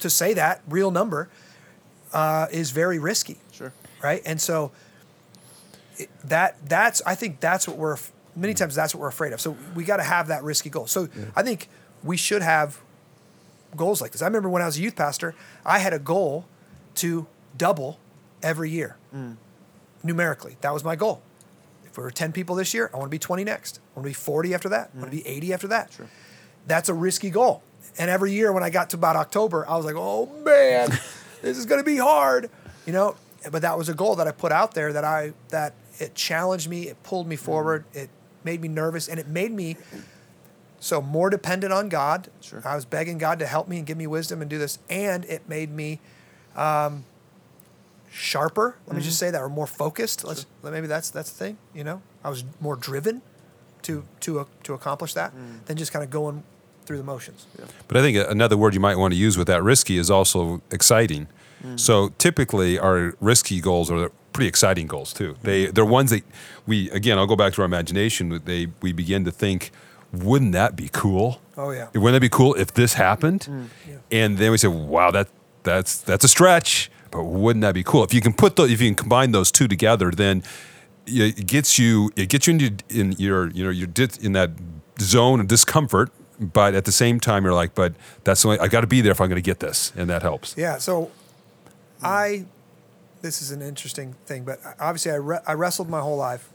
to 0.00 0.10
say 0.10 0.34
that 0.34 0.62
real 0.68 0.90
number 0.90 1.28
uh, 2.12 2.46
is 2.50 2.70
very 2.70 2.98
risky, 2.98 3.38
Sure. 3.52 3.72
right? 4.02 4.22
And 4.24 4.40
so 4.40 4.72
it, 5.96 6.08
that 6.24 6.56
that's 6.68 7.02
I 7.06 7.14
think 7.14 7.40
that's 7.40 7.66
what 7.68 7.76
we're 7.76 7.96
many 8.36 8.54
times 8.54 8.74
that's 8.74 8.94
what 8.94 9.00
we're 9.00 9.08
afraid 9.08 9.32
of. 9.32 9.40
So 9.40 9.56
we 9.74 9.84
got 9.84 9.96
to 9.98 10.02
have 10.04 10.28
that 10.28 10.42
risky 10.44 10.70
goal. 10.70 10.86
So 10.86 11.08
I 11.34 11.42
think 11.42 11.68
we 12.04 12.16
should 12.16 12.42
have 12.42 12.80
goals 13.76 14.00
like 14.00 14.12
this. 14.12 14.22
I 14.22 14.26
remember 14.26 14.48
when 14.48 14.62
I 14.62 14.66
was 14.66 14.78
a 14.78 14.80
youth 14.80 14.94
pastor, 14.96 15.34
I 15.64 15.78
had 15.80 15.92
a 15.92 15.98
goal 15.98 16.44
to 16.96 17.26
double 17.56 17.98
every 18.42 18.70
year, 18.70 18.96
numerically. 20.02 20.56
That 20.60 20.72
was 20.72 20.84
my 20.84 20.96
goal. 20.96 21.22
If 21.84 21.96
we 21.96 22.02
were 22.04 22.10
10 22.10 22.32
people 22.32 22.54
this 22.54 22.72
year, 22.74 22.90
I 22.94 22.96
want 22.96 23.08
to 23.08 23.10
be 23.10 23.18
20 23.18 23.44
next. 23.44 23.80
I 23.94 23.98
want 24.00 24.04
to 24.04 24.10
be 24.10 24.14
40 24.14 24.54
after 24.54 24.68
that. 24.68 24.90
I 24.94 24.98
want 24.98 25.10
to 25.10 25.16
be 25.16 25.26
80 25.26 25.52
after 25.52 25.68
that. 25.68 25.92
Sure. 25.92 26.06
That's 26.66 26.88
a 26.88 26.94
risky 26.94 27.30
goal. 27.30 27.62
And 27.98 28.08
every 28.10 28.32
year 28.32 28.52
when 28.52 28.62
I 28.62 28.70
got 28.70 28.90
to 28.90 28.96
about 28.96 29.16
October, 29.16 29.68
I 29.68 29.76
was 29.76 29.84
like, 29.84 29.96
oh 29.96 30.26
man, 30.44 30.90
this 31.42 31.58
is 31.58 31.66
going 31.66 31.80
to 31.80 31.84
be 31.84 31.96
hard. 31.96 32.50
You 32.86 32.92
know, 32.92 33.16
but 33.50 33.62
that 33.62 33.76
was 33.76 33.88
a 33.88 33.94
goal 33.94 34.16
that 34.16 34.26
I 34.26 34.32
put 34.32 34.52
out 34.52 34.74
there 34.74 34.92
that 34.92 35.04
I, 35.04 35.32
that 35.50 35.74
it 35.98 36.14
challenged 36.14 36.68
me, 36.68 36.88
it 36.88 37.02
pulled 37.02 37.26
me 37.26 37.36
forward, 37.36 37.84
it 37.92 38.08
made 38.44 38.60
me 38.60 38.68
nervous, 38.68 39.08
and 39.08 39.18
it 39.20 39.28
made 39.28 39.52
me 39.52 39.76
so 40.80 41.02
more 41.02 41.28
dependent 41.28 41.72
on 41.72 41.88
God. 41.88 42.28
Sure. 42.40 42.62
I 42.64 42.74
was 42.74 42.84
begging 42.84 43.18
God 43.18 43.38
to 43.40 43.46
help 43.46 43.68
me 43.68 43.78
and 43.78 43.86
give 43.86 43.98
me 43.98 44.06
wisdom 44.06 44.40
and 44.40 44.48
do 44.48 44.58
this, 44.58 44.78
and 44.88 45.24
it 45.26 45.48
made 45.48 45.70
me 45.70 46.00
um, 46.56 47.04
sharper. 48.10 48.76
Let 48.86 48.96
me 48.96 49.02
just 49.02 49.18
say 49.18 49.30
that, 49.30 49.40
or 49.40 49.48
more 49.48 49.66
focused. 49.66 50.24
Let's 50.24 50.46
maybe 50.62 50.86
that's 50.86 51.10
that's 51.10 51.30
the 51.30 51.44
thing. 51.44 51.58
You 51.74 51.84
know, 51.84 52.02
I 52.24 52.30
was 52.30 52.44
more 52.60 52.76
driven 52.76 53.22
to 53.82 54.04
to 54.20 54.40
uh, 54.40 54.44
to 54.64 54.74
accomplish 54.74 55.14
that 55.14 55.32
than 55.66 55.76
just 55.76 55.92
kind 55.92 56.04
of 56.04 56.10
going 56.10 56.42
through 56.88 56.96
the 56.96 57.04
motions. 57.04 57.46
But 57.86 57.98
I 57.98 58.00
think 58.00 58.16
another 58.16 58.56
word 58.56 58.72
you 58.74 58.80
might 58.80 58.96
want 58.96 59.12
to 59.12 59.18
use 59.18 59.36
with 59.36 59.46
that 59.46 59.62
risky 59.62 59.98
is 59.98 60.10
also 60.10 60.62
exciting. 60.72 61.28
Mm. 61.62 61.78
So 61.78 62.08
typically, 62.16 62.78
our 62.78 63.14
risky 63.20 63.60
goals 63.60 63.90
are 63.90 64.10
pretty 64.32 64.48
exciting 64.48 64.86
goals 64.86 65.12
too. 65.12 65.36
They 65.42 65.66
mm. 65.66 65.74
they're 65.74 65.84
ones 65.84 66.10
that 66.10 66.24
we 66.66 66.90
again. 66.90 67.18
I'll 67.18 67.26
go 67.26 67.36
back 67.36 67.52
to 67.54 67.62
our 67.62 67.66
imagination. 67.66 68.40
They 68.44 68.68
we 68.80 68.92
begin 68.92 69.24
to 69.26 69.30
think, 69.30 69.70
wouldn't 70.12 70.52
that 70.52 70.74
be 70.76 70.88
cool? 70.90 71.42
Oh 71.58 71.70
yeah. 71.70 71.88
Wouldn't 71.94 72.14
that 72.14 72.20
be 72.20 72.30
cool 72.30 72.54
if 72.54 72.72
this 72.72 72.94
happened? 72.94 73.46
Mm. 73.50 73.68
And 74.10 74.38
then 74.38 74.50
we 74.50 74.56
say, 74.56 74.68
wow, 74.68 75.10
that 75.10 75.28
that's 75.62 75.98
that's 75.98 76.24
a 76.24 76.28
stretch, 76.28 76.90
but 77.10 77.24
wouldn't 77.24 77.62
that 77.62 77.74
be 77.74 77.84
cool? 77.84 78.02
If 78.02 78.14
you 78.14 78.22
can 78.22 78.32
put 78.32 78.56
those, 78.56 78.72
if 78.72 78.80
you 78.80 78.88
can 78.88 78.94
combine 78.94 79.32
those 79.32 79.52
two 79.52 79.68
together, 79.68 80.10
then 80.10 80.42
it 81.06 81.46
gets 81.46 81.78
you 81.78 82.10
it 82.16 82.30
gets 82.30 82.46
you 82.46 82.54
into 82.54 82.72
in 82.88 83.12
your 83.12 83.50
you 83.50 83.64
know 83.64 83.70
you're 83.70 83.88
in 84.22 84.32
that 84.32 84.52
zone 85.00 85.40
of 85.40 85.48
discomfort. 85.48 86.10
But 86.40 86.74
at 86.74 86.84
the 86.84 86.92
same 86.92 87.18
time, 87.18 87.44
you're 87.44 87.54
like, 87.54 87.74
but 87.74 87.94
that's 88.24 88.42
the 88.42 88.48
only, 88.48 88.60
I 88.60 88.68
got 88.68 88.82
to 88.82 88.86
be 88.86 89.00
there 89.00 89.12
if 89.12 89.20
I'm 89.20 89.28
going 89.28 89.42
to 89.42 89.42
get 89.42 89.60
this, 89.60 89.92
and 89.96 90.08
that 90.08 90.22
helps. 90.22 90.54
Yeah. 90.56 90.78
So, 90.78 91.10
I, 92.02 92.44
this 93.22 93.42
is 93.42 93.50
an 93.50 93.62
interesting 93.62 94.14
thing, 94.26 94.44
but 94.44 94.60
obviously 94.78 95.12
I, 95.12 95.16
re- 95.16 95.40
I 95.46 95.54
wrestled 95.54 95.88
my 95.88 96.00
whole 96.00 96.16
life, 96.16 96.48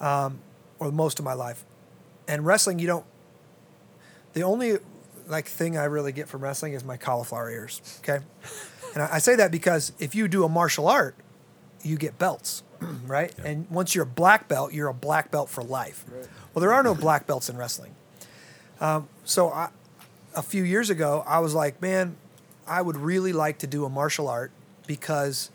um, 0.00 0.40
or 0.78 0.90
most 0.90 1.18
of 1.18 1.24
my 1.24 1.34
life, 1.34 1.64
and 2.26 2.44
wrestling 2.44 2.78
you 2.78 2.86
don't. 2.86 3.04
The 4.32 4.42
only 4.42 4.78
like 5.28 5.46
thing 5.46 5.78
I 5.78 5.84
really 5.84 6.12
get 6.12 6.28
from 6.28 6.42
wrestling 6.42 6.74
is 6.74 6.84
my 6.84 6.96
cauliflower 6.96 7.50
ears. 7.50 7.80
Okay, 8.00 8.24
and 8.94 9.02
I, 9.02 9.14
I 9.14 9.18
say 9.18 9.36
that 9.36 9.50
because 9.50 9.92
if 9.98 10.14
you 10.14 10.28
do 10.28 10.44
a 10.44 10.48
martial 10.48 10.88
art, 10.88 11.14
you 11.82 11.96
get 11.96 12.18
belts, 12.18 12.62
right? 13.06 13.32
And 13.44 13.70
once 13.70 13.94
you're 13.94 14.04
a 14.04 14.08
black 14.08 14.48
belt, 14.48 14.72
you're 14.72 14.88
a 14.88 14.94
black 14.94 15.30
belt 15.30 15.48
for 15.48 15.62
life. 15.62 16.04
Well, 16.52 16.60
there 16.60 16.72
are 16.72 16.82
no 16.82 16.94
black 16.94 17.26
belts 17.26 17.48
in 17.48 17.56
wrestling. 17.56 17.94
Um, 18.80 19.08
so 19.24 19.50
I, 19.50 19.70
a 20.34 20.42
few 20.42 20.62
years 20.62 20.90
ago, 20.90 21.24
I 21.26 21.38
was 21.38 21.54
like, 21.54 21.80
man, 21.80 22.16
I 22.66 22.82
would 22.82 22.96
really 22.96 23.32
like 23.32 23.58
to 23.58 23.66
do 23.66 23.84
a 23.84 23.88
martial 23.88 24.28
art 24.28 24.52
because 24.86 25.50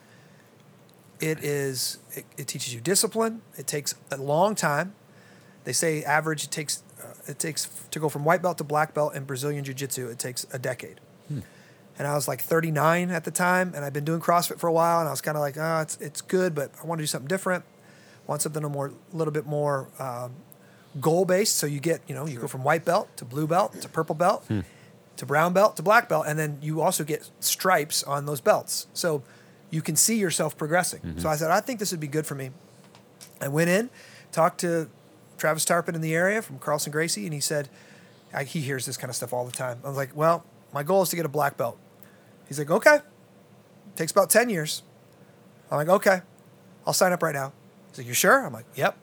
it 1.20 1.44
is 1.44 2.00
it, 2.12 2.26
it 2.38 2.48
teaches 2.48 2.74
you 2.74 2.82
discipline. 2.82 3.42
It 3.58 3.68
takes 3.68 3.96
a 4.10 4.18
long 4.18 4.56
time. 4.56 4.96
They 5.64 5.74
say 5.74 6.04
average 6.04 6.44
it 6.46 6.52
takes 6.52 6.84
uh, 7.02 7.14
it 7.28 7.38
takes 7.38 7.70
to 7.92 8.00
go 8.00 8.10
from 8.10 8.26
white 8.26 8.42
belt 8.42 8.58
to 8.58 8.64
black 8.64 8.94
belt 8.94 9.16
in 9.16 9.26
Brazilian 9.26 9.64
Jiu 9.64 9.74
Jitsu. 9.74 10.10
It 10.10 10.20
takes 10.20 10.46
a 10.52 10.60
decade. 10.60 11.00
And 12.00 12.08
I 12.08 12.16
was 12.16 12.28
like 12.28 12.42
39 12.42 13.12
at 13.12 13.26
the 13.26 13.32
time, 13.32 13.74
and 13.76 13.86
I've 13.86 13.94
been 13.94 14.06
doing 14.06 14.22
CrossFit 14.22 14.58
for 14.58 14.68
a 14.68 14.74
while, 14.74 15.02
and 15.02 15.08
I 15.08 15.12
was 15.12 15.22
kind 15.22 15.38
of 15.38 15.42
like, 15.42 15.56
oh, 15.58 15.82
it's 15.82 15.98
it's 15.98 16.22
good, 16.22 16.56
but 16.56 16.72
I 16.82 16.88
want 16.88 16.98
to 16.98 17.04
do 17.04 17.08
something 17.08 17.28
different. 17.28 17.64
want 18.26 18.42
something 18.42 18.64
a 18.64 18.70
more, 18.70 18.88
a 18.88 19.16
little 19.16 19.34
bit 19.34 19.46
more 19.46 19.88
um, 20.00 20.32
goal 21.00 21.26
based. 21.26 21.56
So 21.56 21.68
you 21.68 21.80
get, 21.80 22.02
you 22.08 22.16
know, 22.16 22.26
you 22.26 22.40
go 22.40 22.48
from 22.48 22.64
white 22.64 22.86
belt 22.86 23.16
to 23.18 23.26
blue 23.26 23.48
belt 23.48 23.80
to 23.82 23.90
purple 23.90 24.16
belt 24.16 24.44
hmm. 24.48 24.62
to 25.18 25.26
brown 25.26 25.54
belt 25.54 25.78
to 25.78 25.84
black 25.84 26.10
belt, 26.10 26.26
and 26.28 26.38
then 26.38 26.58
you 26.62 26.82
also 26.82 27.04
get 27.04 27.30
stripes 27.40 28.04
on 28.04 28.26
those 28.26 28.42
belts. 28.42 28.88
So 28.94 29.24
you 29.70 29.82
can 29.82 29.96
see 29.96 30.18
yourself 30.18 30.58
progressing. 30.58 31.00
So 31.02 31.08
mm-hmm. 31.08 31.28
I 31.28 31.36
said, 31.38 31.50
I 31.50 31.62
think 31.62 31.80
this 31.80 31.92
would 31.92 32.02
be 32.02 32.08
good 32.08 32.28
for 32.28 32.36
me. 32.36 32.52
I 33.40 33.48
went 33.48 33.70
in, 33.70 33.90
talked 34.32 34.60
to 34.60 34.90
Travis 35.38 35.66
Tarpon 35.66 35.96
in 35.96 36.02
the 36.02 36.14
area 36.14 36.42
from 36.42 36.60
Carlson 36.60 36.92
Gracie, 36.92 37.26
and 37.26 37.34
he 37.34 37.40
said, 37.40 37.70
I, 38.34 38.44
he 38.44 38.60
hears 38.60 38.86
this 38.86 38.98
kind 38.98 39.10
of 39.10 39.16
stuff 39.16 39.34
all 39.34 39.46
the 39.46 39.52
time. 39.52 39.80
I 39.84 39.88
was 39.88 39.98
like, 39.98 40.16
well, 40.16 40.46
my 40.74 40.84
goal 40.84 41.02
is 41.02 41.10
to 41.10 41.16
get 41.16 41.26
a 41.26 41.30
black 41.30 41.58
belt. 41.58 41.78
He's 42.48 42.60
like, 42.60 42.70
okay. 42.70 43.00
Takes 43.96 44.12
about 44.12 44.30
10 44.30 44.50
years. 44.50 44.84
I'm 45.72 45.78
like, 45.78 45.90
okay. 45.90 46.22
I'll 46.86 46.94
sign 46.94 47.14
up 47.14 47.24
right 47.24 47.34
now. 47.34 47.54
He's 47.90 48.00
like, 48.00 48.08
you 48.08 48.14
sure? 48.14 48.46
I'm 48.46 48.54
like, 48.54 48.66
yep. 48.76 48.98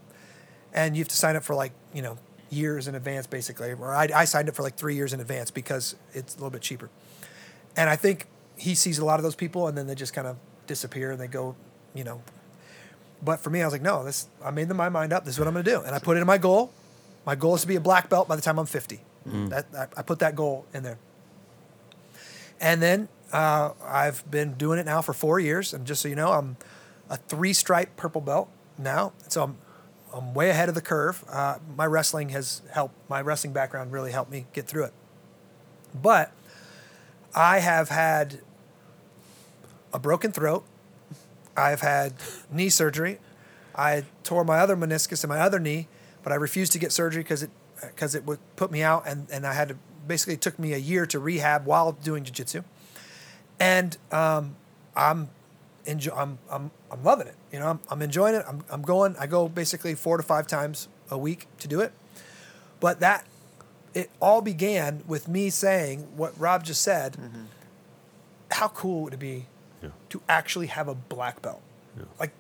And 0.73 0.97
you 0.97 1.01
have 1.01 1.09
to 1.09 1.17
sign 1.17 1.37
up 1.37 1.45
for 1.45 1.55
like, 1.55 1.73
you 1.95 2.03
know, 2.03 2.19
years 2.51 2.89
in 2.89 2.95
advance, 2.95 3.27
basically. 3.27 3.73
Or 3.73 3.95
I, 3.95 4.09
I 4.15 4.25
signed 4.25 4.49
up 4.49 4.57
for 4.57 4.63
like 4.63 4.77
three 4.77 4.95
years 4.95 5.13
in 5.13 5.21
advance 5.21 5.51
because 5.51 5.97
it's 6.13 6.35
a 6.35 6.39
little 6.39 6.51
bit 6.51 6.63
cheaper. 6.63 6.91
And 7.77 7.89
I 7.89 7.97
think 7.97 8.27
he 8.57 8.75
sees 8.75 8.99
a 8.99 9.05
lot 9.05 9.19
of 9.19 9.23
those 9.23 9.35
people 9.35 9.69
and 9.69 9.77
then 9.77 9.87
they 9.87 9.95
just 9.95 10.13
kind 10.13 10.27
of 10.27 10.37
disappear 10.67 11.13
and 11.13 11.21
they 11.21 11.27
go, 11.27 11.55
you 11.95 12.05
know. 12.05 12.23
But 13.23 13.41
for 13.41 13.51
me, 13.51 13.63
I 13.63 13.65
was 13.65 13.73
like, 13.73 13.83
no, 13.83 14.05
this 14.05 14.29
I 14.45 14.51
made 14.51 14.69
my 14.69 14.89
mind 14.89 15.13
up. 15.13 15.25
This 15.25 15.35
is 15.35 15.39
what 15.39 15.49
I'm 15.49 15.55
going 15.55 15.65
to 15.65 15.71
do. 15.71 15.81
And 15.81 15.95
I 15.95 15.99
put 15.99 16.17
it 16.17 16.21
in 16.21 16.27
my 16.27 16.39
goal. 16.39 16.73
My 17.27 17.35
goal 17.35 17.55
is 17.57 17.63
to 17.63 17.67
be 17.67 17.77
a 17.77 17.81
black 17.81 18.09
belt 18.09 18.29
by 18.29 18.37
the 18.37 18.43
time 18.43 18.59
I'm 18.59 18.67
50. 18.67 19.01
That 19.49 19.67
I, 19.77 19.87
I 19.99 20.03
put 20.03 20.21
that 20.21 20.37
goal 20.37 20.67
in 20.73 20.83
there. 20.83 20.99
And 22.61 22.81
then 22.81 23.09
uh, 23.33 23.73
I've 23.85 24.29
been 24.31 24.55
doing 24.55 24.79
it 24.79 24.87
now 24.87 25.03
for 25.03 25.13
four 25.13 25.39
years. 25.41 25.75
And 25.75 25.87
just 25.87 26.03
so 26.03 26.09
you 26.09 26.15
know, 26.15 26.33
I'm 26.33 26.57
a 27.11 27.17
three 27.17 27.53
stripe 27.53 27.97
purple 27.97 28.21
belt 28.21 28.49
now. 28.79 29.13
So 29.29 29.43
I'm, 29.43 29.57
I'm 30.13 30.35
way 30.35 30.51
ahead 30.51 30.69
of 30.69 30.75
the 30.75 30.81
curve. 30.81 31.25
Uh, 31.31 31.59
my 31.77 31.87
wrestling 31.87 32.31
has 32.31 32.63
helped, 32.73 32.95
my 33.09 33.21
wrestling 33.21 33.53
background 33.53 33.93
really 33.93 34.13
helped 34.13 34.31
me 34.31 34.47
get 34.53 34.67
through 34.67 34.85
it. 34.85 34.93
But 35.95 36.33
I 37.35 37.61
have 37.61 37.89
had 37.89 38.41
a 39.93 39.99
broken 39.99 40.33
throat. 40.33 40.65
I've 41.57 41.81
had 41.81 42.15
knee 42.51 42.69
surgery. 42.69 43.19
I 43.75 44.05
tore 44.25 44.45
my 44.45 44.59
other 44.59 44.77
meniscus 44.77 45.25
in 45.25 45.29
my 45.29 45.41
other 45.41 45.59
knee, 45.59 45.89
but 46.23 46.33
I 46.33 46.37
refused 46.37 46.73
to 46.73 46.79
get 46.79 46.93
surgery 46.93 47.23
because 47.23 47.43
it 47.43 47.51
because 47.81 48.17
it 48.17 48.25
would 48.25 48.41
put 48.57 48.73
me 48.73 48.83
out, 48.83 49.05
and, 49.07 49.29
and 49.31 49.47
I 49.47 49.53
had 49.53 49.69
to 49.69 49.77
basically 50.07 50.37
took 50.37 50.59
me 50.59 50.73
a 50.73 50.79
year 50.79 51.07
to 51.07 51.19
rehab 51.21 51.65
while 51.65 51.93
doing 51.93 52.25
jiu-jitsu. 52.25 52.65
And 53.61 53.97
um, 54.11 54.57
I'm 54.97 55.31
enjoy 55.89 56.13
I'm, 56.13 56.39
I'm 56.51 56.71
I'm 56.91 57.03
loving 57.03 57.27
it. 57.27 57.35
You 57.53 57.59
know, 57.59 57.67
I'm, 57.69 57.81
I'm 57.91 58.03
enjoying 58.03 58.35
it. 58.35 58.45
I'm, 58.49 58.63
I'm 58.71 58.83
going. 58.83 59.17
I 59.19 59.27
go 59.27 59.49
basically 59.49 59.95
four 59.95 60.17
to 60.17 60.23
five 60.23 60.47
times 60.47 60.89
a 61.11 61.19
week 61.19 61.47
to 61.59 61.69
do 61.69 61.81
it. 61.81 61.93
But 62.81 63.01
that 63.01 63.27
it 63.95 64.11
all 64.21 64.41
began 64.43 65.03
with 65.07 65.27
me 65.29 65.51
saying 65.51 66.07
what 66.17 66.39
Rob 66.39 66.63
just 66.65 66.83
said. 66.83 67.15
Mm-hmm. 67.15 67.43
How 68.53 68.69
cool 68.69 69.03
would 69.05 69.15
it 69.15 69.19
be 69.21 69.47
Yeah. 69.83 69.91
to 70.11 70.23
actually 70.29 70.67
have 70.69 70.89
a 70.89 70.95
black 70.95 71.43
belt? 71.43 71.61
Like, 72.21 72.31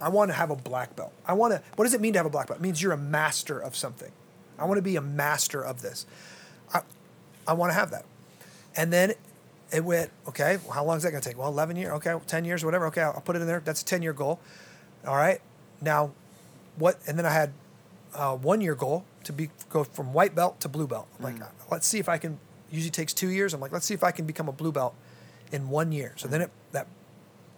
I 0.00 0.08
want 0.08 0.30
to 0.30 0.34
have 0.34 0.50
a 0.50 0.56
black 0.56 0.96
belt. 0.96 1.12
I 1.26 1.34
want 1.34 1.52
to. 1.52 1.62
What 1.76 1.84
does 1.84 1.92
it 1.94 2.00
mean 2.00 2.14
to 2.14 2.18
have 2.18 2.26
a 2.26 2.30
black 2.30 2.46
belt? 2.46 2.60
It 2.60 2.62
means 2.62 2.80
you're 2.82 2.92
a 2.92 2.96
master 2.96 3.58
of 3.60 3.76
something. 3.76 4.10
I 4.58 4.64
want 4.64 4.78
to 4.78 4.82
be 4.82 4.96
a 4.96 5.02
master 5.02 5.62
of 5.62 5.82
this. 5.82 6.06
I, 6.72 6.80
I 7.46 7.52
want 7.52 7.70
to 7.70 7.74
have 7.74 7.90
that. 7.90 8.04
And 8.76 8.92
then 8.92 9.14
it 9.72 9.84
went, 9.84 10.10
okay, 10.28 10.58
well, 10.64 10.72
how 10.72 10.84
long 10.84 10.96
is 10.96 11.02
that 11.04 11.10
going 11.10 11.22
to 11.22 11.28
take? 11.28 11.38
Well, 11.38 11.48
11 11.48 11.76
years, 11.76 11.92
okay, 11.94 12.14
10 12.26 12.44
years, 12.44 12.64
whatever. 12.64 12.86
Okay, 12.86 13.02
I'll, 13.02 13.12
I'll 13.12 13.20
put 13.20 13.36
it 13.36 13.42
in 13.42 13.46
there. 13.46 13.60
That's 13.64 13.82
a 13.82 13.84
10 13.84 14.02
year 14.02 14.12
goal. 14.12 14.40
All 15.06 15.16
right. 15.16 15.40
Now, 15.80 16.12
what? 16.76 16.98
And 17.06 17.18
then 17.18 17.26
I 17.26 17.30
had 17.30 17.52
a 18.14 18.34
one 18.34 18.60
year 18.60 18.74
goal 18.74 19.04
to 19.24 19.32
be 19.32 19.50
go 19.68 19.84
from 19.84 20.12
white 20.12 20.34
belt 20.34 20.60
to 20.60 20.68
blue 20.68 20.86
belt. 20.86 21.08
I'm 21.18 21.24
like, 21.24 21.36
mm. 21.36 21.46
let's 21.70 21.86
see 21.86 21.98
if 21.98 22.08
I 22.08 22.18
can. 22.18 22.38
Usually 22.70 22.90
takes 22.90 23.12
two 23.12 23.28
years. 23.28 23.54
I'm 23.54 23.60
like, 23.60 23.72
let's 23.72 23.86
see 23.86 23.94
if 23.94 24.04
I 24.04 24.10
can 24.10 24.26
become 24.26 24.48
a 24.48 24.52
blue 24.52 24.72
belt 24.72 24.94
in 25.52 25.68
one 25.68 25.92
year. 25.92 26.14
So 26.16 26.28
then 26.28 26.42
it 26.42 26.50
that 26.72 26.86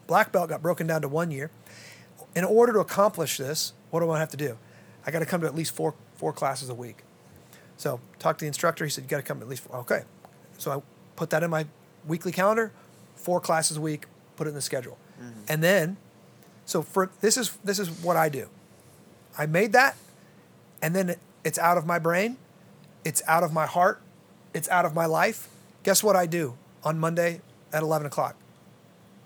black 0.07 0.33
belt 0.33 0.49
got 0.49 0.63
broken 0.63 0.87
down 0.87 1.03
to 1.03 1.09
one 1.09 1.31
year. 1.31 1.51
In 2.35 2.45
order 2.45 2.73
to 2.73 2.79
accomplish 2.81 3.37
this, 3.37 3.73
what 3.91 4.01
do 4.01 4.11
I 4.11 4.19
have 4.19 4.31
to 4.31 4.37
do? 4.37 4.57
I 5.07 5.11
got 5.11 5.19
to 5.19 5.27
come 5.27 5.41
to 5.43 5.47
at 5.47 5.55
least 5.55 5.75
four 5.75 5.95
four 6.15 6.33
classes 6.33 6.69
a 6.69 6.75
week. 6.75 7.03
So 7.77 8.01
talk 8.19 8.39
to 8.39 8.45
the 8.45 8.49
instructor. 8.49 8.85
He 8.85 8.91
said 8.91 9.05
you 9.05 9.11
got 9.11 9.19
to 9.19 9.23
come 9.23 9.43
at 9.43 9.49
least. 9.49 9.65
Four. 9.65 9.77
Okay, 9.81 10.03
so 10.59 10.71
I 10.71 10.83
put 11.17 11.31
that 11.31 11.43
in 11.43 11.51
my 11.51 11.67
weekly 12.07 12.33
calendar, 12.33 12.73
four 13.15 13.41
classes 13.41 13.77
a 13.77 13.81
week. 13.81 14.07
Put 14.37 14.47
it 14.47 14.51
in 14.51 14.55
the 14.55 14.63
schedule, 14.63 14.99
and 15.47 15.63
then, 15.63 15.99
so 16.65 16.83
for 16.83 17.11
this 17.21 17.37
is 17.37 17.57
this 17.63 17.79
is 17.79 17.91
what 17.91 18.17
I 18.17 18.29
do. 18.31 18.49
I 19.39 19.47
made 19.47 19.73
that, 19.73 19.95
and 20.81 20.97
then 20.97 21.11
it, 21.11 21.19
it's 21.45 21.59
out 21.59 21.77
of 21.77 21.87
my 21.87 21.99
brain, 21.99 22.39
it's 23.05 23.23
out 23.29 23.45
of 23.45 23.53
my 23.53 23.67
heart, 23.67 24.01
it's 24.55 24.69
out 24.71 24.85
of 24.85 24.95
my 24.95 25.07
life. 25.07 25.49
Guess 25.83 26.03
what 26.03 26.17
I 26.17 26.27
do 26.27 26.57
on 26.83 26.99
Monday 26.99 27.43
at 27.73 27.83
eleven 27.83 28.07
o'clock? 28.07 28.37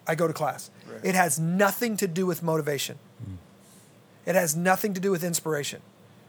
I 0.09 0.17
go 0.17 0.27
to 0.27 0.33
class. 0.33 0.71
Right. 0.91 1.05
It 1.05 1.15
has 1.15 1.39
nothing 1.39 1.97
to 1.99 2.09
do 2.09 2.27
with 2.27 2.43
motivation. 2.43 2.99
Mm. 3.23 3.37
It 4.27 4.35
has 4.35 4.57
nothing 4.57 4.93
to 4.95 5.01
do 5.01 5.11
with 5.11 5.23
inspiration. 5.25 5.83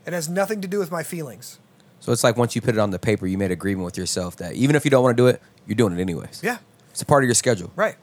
It 0.06 0.14
has 0.14 0.30
nothing 0.30 0.62
to 0.62 0.68
do 0.68 0.80
with 0.80 0.91
my 0.91 1.04
feelings. 1.04 1.60
So 2.00 2.12
it's 2.12 2.24
like 2.24 2.38
once 2.38 2.56
you 2.56 2.62
put 2.62 2.76
it 2.76 2.80
on 2.80 2.91
the 2.91 3.00
paper, 3.00 3.26
you 3.28 3.38
made 3.38 3.52
agreement 3.52 3.86
with 3.86 3.98
yourself 3.98 4.36
that 4.38 4.54
even 4.54 4.76
if 4.76 4.86
you 4.86 4.91
don't 4.91 5.04
want 5.04 5.18
to 5.18 5.22
do 5.24 5.28
it, 5.28 5.41
you're 5.68 5.76
doing 5.76 5.93
it 5.93 6.01
anyways. 6.01 6.41
Yeah, 6.43 6.57
It's 6.91 7.01
a 7.01 7.05
part 7.05 7.24
of 7.24 7.28
your 7.28 7.36
schedule. 7.36 7.72
right. 7.76 7.95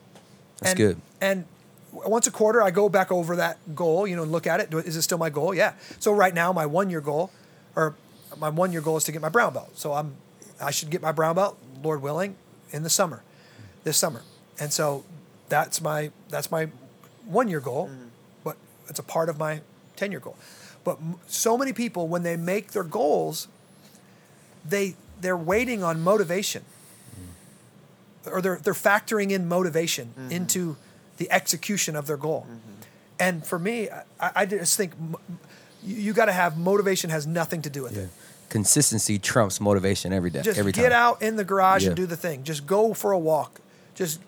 That's 0.61 0.71
and, 0.71 0.79
good. 0.79 1.01
And 1.21 1.45
once 1.93 2.27
a 2.27 2.31
quarter, 2.31 2.63
I 2.63 2.71
go 2.71 2.89
back 2.89 3.11
over 3.11 3.37
that 3.37 3.59
goal, 3.75 4.07
you 4.07 4.17
know, 4.17 4.23
and 4.23 4.33
look 4.33 4.47
at 4.47 4.61
it. 4.61 4.73
Is 4.73 4.97
it 4.97 5.03
still 5.03 5.19
my 5.19 5.31
goal? 5.31 5.55
Yeah. 5.55 5.73
So 5.99 6.13
right 6.13 6.33
now, 6.33 6.53
my 6.53 6.67
one 6.67 6.91
year 6.91 7.01
goal, 7.01 7.31
or 7.75 7.95
my 8.39 8.49
one 8.49 8.73
year 8.73 8.81
goal 8.81 8.97
is 8.97 9.05
to 9.05 9.13
get 9.13 9.21
my 9.21 9.29
brown 9.29 9.53
belt. 9.53 9.71
So 9.75 9.93
I'm, 9.93 10.17
I 10.61 10.71
should 10.71 10.91
get 10.91 11.03
my 11.03 11.13
brown 11.13 11.35
belt, 11.35 11.59
Lord 11.83 12.03
willing, 12.03 12.37
in 12.71 12.83
the 12.83 12.91
summer, 12.91 13.23
this 13.83 13.97
summer. 13.97 14.23
And 14.61 14.73
so 14.73 15.05
that's 15.49 15.81
my 15.81 16.11
that's 16.29 16.51
my 16.51 16.69
one 17.27 17.49
year 17.49 17.61
goal, 17.61 17.89
mm-hmm. 17.89 18.09
but 18.45 18.57
it's 18.89 18.99
a 18.99 19.03
part 19.03 19.29
of 19.29 19.39
my 19.39 19.61
ten 19.97 20.11
year 20.11 20.21
goal. 20.21 20.37
But 20.85 20.99
m- 20.99 21.17
so 21.27 21.59
many 21.59 21.73
people, 21.73 22.07
when 22.07 22.23
they 22.23 22.37
make 22.37 22.73
their 22.73 22.85
goals, 22.85 23.49
they 24.65 24.95
they're 25.21 25.37
waiting 25.37 25.83
on 25.83 26.01
motivation 26.03 26.65
or 28.27 28.41
they're 28.41 28.57
they're 28.57 28.73
factoring 28.75 29.31
in 29.31 29.49
motivation 29.49 30.13
mm-hmm. 30.19 30.31
into 30.31 30.77
the 31.17 31.31
execution 31.31 31.97
of 31.97 32.07
their 32.07 32.17
goal. 32.17 32.47
Mm-hmm. 32.49 32.71
And 33.21 33.47
for 33.47 33.59
me, 33.59 33.89
I, 34.21 34.31
I 34.35 34.47
just 34.47 34.77
think 34.77 34.93
m- 34.93 35.17
you, 35.83 35.97
you 35.97 36.13
got 36.13 36.27
to 36.27 36.33
have 36.33 36.59
motivation 36.59 37.11
has 37.11 37.27
nothing 37.27 37.63
to 37.63 37.71
do 37.71 37.83
with 37.83 37.97
it. 37.97 38.09
Consistency 38.49 39.19
trumps 39.19 39.61
motivation 39.61 40.13
every 40.13 40.31
day. 40.31 40.43
Just 40.43 40.59
every 40.59 40.73
get 40.73 40.91
time. 40.91 40.93
out 40.93 41.23
in 41.23 41.37
the 41.37 41.45
garage 41.45 41.83
Yeah. 41.83 41.89
and 41.89 41.97
do 41.97 42.07
the 42.07 42.17
thing. 42.17 42.45
Just 42.45 42.67
go 42.67 42.95
for 42.95 43.13
a 43.13 43.19
walk. 43.19 43.61
Just 43.95 44.21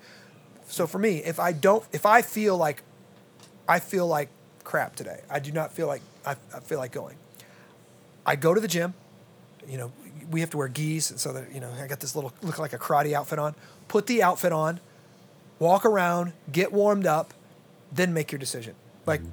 so 0.68 0.86
for 0.86 0.98
me, 0.98 1.18
if 1.18 1.38
I 1.38 1.52
don't, 1.52 1.84
if 1.92 2.06
I 2.06 2.22
feel 2.22 2.56
like 2.56 2.82
I 3.68 3.78
feel 3.78 4.06
like 4.06 4.28
crap 4.64 4.96
today, 4.96 5.20
I 5.30 5.38
do 5.38 5.52
not 5.52 5.72
feel 5.72 5.86
like 5.86 6.02
I, 6.24 6.36
I 6.54 6.60
feel 6.60 6.78
like 6.78 6.92
going. 6.92 7.16
I 8.24 8.36
go 8.36 8.54
to 8.54 8.60
the 8.60 8.68
gym. 8.68 8.94
You 9.68 9.78
know, 9.78 9.92
we 10.30 10.40
have 10.40 10.50
to 10.50 10.56
wear 10.56 10.68
gis, 10.68 11.12
so 11.16 11.32
that 11.32 11.52
you 11.52 11.60
know 11.60 11.70
I 11.80 11.86
got 11.86 12.00
this 12.00 12.14
little 12.14 12.32
look 12.42 12.58
like 12.58 12.72
a 12.72 12.78
karate 12.78 13.12
outfit 13.12 13.38
on. 13.38 13.54
Put 13.88 14.06
the 14.06 14.22
outfit 14.22 14.52
on, 14.52 14.80
walk 15.58 15.84
around, 15.84 16.32
get 16.50 16.72
warmed 16.72 17.06
up, 17.06 17.32
then 17.92 18.12
make 18.12 18.32
your 18.32 18.38
decision. 18.38 18.74
Like, 19.06 19.20
mm-hmm. 19.20 19.30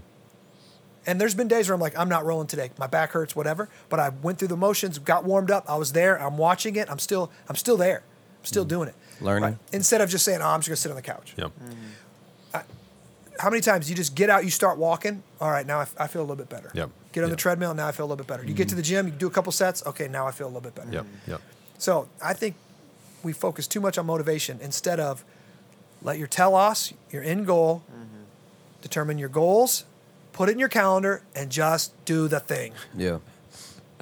and 1.07 1.19
there's 1.19 1.35
been 1.35 1.47
days 1.47 1.67
where 1.67 1.75
I'm 1.75 1.81
like, 1.81 1.97
I'm 1.97 2.09
not 2.09 2.25
rolling 2.25 2.47
today. 2.47 2.71
My 2.77 2.87
back 2.87 3.11
hurts, 3.11 3.35
whatever. 3.35 3.69
But 3.89 3.99
I 3.99 4.09
went 4.09 4.37
through 4.39 4.49
the 4.49 4.57
motions, 4.57 4.99
got 4.99 5.23
warmed 5.25 5.51
up. 5.51 5.65
I 5.67 5.75
was 5.75 5.93
there. 5.93 6.21
I'm 6.21 6.37
watching 6.37 6.75
it. 6.75 6.89
I'm 6.89 6.99
still, 6.99 7.31
I'm 7.49 7.55
still 7.55 7.77
there. 7.77 8.03
I'm 8.39 8.45
still 8.45 8.63
mm-hmm. 8.63 8.69
doing 8.69 8.89
it. 8.89 8.95
Learning. 9.21 9.57
Instead 9.71 10.01
of 10.01 10.09
just 10.09 10.25
saying, 10.25 10.41
oh, 10.41 10.47
I'm 10.47 10.59
just 10.59 10.69
gonna 10.69 10.75
sit 10.75 10.89
on 10.89 10.95
the 10.95 11.01
couch. 11.01 11.33
Yep. 11.37 11.47
Mm-hmm. 11.47 11.75
How 13.39 13.49
many 13.49 13.61
times 13.61 13.89
you 13.89 13.95
just 13.95 14.13
get 14.13 14.29
out, 14.29 14.43
you 14.43 14.51
start 14.51 14.77
walking? 14.77 15.23
All 15.41 15.49
right, 15.49 15.65
now 15.65 15.79
I, 15.79 15.81
f- 15.81 15.95
I 15.97 16.05
feel 16.05 16.21
a 16.21 16.23
little 16.23 16.35
bit 16.35 16.49
better. 16.49 16.71
Yep. 16.75 16.91
Get 17.13 17.23
on 17.23 17.31
the 17.31 17.35
treadmill. 17.35 17.73
Now 17.73 17.87
I 17.87 17.91
feel 17.91 18.05
a 18.05 18.07
little 18.07 18.17
bit 18.23 18.27
better. 18.27 18.45
You 18.45 18.53
get 18.53 18.69
to 18.69 18.75
the 18.75 18.81
gym, 18.83 19.07
you 19.07 19.11
do 19.11 19.25
a 19.25 19.31
couple 19.31 19.51
sets. 19.51 19.83
Okay, 19.87 20.07
now 20.07 20.27
I 20.27 20.31
feel 20.31 20.45
a 20.45 20.49
little 20.53 20.61
bit 20.61 20.75
better. 20.75 20.91
Yep. 20.91 21.05
Yep. 21.27 21.41
So 21.79 22.07
I 22.23 22.33
think 22.33 22.55
we 23.23 23.33
focus 23.33 23.67
too 23.67 23.79
much 23.79 23.97
on 23.97 24.05
motivation 24.05 24.59
instead 24.61 24.99
of 24.99 25.23
let 26.01 26.17
your 26.17 26.27
telos, 26.27 26.93
your 27.11 27.23
end 27.23 27.45
goal, 27.47 27.83
determine 28.81 29.17
your 29.17 29.29
goals, 29.29 29.85
put 30.33 30.49
it 30.49 30.53
in 30.53 30.59
your 30.59 30.69
calendar, 30.69 31.21
and 31.35 31.49
just 31.51 31.93
do 32.05 32.27
the 32.27 32.39
thing. 32.39 32.73
Yeah, 32.95 33.19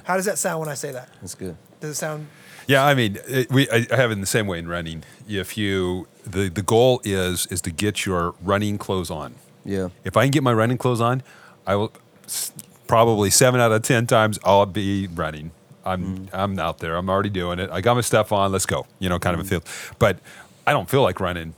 How 0.06 0.16
does 0.16 0.26
that 0.26 0.38
sound 0.40 0.60
when 0.62 0.70
I 0.70 0.74
say 0.76 0.92
that? 0.92 1.10
that's 1.22 1.36
good. 1.36 1.56
Does 1.80 1.92
it 1.92 1.96
sound? 1.96 2.28
Yeah, 2.68 2.86
I 2.86 2.94
mean, 2.94 3.18
it, 3.28 3.52
we 3.52 3.70
I 3.70 3.86
I 3.92 3.96
have 3.96 4.12
it 4.12 4.14
in 4.14 4.22
the 4.22 4.28
same 4.28 4.48
way 4.48 4.60
in 4.60 4.68
running. 4.68 5.04
If 5.28 5.58
you 5.58 6.08
the 6.26 6.48
the 6.50 6.62
goal 6.62 7.02
is 7.04 7.48
is 7.48 7.62
to 7.62 7.72
get 7.72 8.06
your 8.06 8.34
running 8.42 8.78
clothes 8.78 9.10
on. 9.12 9.36
Yeah, 9.66 9.90
If 10.04 10.18
I 10.18 10.24
can 10.24 10.32
get 10.32 10.42
my 10.44 10.54
running 10.54 10.78
clothes 10.80 11.02
on, 11.02 11.22
I 11.68 11.76
will 11.76 11.92
probably 12.88 13.30
seven 13.30 13.60
out 13.62 13.72
of 13.72 13.82
ten 13.84 14.08
times 14.08 14.40
I'll 14.44 14.66
be 14.66 15.08
running. 15.08 15.52
I'm 15.86 16.18
mm. 16.18 16.30
I'm 16.34 16.60
out 16.60 16.80
there. 16.80 16.96
I'm 16.96 17.10
already 17.10 17.30
doing 17.30 17.60
it. 17.60 17.70
I 17.72 17.82
got 17.82 17.96
my 17.96 18.02
stuff 18.02 18.32
on. 18.32 18.52
Let's 18.52 18.66
go. 18.66 18.86
You 19.00 19.10
know, 19.10 19.20
kind 19.20 19.34
of 19.34 19.42
a 19.42 19.44
mm. 19.44 19.50
feel. 19.50 19.64
But 20.00 20.20
I 20.66 20.74
don't 20.74 20.90
feel 20.90 21.02
like 21.02 21.20
running. 21.20 21.54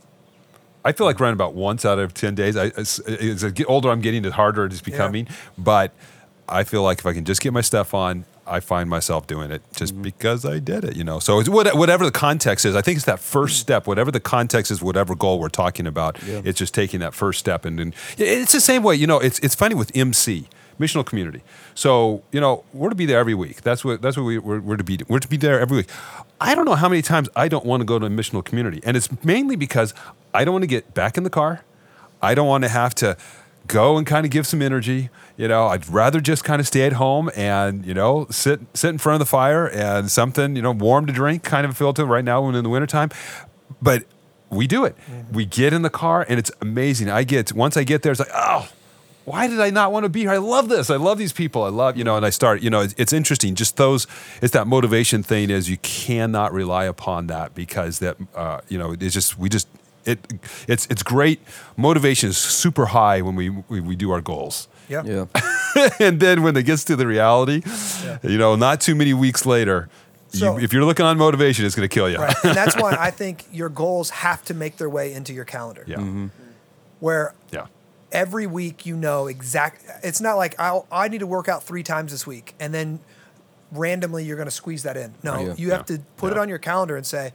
I 0.85 0.91
feel 0.91 1.05
like 1.05 1.17
mm. 1.17 1.21
running 1.21 1.35
about 1.35 1.53
once 1.53 1.85
out 1.85 1.99
of 1.99 2.13
ten 2.13 2.35
days. 2.35 2.55
I, 2.55 2.67
as, 2.77 2.99
as 2.99 3.43
I 3.43 3.49
get 3.49 3.69
older, 3.69 3.89
I'm 3.89 4.01
getting 4.01 4.25
it 4.25 4.33
harder 4.33 4.65
it 4.65 4.73
is 4.73 4.81
becoming. 4.81 5.27
But 5.57 5.93
I 6.47 6.63
feel 6.63 6.83
like 6.83 6.99
if 6.99 7.05
I 7.05 7.13
can 7.13 7.25
just 7.25 7.41
get 7.41 7.53
my 7.53 7.61
stuff 7.61 7.93
on, 7.93 8.25
I 8.45 8.59
find 8.59 8.89
myself 8.89 9.27
doing 9.27 9.51
it 9.51 9.61
just 9.75 9.93
mm-hmm. 9.93 10.03
because 10.03 10.45
I 10.45 10.59
did 10.59 10.83
it. 10.85 10.95
You 10.95 11.03
know. 11.03 11.19
So 11.19 11.39
it's 11.39 11.49
what, 11.49 11.75
whatever 11.75 12.05
the 12.05 12.11
context 12.11 12.65
is. 12.65 12.75
I 12.75 12.81
think 12.81 12.97
it's 12.97 13.05
that 13.05 13.19
first 13.19 13.59
step. 13.59 13.87
Whatever 13.87 14.11
the 14.11 14.19
context 14.19 14.71
is, 14.71 14.81
whatever 14.81 15.15
goal 15.15 15.39
we're 15.39 15.49
talking 15.49 15.87
about, 15.87 16.21
Yeah. 16.23 16.41
it's 16.45 16.59
just 16.59 16.73
taking 16.73 17.01
that 17.01 17.13
first 17.13 17.39
step. 17.39 17.65
And, 17.65 17.79
and 17.79 17.95
it's 18.17 18.53
the 18.53 18.61
same 18.61 18.83
way. 18.83 18.95
You 18.95 19.07
know, 19.07 19.19
it's 19.19 19.39
it's 19.39 19.55
funny 19.55 19.75
with 19.75 19.91
MC 19.95 20.47
missional 20.79 21.05
community. 21.05 21.41
So 21.75 22.23
you 22.31 22.39
know, 22.39 22.63
we're 22.73 22.89
to 22.89 22.95
be 22.95 23.05
there 23.05 23.19
every 23.19 23.33
week. 23.33 23.61
That's 23.61 23.83
what 23.83 24.01
that's 24.01 24.17
what 24.17 24.23
we, 24.23 24.37
we're, 24.37 24.59
we're 24.59 24.77
to 24.77 24.83
be. 24.83 24.99
We're 25.07 25.19
to 25.19 25.27
be 25.27 25.37
there 25.37 25.59
every 25.59 25.77
week. 25.77 25.89
I 26.39 26.55
don't 26.55 26.65
know 26.65 26.75
how 26.75 26.89
many 26.89 27.01
times 27.01 27.29
I 27.35 27.47
don't 27.47 27.65
want 27.65 27.81
to 27.81 27.85
go 27.85 27.99
to 27.99 28.05
a 28.05 28.09
missional 28.09 28.43
community, 28.43 28.81
and 28.83 28.97
it's 28.97 29.09
mainly 29.23 29.55
because 29.55 29.93
I 30.33 30.43
don't 30.43 30.53
want 30.53 30.63
to 30.63 30.67
get 30.67 30.93
back 30.93 31.17
in 31.17 31.23
the 31.23 31.29
car. 31.29 31.63
I 32.21 32.35
don't 32.35 32.47
want 32.47 32.63
to 32.63 32.69
have 32.69 32.95
to 32.95 33.17
go 33.67 33.97
and 33.97 34.05
kind 34.05 34.25
of 34.25 34.31
give 34.31 34.45
some 34.45 34.61
energy. 34.61 35.09
You 35.37 35.47
know, 35.47 35.67
I'd 35.67 35.87
rather 35.89 36.19
just 36.19 36.43
kind 36.43 36.59
of 36.59 36.67
stay 36.67 36.85
at 36.85 36.93
home 36.93 37.29
and 37.35 37.85
you 37.85 37.93
know 37.93 38.27
sit 38.29 38.61
sit 38.73 38.89
in 38.89 38.97
front 38.97 39.15
of 39.15 39.19
the 39.19 39.29
fire 39.29 39.67
and 39.67 40.09
something 40.09 40.55
you 40.55 40.61
know 40.61 40.71
warm 40.71 41.05
to 41.05 41.13
drink, 41.13 41.43
kind 41.43 41.65
of 41.65 41.71
a 41.71 41.73
feel 41.73 41.93
to 41.93 42.05
right 42.05 42.25
now 42.25 42.45
when 42.45 42.55
in 42.55 42.63
the 42.63 42.69
wintertime. 42.69 43.09
But 43.81 44.03
we 44.49 44.67
do 44.67 44.85
it. 44.85 44.95
Mm-hmm. 44.97 45.33
We 45.33 45.45
get 45.45 45.73
in 45.73 45.81
the 45.81 45.89
car 45.89 46.25
and 46.27 46.39
it's 46.39 46.51
amazing. 46.61 47.09
I 47.09 47.23
get 47.23 47.53
once 47.53 47.77
I 47.77 47.83
get 47.83 48.01
there, 48.01 48.11
it's 48.11 48.19
like 48.19 48.31
oh. 48.33 48.69
Why 49.25 49.47
did 49.47 49.61
I 49.61 49.69
not 49.69 49.91
want 49.93 50.03
to 50.03 50.09
be 50.09 50.21
here? 50.21 50.31
I 50.31 50.37
love 50.37 50.67
this. 50.67 50.89
I 50.89 50.97
love 50.97 51.17
these 51.17 51.31
people. 51.31 51.63
I 51.63 51.69
love, 51.69 51.95
you 51.97 52.03
know, 52.03 52.17
and 52.17 52.25
I 52.25 52.29
start, 52.29 52.61
you 52.61 52.69
know, 52.69 52.81
it's, 52.81 52.93
it's 52.97 53.13
interesting. 53.13 53.55
Just 53.55 53.77
those, 53.77 54.05
it's 54.41 54.51
that 54.53 54.67
motivation 54.67 55.23
thing 55.23 55.49
is 55.49 55.69
you 55.69 55.77
cannot 55.77 56.51
rely 56.51 56.83
upon 56.85 57.27
that 57.27 57.55
because 57.55 57.99
that, 57.99 58.17
uh, 58.35 58.59
you 58.67 58.77
know, 58.77 58.91
it's 58.99 59.13
just, 59.13 59.37
we 59.39 59.47
just, 59.47 59.67
it, 60.05 60.19
it's, 60.67 60.85
it's 60.87 61.03
great. 61.03 61.39
Motivation 61.77 62.29
is 62.29 62.37
super 62.37 62.87
high 62.87 63.21
when 63.21 63.35
we, 63.35 63.49
we, 63.49 63.79
we 63.79 63.95
do 63.95 64.11
our 64.11 64.19
goals. 64.19 64.67
Yeah. 64.89 65.03
yeah, 65.05 65.25
and 66.01 66.19
then 66.19 66.43
when 66.43 66.57
it 66.57 66.63
gets 66.63 66.83
to 66.85 66.97
the 66.97 67.07
reality, 67.07 67.61
you 68.23 68.37
know, 68.37 68.57
not 68.57 68.81
too 68.81 68.93
many 68.95 69.13
weeks 69.13 69.45
later, 69.45 69.87
So- 70.27 70.57
you, 70.57 70.63
if 70.65 70.73
you're 70.73 70.83
looking 70.83 71.05
on 71.05 71.17
motivation, 71.17 71.65
it's 71.65 71.75
going 71.75 71.87
to 71.87 71.93
kill 71.93 72.09
you. 72.09 72.17
Right. 72.17 72.35
and 72.43 72.53
that's 72.55 72.75
why 72.81 72.97
I 72.99 73.09
think 73.09 73.45
your 73.53 73.69
goals 73.69 74.09
have 74.09 74.43
to 74.45 74.53
make 74.53 74.75
their 74.75 74.89
way 74.89 75.13
into 75.13 75.31
your 75.31 75.45
calendar. 75.45 75.85
Yeah. 75.87 76.27
Where 76.99 77.33
Yeah. 77.51 77.67
Every 78.13 78.47
week 78.47 78.85
you 78.85 78.95
know 78.95 79.27
exact. 79.27 79.83
It's 80.03 80.21
not 80.21 80.35
like 80.35 80.57
I 80.59 80.79
I 80.91 81.09
need 81.09 81.19
to 81.19 81.27
work 81.27 81.49
out 81.49 81.63
three 81.63 81.83
times 81.83 82.11
this 82.11 82.25
week, 82.25 82.53
and 82.59 82.73
then 82.73 82.99
randomly 83.71 84.23
you're 84.23 84.37
going 84.37 84.47
to 84.47 84.51
squeeze 84.51 84.83
that 84.83 84.95
in. 84.95 85.13
No, 85.23 85.39
Yeah. 85.39 85.53
you 85.57 85.71
have 85.71 85.89
Yeah. 85.89 85.97
to 85.97 86.03
put 86.17 86.31
it 86.31 86.37
on 86.37 86.47
your 86.47 86.59
calendar 86.59 86.95
and 86.95 87.05
say, 87.05 87.33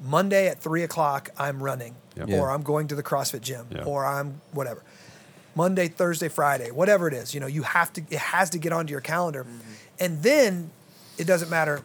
Monday 0.00 0.46
at 0.46 0.60
three 0.60 0.82
o'clock 0.82 1.30
I'm 1.38 1.62
running, 1.62 1.94
Yeah. 2.16 2.26
Yeah. 2.28 2.40
or 2.40 2.50
I'm 2.50 2.62
going 2.62 2.86
to 2.88 2.94
the 2.94 3.02
CrossFit 3.02 3.40
gym, 3.40 3.66
Yeah. 3.70 3.84
or 3.84 4.04
I'm 4.06 4.42
whatever. 4.52 4.82
Monday, 5.54 5.88
Thursday, 5.88 6.28
Friday, 6.28 6.70
whatever 6.70 7.08
it 7.08 7.14
is, 7.14 7.34
you 7.34 7.40
know, 7.40 7.46
you 7.48 7.62
have 7.62 7.92
to. 7.94 8.02
It 8.10 8.18
has 8.18 8.50
to 8.50 8.58
get 8.58 8.72
onto 8.72 8.92
your 8.92 9.00
calendar, 9.00 9.44
mm-hmm. 9.44 9.72
and 9.98 10.22
then 10.22 10.70
it 11.18 11.26
doesn't 11.26 11.50
matter 11.50 11.82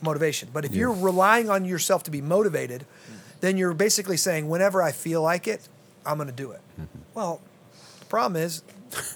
motivation. 0.00 0.48
But 0.52 0.64
if 0.64 0.74
you're 0.74 0.92
relying 0.92 1.48
on 1.50 1.64
yourself 1.64 2.02
to 2.04 2.10
be 2.10 2.20
motivated, 2.20 2.82
mm-hmm. 2.82 3.16
then 3.40 3.56
you're 3.56 3.74
basically 3.74 4.16
saying, 4.16 4.48
whenever 4.48 4.82
I 4.82 4.92
feel 4.92 5.22
like 5.22 5.46
it, 5.48 5.68
I'm 6.04 6.16
going 6.16 6.28
to 6.28 6.34
do 6.34 6.50
it. 6.52 6.60
Mm-hmm. 6.80 6.98
Well, 7.14 7.40
the 7.44 7.51
problem 8.12 8.40
is, 8.40 8.62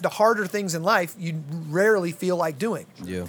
the 0.01 0.09
harder 0.09 0.47
things 0.47 0.75
in 0.75 0.83
life 0.83 1.15
you 1.19 1.43
rarely 1.69 2.11
feel 2.13 2.37
like 2.37 2.59
doing. 2.59 2.87
yeah, 3.05 3.27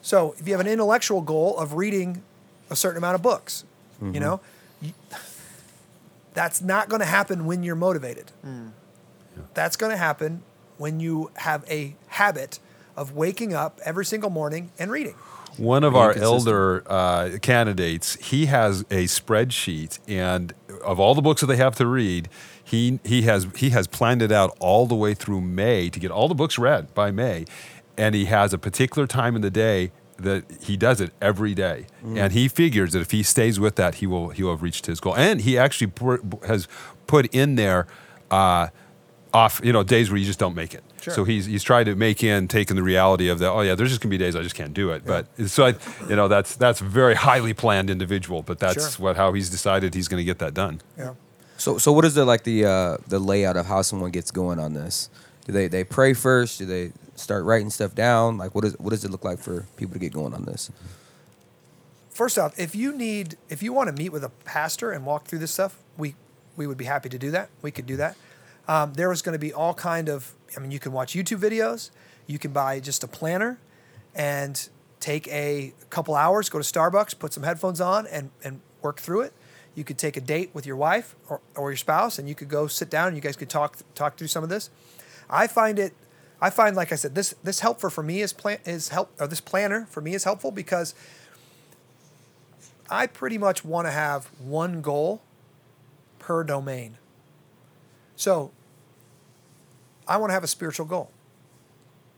So 0.00 0.34
if 0.38 0.46
you 0.46 0.54
have 0.54 0.60
an 0.60 0.70
intellectual 0.72 1.20
goal 1.22 1.58
of 1.58 1.74
reading 1.74 2.22
a 2.70 2.76
certain 2.76 2.98
amount 2.98 3.16
of 3.16 3.22
books, 3.22 3.64
Mm-hmm. 4.00 4.14
you 4.14 4.20
know, 4.20 4.40
you, 4.80 4.92
that's 6.34 6.62
not 6.62 6.88
going 6.88 7.00
to 7.00 7.06
happen 7.18 7.46
when 7.46 7.64
you're 7.64 7.74
motivated. 7.88 8.30
That's 9.54 9.76
going 9.76 9.90
to 9.90 9.96
happen 9.98 10.42
when 10.76 11.00
you 11.00 11.30
have 11.34 11.64
a 11.68 11.96
habit 12.08 12.60
of 12.96 13.12
waking 13.16 13.54
up 13.54 13.80
every 13.84 14.04
single 14.04 14.30
morning 14.30 14.70
and 14.78 14.90
reading. 14.92 15.16
One 15.56 15.82
of 15.82 15.96
our 15.96 16.12
elder 16.12 16.84
uh, 16.86 17.38
candidates, 17.42 18.16
he 18.24 18.46
has 18.46 18.82
a 18.82 19.04
spreadsheet, 19.04 19.98
and 20.06 20.52
of 20.84 21.00
all 21.00 21.14
the 21.14 21.22
books 21.22 21.40
that 21.40 21.48
they 21.48 21.56
have 21.56 21.74
to 21.76 21.86
read, 21.86 22.28
he 22.62 23.00
he 23.04 23.22
has 23.22 23.46
he 23.56 23.70
has 23.70 23.86
planned 23.86 24.22
it 24.22 24.30
out 24.30 24.56
all 24.60 24.86
the 24.86 24.94
way 24.94 25.14
through 25.14 25.40
May 25.40 25.90
to 25.90 25.98
get 25.98 26.10
all 26.10 26.28
the 26.28 26.34
books 26.34 26.58
read 26.58 26.94
by 26.94 27.10
May, 27.10 27.44
and 27.96 28.14
he 28.14 28.26
has 28.26 28.52
a 28.52 28.58
particular 28.58 29.06
time 29.06 29.34
in 29.34 29.42
the 29.42 29.50
day 29.50 29.90
that 30.18 30.44
he 30.62 30.76
does 30.76 31.00
it 31.00 31.12
every 31.20 31.54
day, 31.54 31.86
and 32.04 32.32
he 32.32 32.48
figures 32.48 32.92
that 32.92 33.00
if 33.00 33.10
he 33.12 33.22
stays 33.22 33.58
with 33.58 33.76
that, 33.76 33.96
he 33.96 34.06
will 34.06 34.30
he 34.30 34.42
will 34.42 34.52
have 34.52 34.62
reached 34.62 34.86
his 34.86 35.00
goal, 35.00 35.16
and 35.16 35.40
he 35.40 35.56
actually 35.58 35.86
put, 35.88 36.22
has 36.46 36.68
put 37.06 37.32
in 37.34 37.56
there. 37.56 37.86
Uh, 38.30 38.68
off, 39.34 39.60
you 39.62 39.72
know, 39.74 39.82
days 39.82 40.10
where 40.10 40.18
you 40.18 40.24
just 40.24 40.38
don't 40.38 40.54
make 40.54 40.72
it. 40.72 40.82
Sure. 41.00 41.14
So 41.14 41.24
he's 41.24 41.46
he's 41.46 41.62
tried 41.62 41.84
to 41.84 41.94
make 41.94 42.22
in 42.24 42.48
taking 42.48 42.76
the 42.76 42.82
reality 42.82 43.28
of 43.28 43.38
that. 43.38 43.50
Oh 43.50 43.60
yeah, 43.60 43.74
there's 43.74 43.90
just 43.90 44.00
gonna 44.00 44.10
be 44.10 44.18
days 44.18 44.34
I 44.36 44.42
just 44.42 44.54
can't 44.54 44.74
do 44.74 44.90
it. 44.90 45.04
But 45.04 45.26
so 45.48 45.66
I, 45.66 45.74
you 46.08 46.16
know, 46.16 46.28
that's 46.28 46.56
that's 46.56 46.80
very 46.80 47.14
highly 47.14 47.54
planned 47.54 47.90
individual. 47.90 48.42
But 48.42 48.58
that's 48.58 48.96
Sure. 48.96 49.04
what 49.04 49.16
how 49.16 49.32
he's 49.32 49.50
decided 49.50 49.94
he's 49.94 50.08
gonna 50.08 50.24
get 50.24 50.38
that 50.40 50.54
done. 50.54 50.80
Yeah. 50.96 51.14
So, 51.56 51.76
so 51.78 51.92
what 51.92 52.04
is 52.04 52.14
the 52.14 52.24
like 52.24 52.44
the 52.44 52.64
uh, 52.64 52.96
the 53.08 53.18
layout 53.18 53.56
of 53.56 53.66
how 53.66 53.82
someone 53.82 54.10
gets 54.10 54.30
going 54.30 54.58
on 54.60 54.74
this? 54.74 55.10
Do 55.46 55.52
they 55.52 55.66
they 55.68 55.82
pray 55.84 56.14
first? 56.14 56.58
Do 56.58 56.66
they 56.66 56.92
start 57.16 57.44
writing 57.44 57.70
stuff 57.70 57.94
down? 57.94 58.38
Like, 58.38 58.54
what 58.54 58.64
is 58.64 58.78
what 58.78 58.90
does 58.90 59.04
it 59.04 59.10
look 59.10 59.24
like 59.24 59.38
for 59.40 59.66
people 59.76 59.92
to 59.94 59.98
get 59.98 60.12
going 60.12 60.34
on 60.34 60.44
this? 60.44 60.70
First 62.10 62.38
off, 62.38 62.58
if 62.58 62.74
you 62.74 62.92
need, 62.96 63.36
if 63.48 63.62
you 63.62 63.72
want 63.72 63.88
to 63.88 63.92
meet 63.92 64.10
with 64.10 64.24
a 64.24 64.28
pastor 64.44 64.90
and 64.90 65.06
walk 65.06 65.26
through 65.26 65.38
this 65.38 65.52
stuff, 65.52 65.78
we 65.96 66.14
we 66.56 66.66
would 66.66 66.78
be 66.78 66.84
happy 66.84 67.08
to 67.08 67.18
do 67.18 67.30
that. 67.30 67.48
We 67.62 67.70
could 67.70 67.86
do 67.86 67.96
that. 67.96 68.16
Um, 68.68 68.92
there 68.92 69.08
was 69.08 69.22
going 69.22 69.32
to 69.32 69.38
be 69.38 69.52
all 69.52 69.74
kind 69.74 70.08
of. 70.08 70.34
I 70.56 70.60
mean, 70.60 70.70
you 70.70 70.78
can 70.78 70.92
watch 70.92 71.14
YouTube 71.14 71.40
videos. 71.40 71.90
You 72.26 72.38
can 72.38 72.52
buy 72.52 72.78
just 72.80 73.02
a 73.02 73.08
planner, 73.08 73.58
and 74.14 74.68
take 75.00 75.26
a 75.28 75.72
couple 75.90 76.14
hours. 76.14 76.48
Go 76.48 76.58
to 76.58 76.64
Starbucks, 76.64 77.18
put 77.18 77.32
some 77.32 77.42
headphones 77.42 77.80
on, 77.80 78.06
and 78.06 78.30
and 78.44 78.60
work 78.82 79.00
through 79.00 79.22
it. 79.22 79.32
You 79.74 79.84
could 79.84 79.98
take 79.98 80.16
a 80.16 80.20
date 80.20 80.50
with 80.52 80.66
your 80.66 80.76
wife 80.76 81.14
or, 81.28 81.40
or 81.56 81.70
your 81.70 81.76
spouse, 81.76 82.18
and 82.18 82.28
you 82.28 82.34
could 82.34 82.48
go 82.48 82.66
sit 82.66 82.90
down. 82.90 83.08
and 83.08 83.16
You 83.16 83.22
guys 83.22 83.36
could 83.36 83.48
talk 83.48 83.78
talk 83.94 84.16
through 84.16 84.26
some 84.26 84.42
of 84.42 84.50
this. 84.50 84.70
I 85.30 85.46
find 85.46 85.78
it. 85.78 85.94
I 86.40 86.50
find, 86.50 86.76
like 86.76 86.92
I 86.92 86.96
said, 86.96 87.14
this 87.14 87.34
this 87.42 87.60
helpful 87.60 87.90
for 87.90 88.02
me 88.02 88.20
is 88.20 88.32
plan 88.32 88.58
is 88.64 88.90
help 88.90 89.10
or 89.18 89.26
this 89.26 89.40
planner 89.40 89.86
for 89.90 90.00
me 90.00 90.14
is 90.14 90.24
helpful 90.24 90.50
because 90.50 90.94
I 92.90 93.06
pretty 93.06 93.38
much 93.38 93.64
want 93.64 93.86
to 93.86 93.90
have 93.90 94.26
one 94.38 94.80
goal 94.82 95.22
per 96.18 96.44
domain. 96.44 96.96
So 98.16 98.50
I 100.08 100.16
want 100.16 100.30
to 100.30 100.34
have 100.34 100.44
a 100.44 100.48
spiritual 100.48 100.86
goal. 100.86 101.10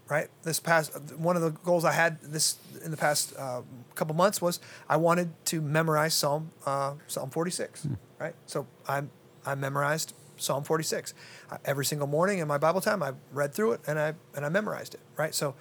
Right. 0.08 0.28
This 0.42 0.58
past 0.58 0.92
one 1.18 1.36
of 1.36 1.42
the 1.42 1.50
goals 1.50 1.84
I 1.84 1.92
had 1.92 2.20
this 2.20 2.56
in 2.84 2.90
the 2.90 2.96
past 2.96 3.32
uh, 3.38 3.62
couple 3.94 4.14
months 4.16 4.42
was 4.42 4.58
I 4.88 4.96
wanted 4.96 5.32
to 5.46 5.60
memorize 5.60 6.14
Psalm 6.14 6.50
uh, 6.66 6.94
Psalm 7.06 7.30
46. 7.30 7.86
Right. 8.18 8.34
So 8.46 8.66
I 8.88 9.02
I 9.46 9.54
memorized 9.54 10.14
Psalm 10.36 10.64
46 10.64 11.14
Uh, 11.50 11.58
every 11.64 11.84
single 11.84 12.08
morning 12.08 12.40
in 12.40 12.48
my 12.48 12.58
Bible 12.58 12.80
time. 12.80 13.02
I 13.04 13.12
read 13.32 13.54
through 13.54 13.72
it 13.72 13.80
and 13.86 13.98
I 14.00 14.14
and 14.34 14.44
I 14.44 14.48
memorized 14.48 14.94
it. 14.94 15.00
Right. 15.16 15.32
So 15.34 15.54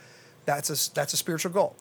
that's 0.45 0.69
a 0.71 0.93
that's 0.95 1.13
a 1.13 1.17
spiritual 1.17 1.51
goal. 1.51 1.75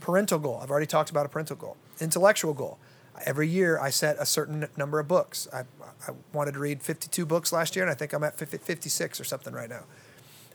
Parental 0.00 0.38
goal. 0.38 0.60
I've 0.62 0.70
already 0.70 0.86
talked 0.86 1.08
about 1.10 1.24
a 1.24 1.28
parental 1.30 1.56
goal. 1.56 1.76
Intellectual 2.00 2.52
goal. 2.52 2.78
Every 3.24 3.48
year 3.48 3.78
I 3.78 3.90
set 3.90 4.16
a 4.18 4.26
certain 4.26 4.68
number 4.76 4.98
of 4.98 5.08
books. 5.08 5.46
I, 5.52 5.60
I 6.08 6.12
wanted 6.32 6.52
to 6.54 6.58
read 6.58 6.82
52 6.82 7.26
books 7.26 7.52
last 7.52 7.76
year, 7.76 7.84
and 7.84 7.90
I 7.90 7.94
think 7.94 8.12
I'm 8.12 8.24
at 8.24 8.36
50 8.36 8.58
56 8.58 9.20
or 9.20 9.24
something 9.24 9.52
right 9.52 9.68
now. 9.68 9.84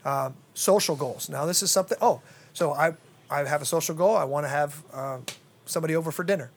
Um, 0.04 0.36
social 0.54 0.96
goals. 0.96 1.30
Now 1.30 1.46
this 1.46 1.62
is 1.64 1.72
something. 1.72 1.98
Oh, 2.02 2.22
so 2.54 2.74
I 2.74 2.94
I 3.30 3.44
have 3.44 3.62
a 3.62 3.66
social 3.66 3.96
goal. 3.96 4.16
I 4.16 4.24
want 4.24 4.46
to 4.46 4.50
have 4.50 4.84
uh, 4.94 5.18
somebody 5.66 5.96
over 5.96 6.12
for 6.12 6.24
dinner. 6.24 6.52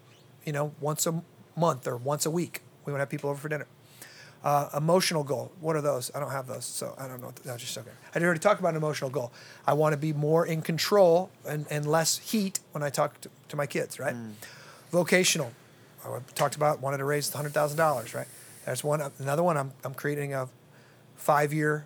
You 0.45 0.53
know, 0.53 0.73
once 0.81 1.07
a 1.07 1.23
month 1.57 1.87
or 1.87 1.97
once 1.97 2.25
a 2.27 2.31
week. 2.31 2.63
We 2.85 2.93
want 2.93 3.01
to 3.01 3.03
have 3.03 3.11
people 3.11 3.31
over 3.31 3.39
for 3.39 3.49
dinner. 3.49 3.67
Uh, 4.45 4.69
emotional 4.77 5.25
goal. 5.25 5.51
What 5.61 5.75
are 5.77 5.83
those? 5.83 6.11
I 6.15 6.21
don't 6.21 6.31
have 6.31 6.47
those, 6.47 6.65
so 6.65 6.95
I 6.97 7.09
don't 7.09 7.21
know. 7.21 7.27
What 7.27 7.45
no, 7.45 7.57
just 7.57 7.77
okay. 7.77 7.91
I 8.15 8.19
did 8.19 8.25
already 8.25 8.41
talked 8.41 8.61
about 8.61 8.71
an 8.71 8.77
emotional 8.77 9.11
goal. 9.11 9.33
I 9.67 9.75
want 9.75 9.95
to 9.95 9.97
be 9.97 10.13
more 10.13 10.47
in 10.47 10.63
control 10.63 11.31
and, 11.47 11.67
and 11.71 11.87
less 11.87 12.19
heat 12.19 12.61
when 12.71 12.85
I 12.85 12.89
talk 12.89 13.21
to, 13.23 13.31
to 13.49 13.57
my 13.57 13.67
kids, 13.67 13.99
right? 13.99 14.15
Vocational. 14.93 15.53
I 16.05 16.21
talked 16.35 16.57
about 16.57 16.81
wanted 16.81 16.99
to 16.99 17.05
raise 17.05 17.33
hundred 17.33 17.53
thousand 17.53 17.79
dollars, 17.79 18.15
right? 18.15 18.27
There's 18.65 18.85
one. 18.85 19.03
Another 19.19 19.43
one. 19.43 19.57
I'm 19.57 19.73
I'm 19.85 19.95
creating 19.95 20.35
a 20.35 20.49
five 21.17 21.53
year 21.53 21.85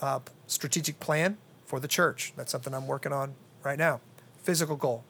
uh, 0.00 0.20
strategic 0.46 1.00
plan 1.00 1.38
for 1.66 1.80
the 1.80 1.88
church. 1.88 2.32
That's 2.36 2.52
something 2.52 2.74
I'm 2.74 2.86
working 2.86 3.12
on 3.12 3.34
right 3.62 3.78
now. 3.78 4.00
Physical 4.42 4.76
goal, 4.76 5.04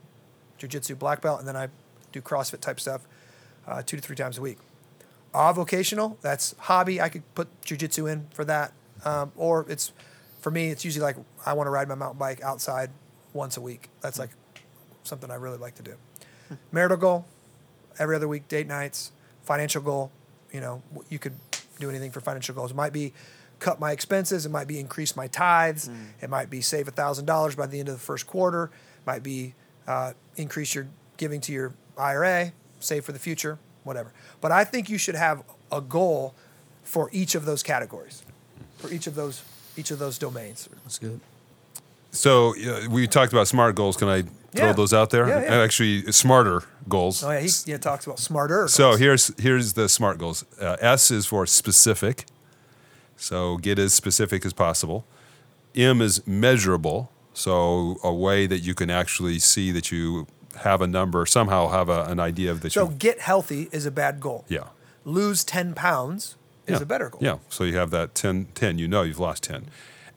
jujitsu 0.61 0.99
black 0.99 1.21
belt, 1.21 1.39
and 1.39 1.49
then 1.49 1.57
I 1.57 1.69
do 2.13 2.21
CrossFit 2.21 2.61
type 2.61 2.79
stuff 2.79 3.03
uh, 3.67 3.83
two 3.85 3.97
to 3.97 4.03
three 4.03 4.17
times 4.17 4.39
a 4.39 4.43
week. 4.43 4.59
Avocational, 5.35 6.21
that's 6.21 6.55
hobby. 6.59 7.01
I 7.01 7.09
could 7.09 7.23
put 7.35 7.49
jujitsu 7.63 8.13
in 8.13 8.27
for 8.35 8.45
that, 8.45 8.73
um, 9.05 9.33
or 9.37 9.65
it's 9.69 9.93
for 10.41 10.51
me. 10.51 10.69
It's 10.69 10.85
usually 10.85 11.03
like 11.03 11.17
I 11.47 11.55
want 11.55 11.67
to 11.67 11.71
ride 11.71 11.89
my 11.89 11.95
mountain 11.95 12.19
bike 12.19 12.43
outside 12.43 12.91
once 13.33 13.57
a 13.57 13.61
week. 13.61 13.89
That's 14.03 14.19
like 14.19 14.31
something 15.05 15.31
I 15.31 15.37
really 15.37 15.59
like 15.59 15.75
to 15.77 15.83
do. 15.83 15.95
Marital 16.71 16.99
goal, 16.99 17.27
every 17.99 18.17
other 18.17 18.29
week, 18.29 18.49
date 18.49 18.67
nights. 18.67 19.13
Financial 19.43 19.83
goal, 19.83 20.11
you 20.53 20.61
know, 20.61 20.83
you 21.09 21.19
could 21.19 21.35
do 21.81 21.91
anything 21.91 22.11
for 22.13 22.21
financial 22.21 22.55
goals. 22.55 22.71
It 22.71 22.77
might 22.77 22.93
be 22.93 23.13
cut 23.59 23.81
my 23.81 23.93
expenses. 23.93 24.47
It 24.47 24.51
might 24.51 24.69
be 24.69 24.79
increase 24.79 25.17
my 25.17 25.27
tithes. 25.27 25.91
It 26.21 26.31
might 26.31 26.51
be 26.51 26.61
save 26.61 26.89
thousand 26.89 27.27
dollars 27.27 27.55
by 27.55 27.67
the 27.67 27.79
end 27.81 27.89
of 27.89 27.95
the 27.95 28.01
first 28.01 28.27
quarter. 28.27 28.65
It 28.65 29.07
might 29.07 29.23
be 29.23 29.55
uh, 29.87 30.13
increase 30.37 30.75
your 30.75 30.87
giving 31.17 31.41
to 31.43 31.53
your 31.53 31.75
IRA, 31.99 32.53
save 32.81 33.05
for 33.05 33.13
the 33.13 33.19
future, 33.19 33.59
whatever. 33.85 34.13
But 34.41 34.53
I 34.53 34.65
think 34.65 34.89
you 34.89 34.99
should 34.99 35.15
have 35.15 35.43
a 35.71 35.81
goal 35.81 36.35
for 36.85 37.09
each 37.13 37.35
of 37.35 37.45
those 37.45 37.63
categories, 37.63 38.23
for 38.79 38.93
each 38.93 39.07
of 39.07 39.15
those 39.15 39.43
each 39.77 39.91
of 39.91 39.99
those 39.99 40.19
domains. 40.19 40.69
That's 40.85 40.99
good. 40.99 41.21
So 42.11 42.55
uh, 42.57 42.89
we 42.91 43.07
talked 43.07 43.33
about 43.33 43.49
smart 43.49 43.75
goals. 43.75 43.97
Can 43.97 44.09
I 44.09 44.25
throw 44.55 44.67
Yeah. 44.67 44.73
those 44.73 44.93
out 44.93 45.11
there? 45.11 45.29
Yeah, 45.29 45.43
yeah. 45.43 45.63
Actually, 45.63 46.11
smarter 46.13 46.65
goals. 46.89 47.23
Oh 47.25 47.31
yeah, 47.31 47.41
he 47.41 47.51
yeah, 47.67 47.79
talks 47.79 48.07
about 48.07 48.19
smarter. 48.19 48.69
So 48.69 48.97
here's 48.97 49.33
here's 49.39 49.73
the 49.75 49.89
smart 49.89 50.19
goals. 50.19 50.45
Uh, 50.61 50.77
S 50.81 51.11
is 51.11 51.27
for 51.27 51.47
specific. 51.47 52.27
So 53.17 53.57
get 53.57 53.79
as 53.79 53.95
specific 53.95 54.45
as 54.45 54.53
possible. 54.53 55.05
M 55.75 56.01
is 56.01 56.27
measurable. 56.27 57.11
So 57.35 57.97
a 58.03 58.13
way 58.13 58.47
that 58.47 58.59
you 58.59 58.75
can 58.75 58.91
actually 58.91 59.39
see 59.39 59.71
that 59.73 59.91
you 59.91 60.27
have 60.65 60.83
a 60.83 60.87
number, 60.87 61.25
somehow 61.25 61.69
have 61.69 61.89
a, 61.89 62.05
an 62.05 62.21
idea 62.21 62.51
of 62.51 62.61
that 62.61 62.75
you 62.75 62.83
So 62.83 62.89
get 62.89 63.21
healthy 63.21 63.69
is 63.73 63.87
a 63.87 63.91
bad 63.91 64.21
goal. 64.21 64.45
Yeah. 64.49 64.65
Lose 65.05 65.45
ten 65.45 65.73
pounds 65.75 66.37
is 66.67 66.79
yeah. 66.79 66.83
a 66.83 66.87
better 66.87 67.09
goal. 67.09 67.21
Yeah. 67.23 67.39
So 67.49 67.65
you 67.65 67.77
have 67.77 67.91
that 67.91 68.15
10, 68.15 68.49
10, 68.55 68.79
you 68.79 68.87
know 68.87 69.03
you've 69.03 69.19
lost 69.19 69.43
10. 69.45 69.67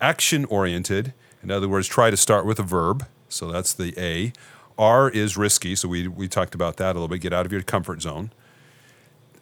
Action 0.02 0.46
oriented. 0.46 1.14
In 1.42 1.52
other 1.52 1.68
words, 1.68 1.88
try 1.88 2.10
to 2.10 2.18
start 2.18 2.46
with 2.46 2.60
a 2.60 2.64
verb. 2.64 3.08
So 3.36 3.52
that's 3.52 3.74
the 3.74 3.94
A. 3.98 4.34
R 4.78 5.10
is 5.10 5.38
risky. 5.38 5.76
So 5.76 5.88
we, 5.88 6.08
we 6.08 6.28
talked 6.28 6.56
about 6.56 6.78
that 6.78 6.92
a 6.92 7.00
little 7.00 7.08
bit. 7.08 7.20
Get 7.22 7.34
out 7.34 7.46
of 7.46 7.52
your 7.52 7.62
comfort 7.62 8.02
zone. 8.02 8.32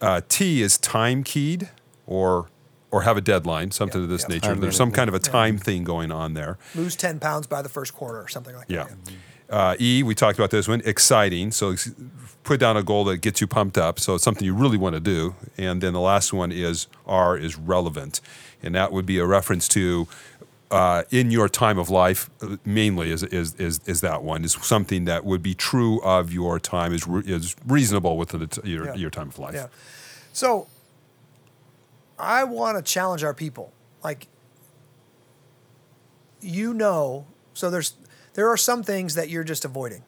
Uh, 0.02 0.22
T 0.28 0.62
is 0.62 0.78
time 0.78 1.24
keyed 1.24 1.70
or 2.06 2.48
or 2.92 3.02
have 3.04 3.18
a 3.18 3.22
deadline, 3.22 3.72
something 3.72 4.02
Yeah, 4.02 4.04
of 4.04 4.10
this 4.12 4.22
yeah. 4.30 4.36
nature. 4.36 4.48
Time 4.50 4.60
There's 4.62 4.76
some 4.76 4.92
kind 4.92 5.08
of 5.10 5.16
a 5.16 5.18
Yeah. 5.24 5.32
time 5.32 5.58
thing 5.58 5.84
going 5.84 6.12
on 6.12 6.36
there. 6.36 6.60
Lose 6.76 6.96
ten 6.96 7.20
pounds 7.20 7.48
by 7.48 7.64
the 7.64 7.70
first 7.70 7.94
quarter 7.96 8.20
or 8.22 8.28
something 8.28 8.56
like 8.56 8.68
Yeah. 8.70 8.84
that. 8.84 9.14
Uh, 9.50 9.76
e, 9.80 10.04
we 10.04 10.14
talked 10.14 10.38
about 10.38 10.52
this 10.52 10.68
one, 10.68 10.82
exciting. 10.86 11.52
So 11.52 11.76
put 12.44 12.60
down 12.60 12.78
a 12.78 12.84
goal 12.84 13.04
that 13.06 13.18
gets 13.18 13.42
you 13.42 13.48
pumped 13.48 13.78
up. 13.80 14.00
So 14.00 14.16
it's 14.16 14.24
something 14.24 14.46
you 14.46 14.54
really 14.54 14.78
want 14.78 14.94
to 14.94 15.00
do. 15.00 15.36
And 15.58 15.82
then 15.82 15.94
the 15.94 16.00
last 16.00 16.34
one 16.34 16.52
is 16.52 16.88
R 17.08 17.36
is 17.38 17.58
relevant. 17.58 18.22
And 18.62 18.76
that 18.76 18.92
would 18.92 19.06
be 19.08 19.18
a 19.18 19.26
reference 19.26 19.68
to 19.70 20.08
uh, 20.74 21.04
in 21.12 21.32
your 21.32 21.48
time 21.50 21.78
of 21.78 21.90
life, 21.90 22.30
mainly 22.66 23.12
is, 23.12 23.22
is, 23.24 23.54
is, 23.56 23.80
is 23.86 24.02
that 24.02 24.24
one, 24.24 24.44
is 24.44 24.54
something 24.54 25.06
that 25.06 25.24
would 25.24 25.42
be 25.44 25.54
true 25.54 26.02
of 26.02 26.34
your 26.34 26.60
time, 26.60 26.94
is, 26.94 27.08
re- 27.08 27.24
is 27.26 27.56
reasonable 27.68 28.18
within 28.18 28.40
the 28.42 28.48
t- 28.48 28.70
your, 28.70 28.86
Yeah. 28.88 28.96
your 28.96 29.10
time 29.12 29.28
of 29.30 29.38
life. 29.40 29.54
Yeah. 29.54 29.68
So 30.34 30.68
I 32.18 32.44
want 32.44 32.78
to 32.78 32.84
challenge 32.84 33.24
our 33.24 33.34
people. 33.34 33.72
Like 34.04 34.28
you 36.42 36.74
know, 36.74 37.26
so 37.54 37.70
there's 37.70 37.94
there 38.34 38.50
are 38.50 38.58
some 38.58 38.84
things 38.84 39.16
that 39.16 39.30
you're 39.30 39.44
just 39.44 39.64
avoiding. 39.66 40.04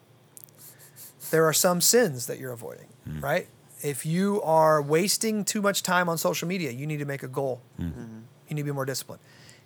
There 1.32 1.46
are 1.46 1.54
some 1.54 1.80
sins 1.82 2.28
that 2.28 2.40
you're 2.40 2.52
avoiding, 2.52 2.88
right? 3.20 3.48
If 3.84 4.06
you 4.06 4.42
are 4.42 4.82
wasting 4.82 5.46
too 5.46 5.62
much 5.62 5.84
time 5.84 6.10
on 6.10 6.18
social 6.18 6.48
media, 6.48 6.72
you 6.72 6.86
need 6.88 6.98
to 7.00 7.06
make 7.06 7.24
a 7.24 7.28
goal. 7.28 7.62
You 7.78 7.86
need 8.50 8.58
to 8.62 8.64
be 8.64 8.72
more 8.72 8.86
disciplined. 8.86 9.22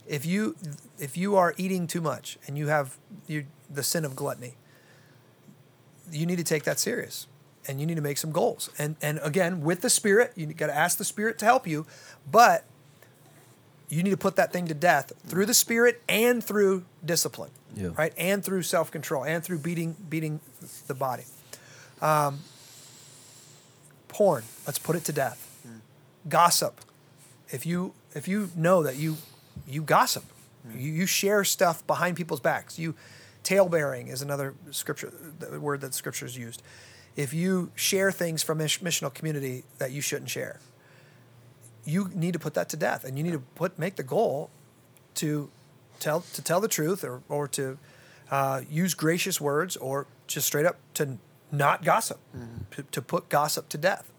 If 0.10 0.26
you 0.26 0.56
if 0.98 1.16
you 1.16 1.36
are 1.36 1.54
eating 1.58 1.86
too 1.86 2.02
much 2.02 2.38
and 2.48 2.58
you 2.58 2.68
have 2.68 2.98
you, 3.28 3.46
the 3.70 3.84
sin 3.84 4.04
of 4.04 4.16
gluttony, 4.16 4.56
you 6.12 6.26
need 6.26 6.38
to 6.38 6.44
take 6.44 6.64
that 6.64 6.80
serious 6.80 7.28
and 7.68 7.80
you 7.80 7.86
need 7.86 7.96
to 7.96 8.02
make 8.02 8.18
some 8.18 8.32
goals. 8.32 8.72
And 8.80 8.96
and 9.02 9.20
again, 9.22 9.62
with 9.62 9.82
the 9.82 9.90
spirit, 9.90 10.34
you 10.36 10.48
got 10.48 10.68
to 10.68 10.76
ask 10.76 10.98
the 10.98 11.06
spirit 11.06 11.38
to 11.40 11.46
help 11.46 11.68
you, 11.68 11.86
but 12.30 12.66
you 13.88 14.02
need 14.02 14.10
to 14.10 14.18
put 14.18 14.36
that 14.36 14.52
thing 14.52 14.68
to 14.68 14.74
death 14.74 15.12
through 15.28 15.46
the 15.46 15.54
spirit 15.54 16.02
and 16.10 16.44
through 16.44 16.86
discipline. 17.06 17.52
Yeah. 17.76 17.90
Right? 17.96 18.14
And 18.18 18.44
through 18.44 18.64
self-control 18.64 19.26
and 19.26 19.44
through 19.44 19.60
beating 19.60 19.96
beating 20.10 20.40
the 20.88 20.96
body. 20.96 21.26
Um, 22.02 22.40
porn, 24.08 24.44
let's 24.66 24.80
put 24.80 24.96
it 24.96 25.06
to 25.06 25.14
death. 25.14 25.46
Gossip. 26.28 26.82
If 27.52 27.68
you 27.68 27.94
if 28.16 28.28
you 28.28 28.50
know 28.56 28.82
that 28.82 28.96
you 28.96 29.18
you 29.68 29.82
gossip, 29.82 30.24
you, 30.76 30.92
you 30.92 31.06
share 31.06 31.44
stuff 31.44 31.86
behind 31.88 32.18
people's 32.18 32.40
backs. 32.40 32.78
You 32.78 32.96
talebearing 33.44 34.08
is 34.08 34.22
another 34.22 34.54
scripture 34.72 35.14
the 35.40 35.60
word 35.60 35.82
that 35.82 35.94
scripture 35.94 36.26
is 36.26 36.38
used. 36.38 36.62
If 37.16 37.34
you 37.34 37.72
share 37.76 38.12
things 38.12 38.44
from 38.44 38.60
miss- 38.60 38.80
missional 38.80 39.14
community 39.14 39.64
that 39.78 39.92
you 39.92 40.02
shouldn't 40.02 40.30
share, 40.30 40.60
you 41.86 42.10
need 42.14 42.34
to 42.34 42.40
put 42.40 42.54
that 42.54 42.70
to 42.70 42.78
death, 42.78 43.04
and 43.04 43.18
you 43.18 43.24
need 43.24 43.34
to 43.34 43.44
put 43.56 43.80
make 43.80 43.96
the 43.96 44.04
goal 44.04 44.50
to 45.16 45.50
tell 46.00 46.22
to 46.34 46.42
tell 46.42 46.62
the 46.62 46.68
truth 46.68 47.04
or 47.04 47.22
or 47.30 47.48
to 47.50 47.78
uh, 48.32 48.62
use 48.70 48.94
gracious 48.94 49.42
words 49.42 49.76
or 49.78 50.06
just 50.28 50.48
straight 50.48 50.66
up 50.66 50.78
to 50.94 51.18
not 51.52 51.84
gossip, 51.84 52.20
to, 52.72 52.84
to 52.84 53.02
put 53.02 53.28
gossip 53.30 53.70
to 53.70 53.78
death. 53.78 54.12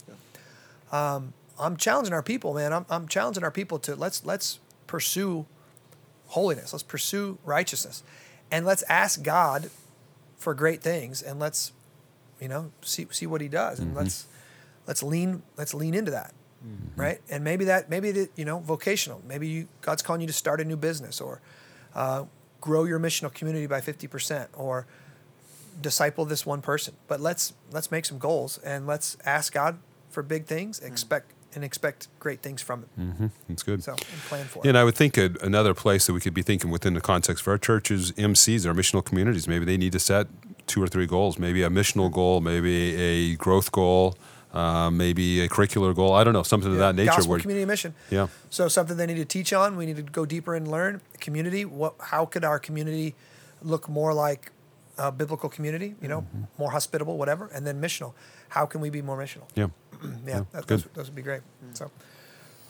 Um, 0.91 1.33
I'm 1.59 1.77
challenging 1.77 2.13
our 2.13 2.23
people, 2.23 2.55
man. 2.55 2.73
I'm, 2.73 2.87
I'm 2.91 3.07
challenging 3.07 3.45
our 3.45 3.51
people 3.51 3.79
to 3.81 3.95
let's 3.95 4.25
let's 4.25 4.59
pursue 4.91 5.47
holiness. 6.27 6.73
Let's 6.73 6.83
pursue 6.83 7.39
righteousness, 7.45 8.03
and 8.51 8.67
let's 8.67 8.85
ask 8.89 9.23
God 9.23 9.71
for 10.37 10.53
great 10.55 10.83
things, 10.83 11.23
and 11.23 11.39
let's 11.39 11.73
you 12.41 12.49
know 12.49 12.73
see 12.83 13.07
see 13.11 13.27
what 13.27 13.41
He 13.41 13.49
does, 13.49 13.79
and 13.79 13.89
mm-hmm. 13.89 13.99
let's 13.99 14.27
let's 14.87 15.03
lean 15.03 15.43
let's 15.57 15.75
lean 15.75 15.95
into 15.95 16.11
that. 16.11 16.33
Mm-hmm. 16.61 17.01
right? 17.01 17.21
And 17.31 17.43
maybe 17.43 17.65
that, 17.65 17.89
maybe 17.89 18.11
the, 18.13 18.29
you 18.37 18.45
know, 18.45 18.59
vocational. 18.59 19.23
Maybe 19.27 19.49
you, 19.49 19.69
God's 19.81 20.03
calling 20.03 20.21
you 20.21 20.27
to 20.27 20.33
start 20.35 20.61
a 20.61 20.65
new 20.65 20.77
business 20.77 21.19
or 21.19 21.41
uh, 21.95 22.25
grow 22.61 22.85
your 22.85 23.01
missional 23.01 23.33
community 23.33 23.67
by 23.67 23.81
fifty 23.81 24.07
percent 24.07 24.51
or 24.53 24.87
disciple 25.81 26.27
this 26.27 26.45
one 26.45 26.61
person. 26.61 26.93
But 27.09 27.19
let's 27.19 27.55
let's 27.73 27.91
make 27.91 28.05
some 28.05 28.19
goals 28.19 28.59
and 28.59 28.87
let's 28.87 29.17
ask 29.25 29.55
God 29.55 29.79
for 30.11 30.23
big 30.23 30.45
things. 30.45 30.81
Mm. 30.81 30.89
Expect 30.89 31.33
and 31.55 31.65
expect 31.65 32.09
great 32.21 32.41
things 32.43 32.63
from 32.63 32.85
Him. 32.97 33.13
hmm 33.13 33.27
That's 33.49 33.63
good. 33.63 33.83
So 33.83 33.93
and 33.93 34.01
plan 34.29 34.47
for 34.47 34.59
Yeah, 34.65 34.69
it. 34.69 34.69
and 34.71 34.79
I 34.79 34.85
would 34.85 34.95
think 34.95 35.17
a, 35.19 35.31
another 35.43 35.75
place 35.75 36.07
that 36.07 36.13
we 36.13 36.21
could 36.21 36.35
be 36.35 36.43
thinking 36.43 36.71
within 36.71 36.95
the 36.95 37.01
context 37.01 37.43
for 37.45 37.51
our 37.53 37.59
churches, 37.59 38.13
MCs, 38.13 38.67
our 38.67 38.75
missional 38.75 39.05
communities, 39.05 39.47
maybe 39.49 39.65
they 39.65 39.77
need 39.77 39.93
to 39.93 39.99
set 40.01 40.27
two 40.67 40.83
or 40.83 40.87
three 40.89 41.07
goals. 41.07 41.39
Maybe 41.39 41.63
a 41.63 41.69
missional 41.71 42.11
goal, 42.13 42.41
maybe 42.41 42.95
a 42.97 43.35
growth 43.37 43.73
goal, 43.73 44.15
uh, 44.53 44.91
maybe 44.91 45.41
a 45.41 45.49
curricular 45.49 45.95
goal. 45.95 46.15
I 46.15 46.23
don't 46.25 46.33
know, 46.33 46.43
something 46.45 46.71
of 46.73 46.79
that 46.79 46.95
nature. 46.95 47.11
Gospel 47.11 47.31
where, 47.31 47.41
community 47.41 47.67
mission. 47.67 47.95
yeah, 48.11 48.29
So 48.51 48.69
something 48.69 48.97
they 48.97 49.07
need 49.07 49.17
to 49.17 49.25
teach 49.25 49.53
on. 49.53 49.77
We 49.77 49.87
need 49.87 49.97
to 49.97 50.03
go 50.03 50.25
deeper 50.27 50.55
and 50.55 50.69
learn. 50.69 51.01
Community. 51.21 51.65
What? 51.65 51.95
How 52.01 52.25
could 52.27 52.45
our 52.45 52.59
community 52.59 53.15
look 53.63 53.89
more 53.89 54.13
like 54.15 54.53
a 54.99 55.11
biblical 55.11 55.49
community? 55.49 55.95
You 56.03 56.09
know, 56.09 56.21
Mm-hmm. 56.21 56.45
more 56.59 56.71
hospitable, 56.71 57.17
whatever. 57.19 57.47
And 57.55 57.67
then 57.67 57.81
missional. 57.81 58.13
How 58.51 58.67
can 58.67 58.81
we 58.81 58.91
be 58.91 59.03
more 59.03 59.17
missional? 59.19 59.47
yeah. 59.57 59.69
yeah, 60.27 60.45
that, 60.53 60.67
those, 60.67 60.85
those 60.95 61.07
would 61.07 61.15
be 61.15 61.23
great. 61.23 61.41
So, 61.75 61.91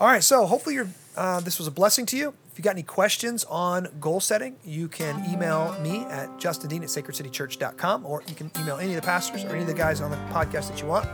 all 0.01 0.09
right. 0.09 0.23
So 0.25 0.47
hopefully 0.47 0.75
you're, 0.75 0.89
uh, 1.17 1.41
this 1.41 1.59
was 1.59 1.67
a 1.67 1.71
blessing 1.71 2.07
to 2.07 2.17
you. 2.17 2.35
If 2.53 2.59
you 2.59 2.65
got 2.65 2.71
any 2.71 2.83
questions 2.83 3.45
on 3.45 3.89
goal 4.01 4.21
setting, 4.21 4.57
you 4.65 4.89
can 4.89 5.25
email 5.31 5.79
me 5.81 6.05
at 6.07 6.31
justindean 6.39 6.83
at 6.83 6.89
sacredcitychurch.com 6.89 8.05
or 8.07 8.23
you 8.27 8.35
can 8.35 8.51
email 8.59 8.77
any 8.79 8.95
of 8.95 9.01
the 9.01 9.07
pastors 9.07 9.45
or 9.45 9.51
any 9.51 9.61
of 9.61 9.67
the 9.67 9.75
guys 9.75 10.01
on 10.01 10.11
the 10.11 10.17
podcast 10.33 10.69
that 10.69 10.81
you 10.81 10.87
want. 10.89 11.07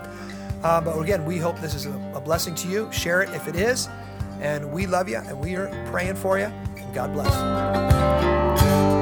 Uh, 0.63 0.81
but 0.81 0.99
again, 0.99 1.25
we 1.25 1.39
hope 1.39 1.61
this 1.61 1.75
is 1.75 1.87
a, 1.87 2.13
a 2.15 2.21
blessing 2.21 2.55
to 2.55 2.69
you. 2.69 2.91
Share 2.91 3.23
it 3.23 3.29
if 3.31 3.47
it 3.49 3.57
is. 3.57 3.89
And 4.41 4.73
we 4.73 4.87
love 4.87 5.09
you 5.09 5.19
and 5.19 5.39
we 5.39 5.57
are 5.57 5.69
praying 5.91 6.17
for 6.17 6.39
you. 6.39 6.47
And 6.47 6.95
God 6.95 7.13
bless. 7.13 8.96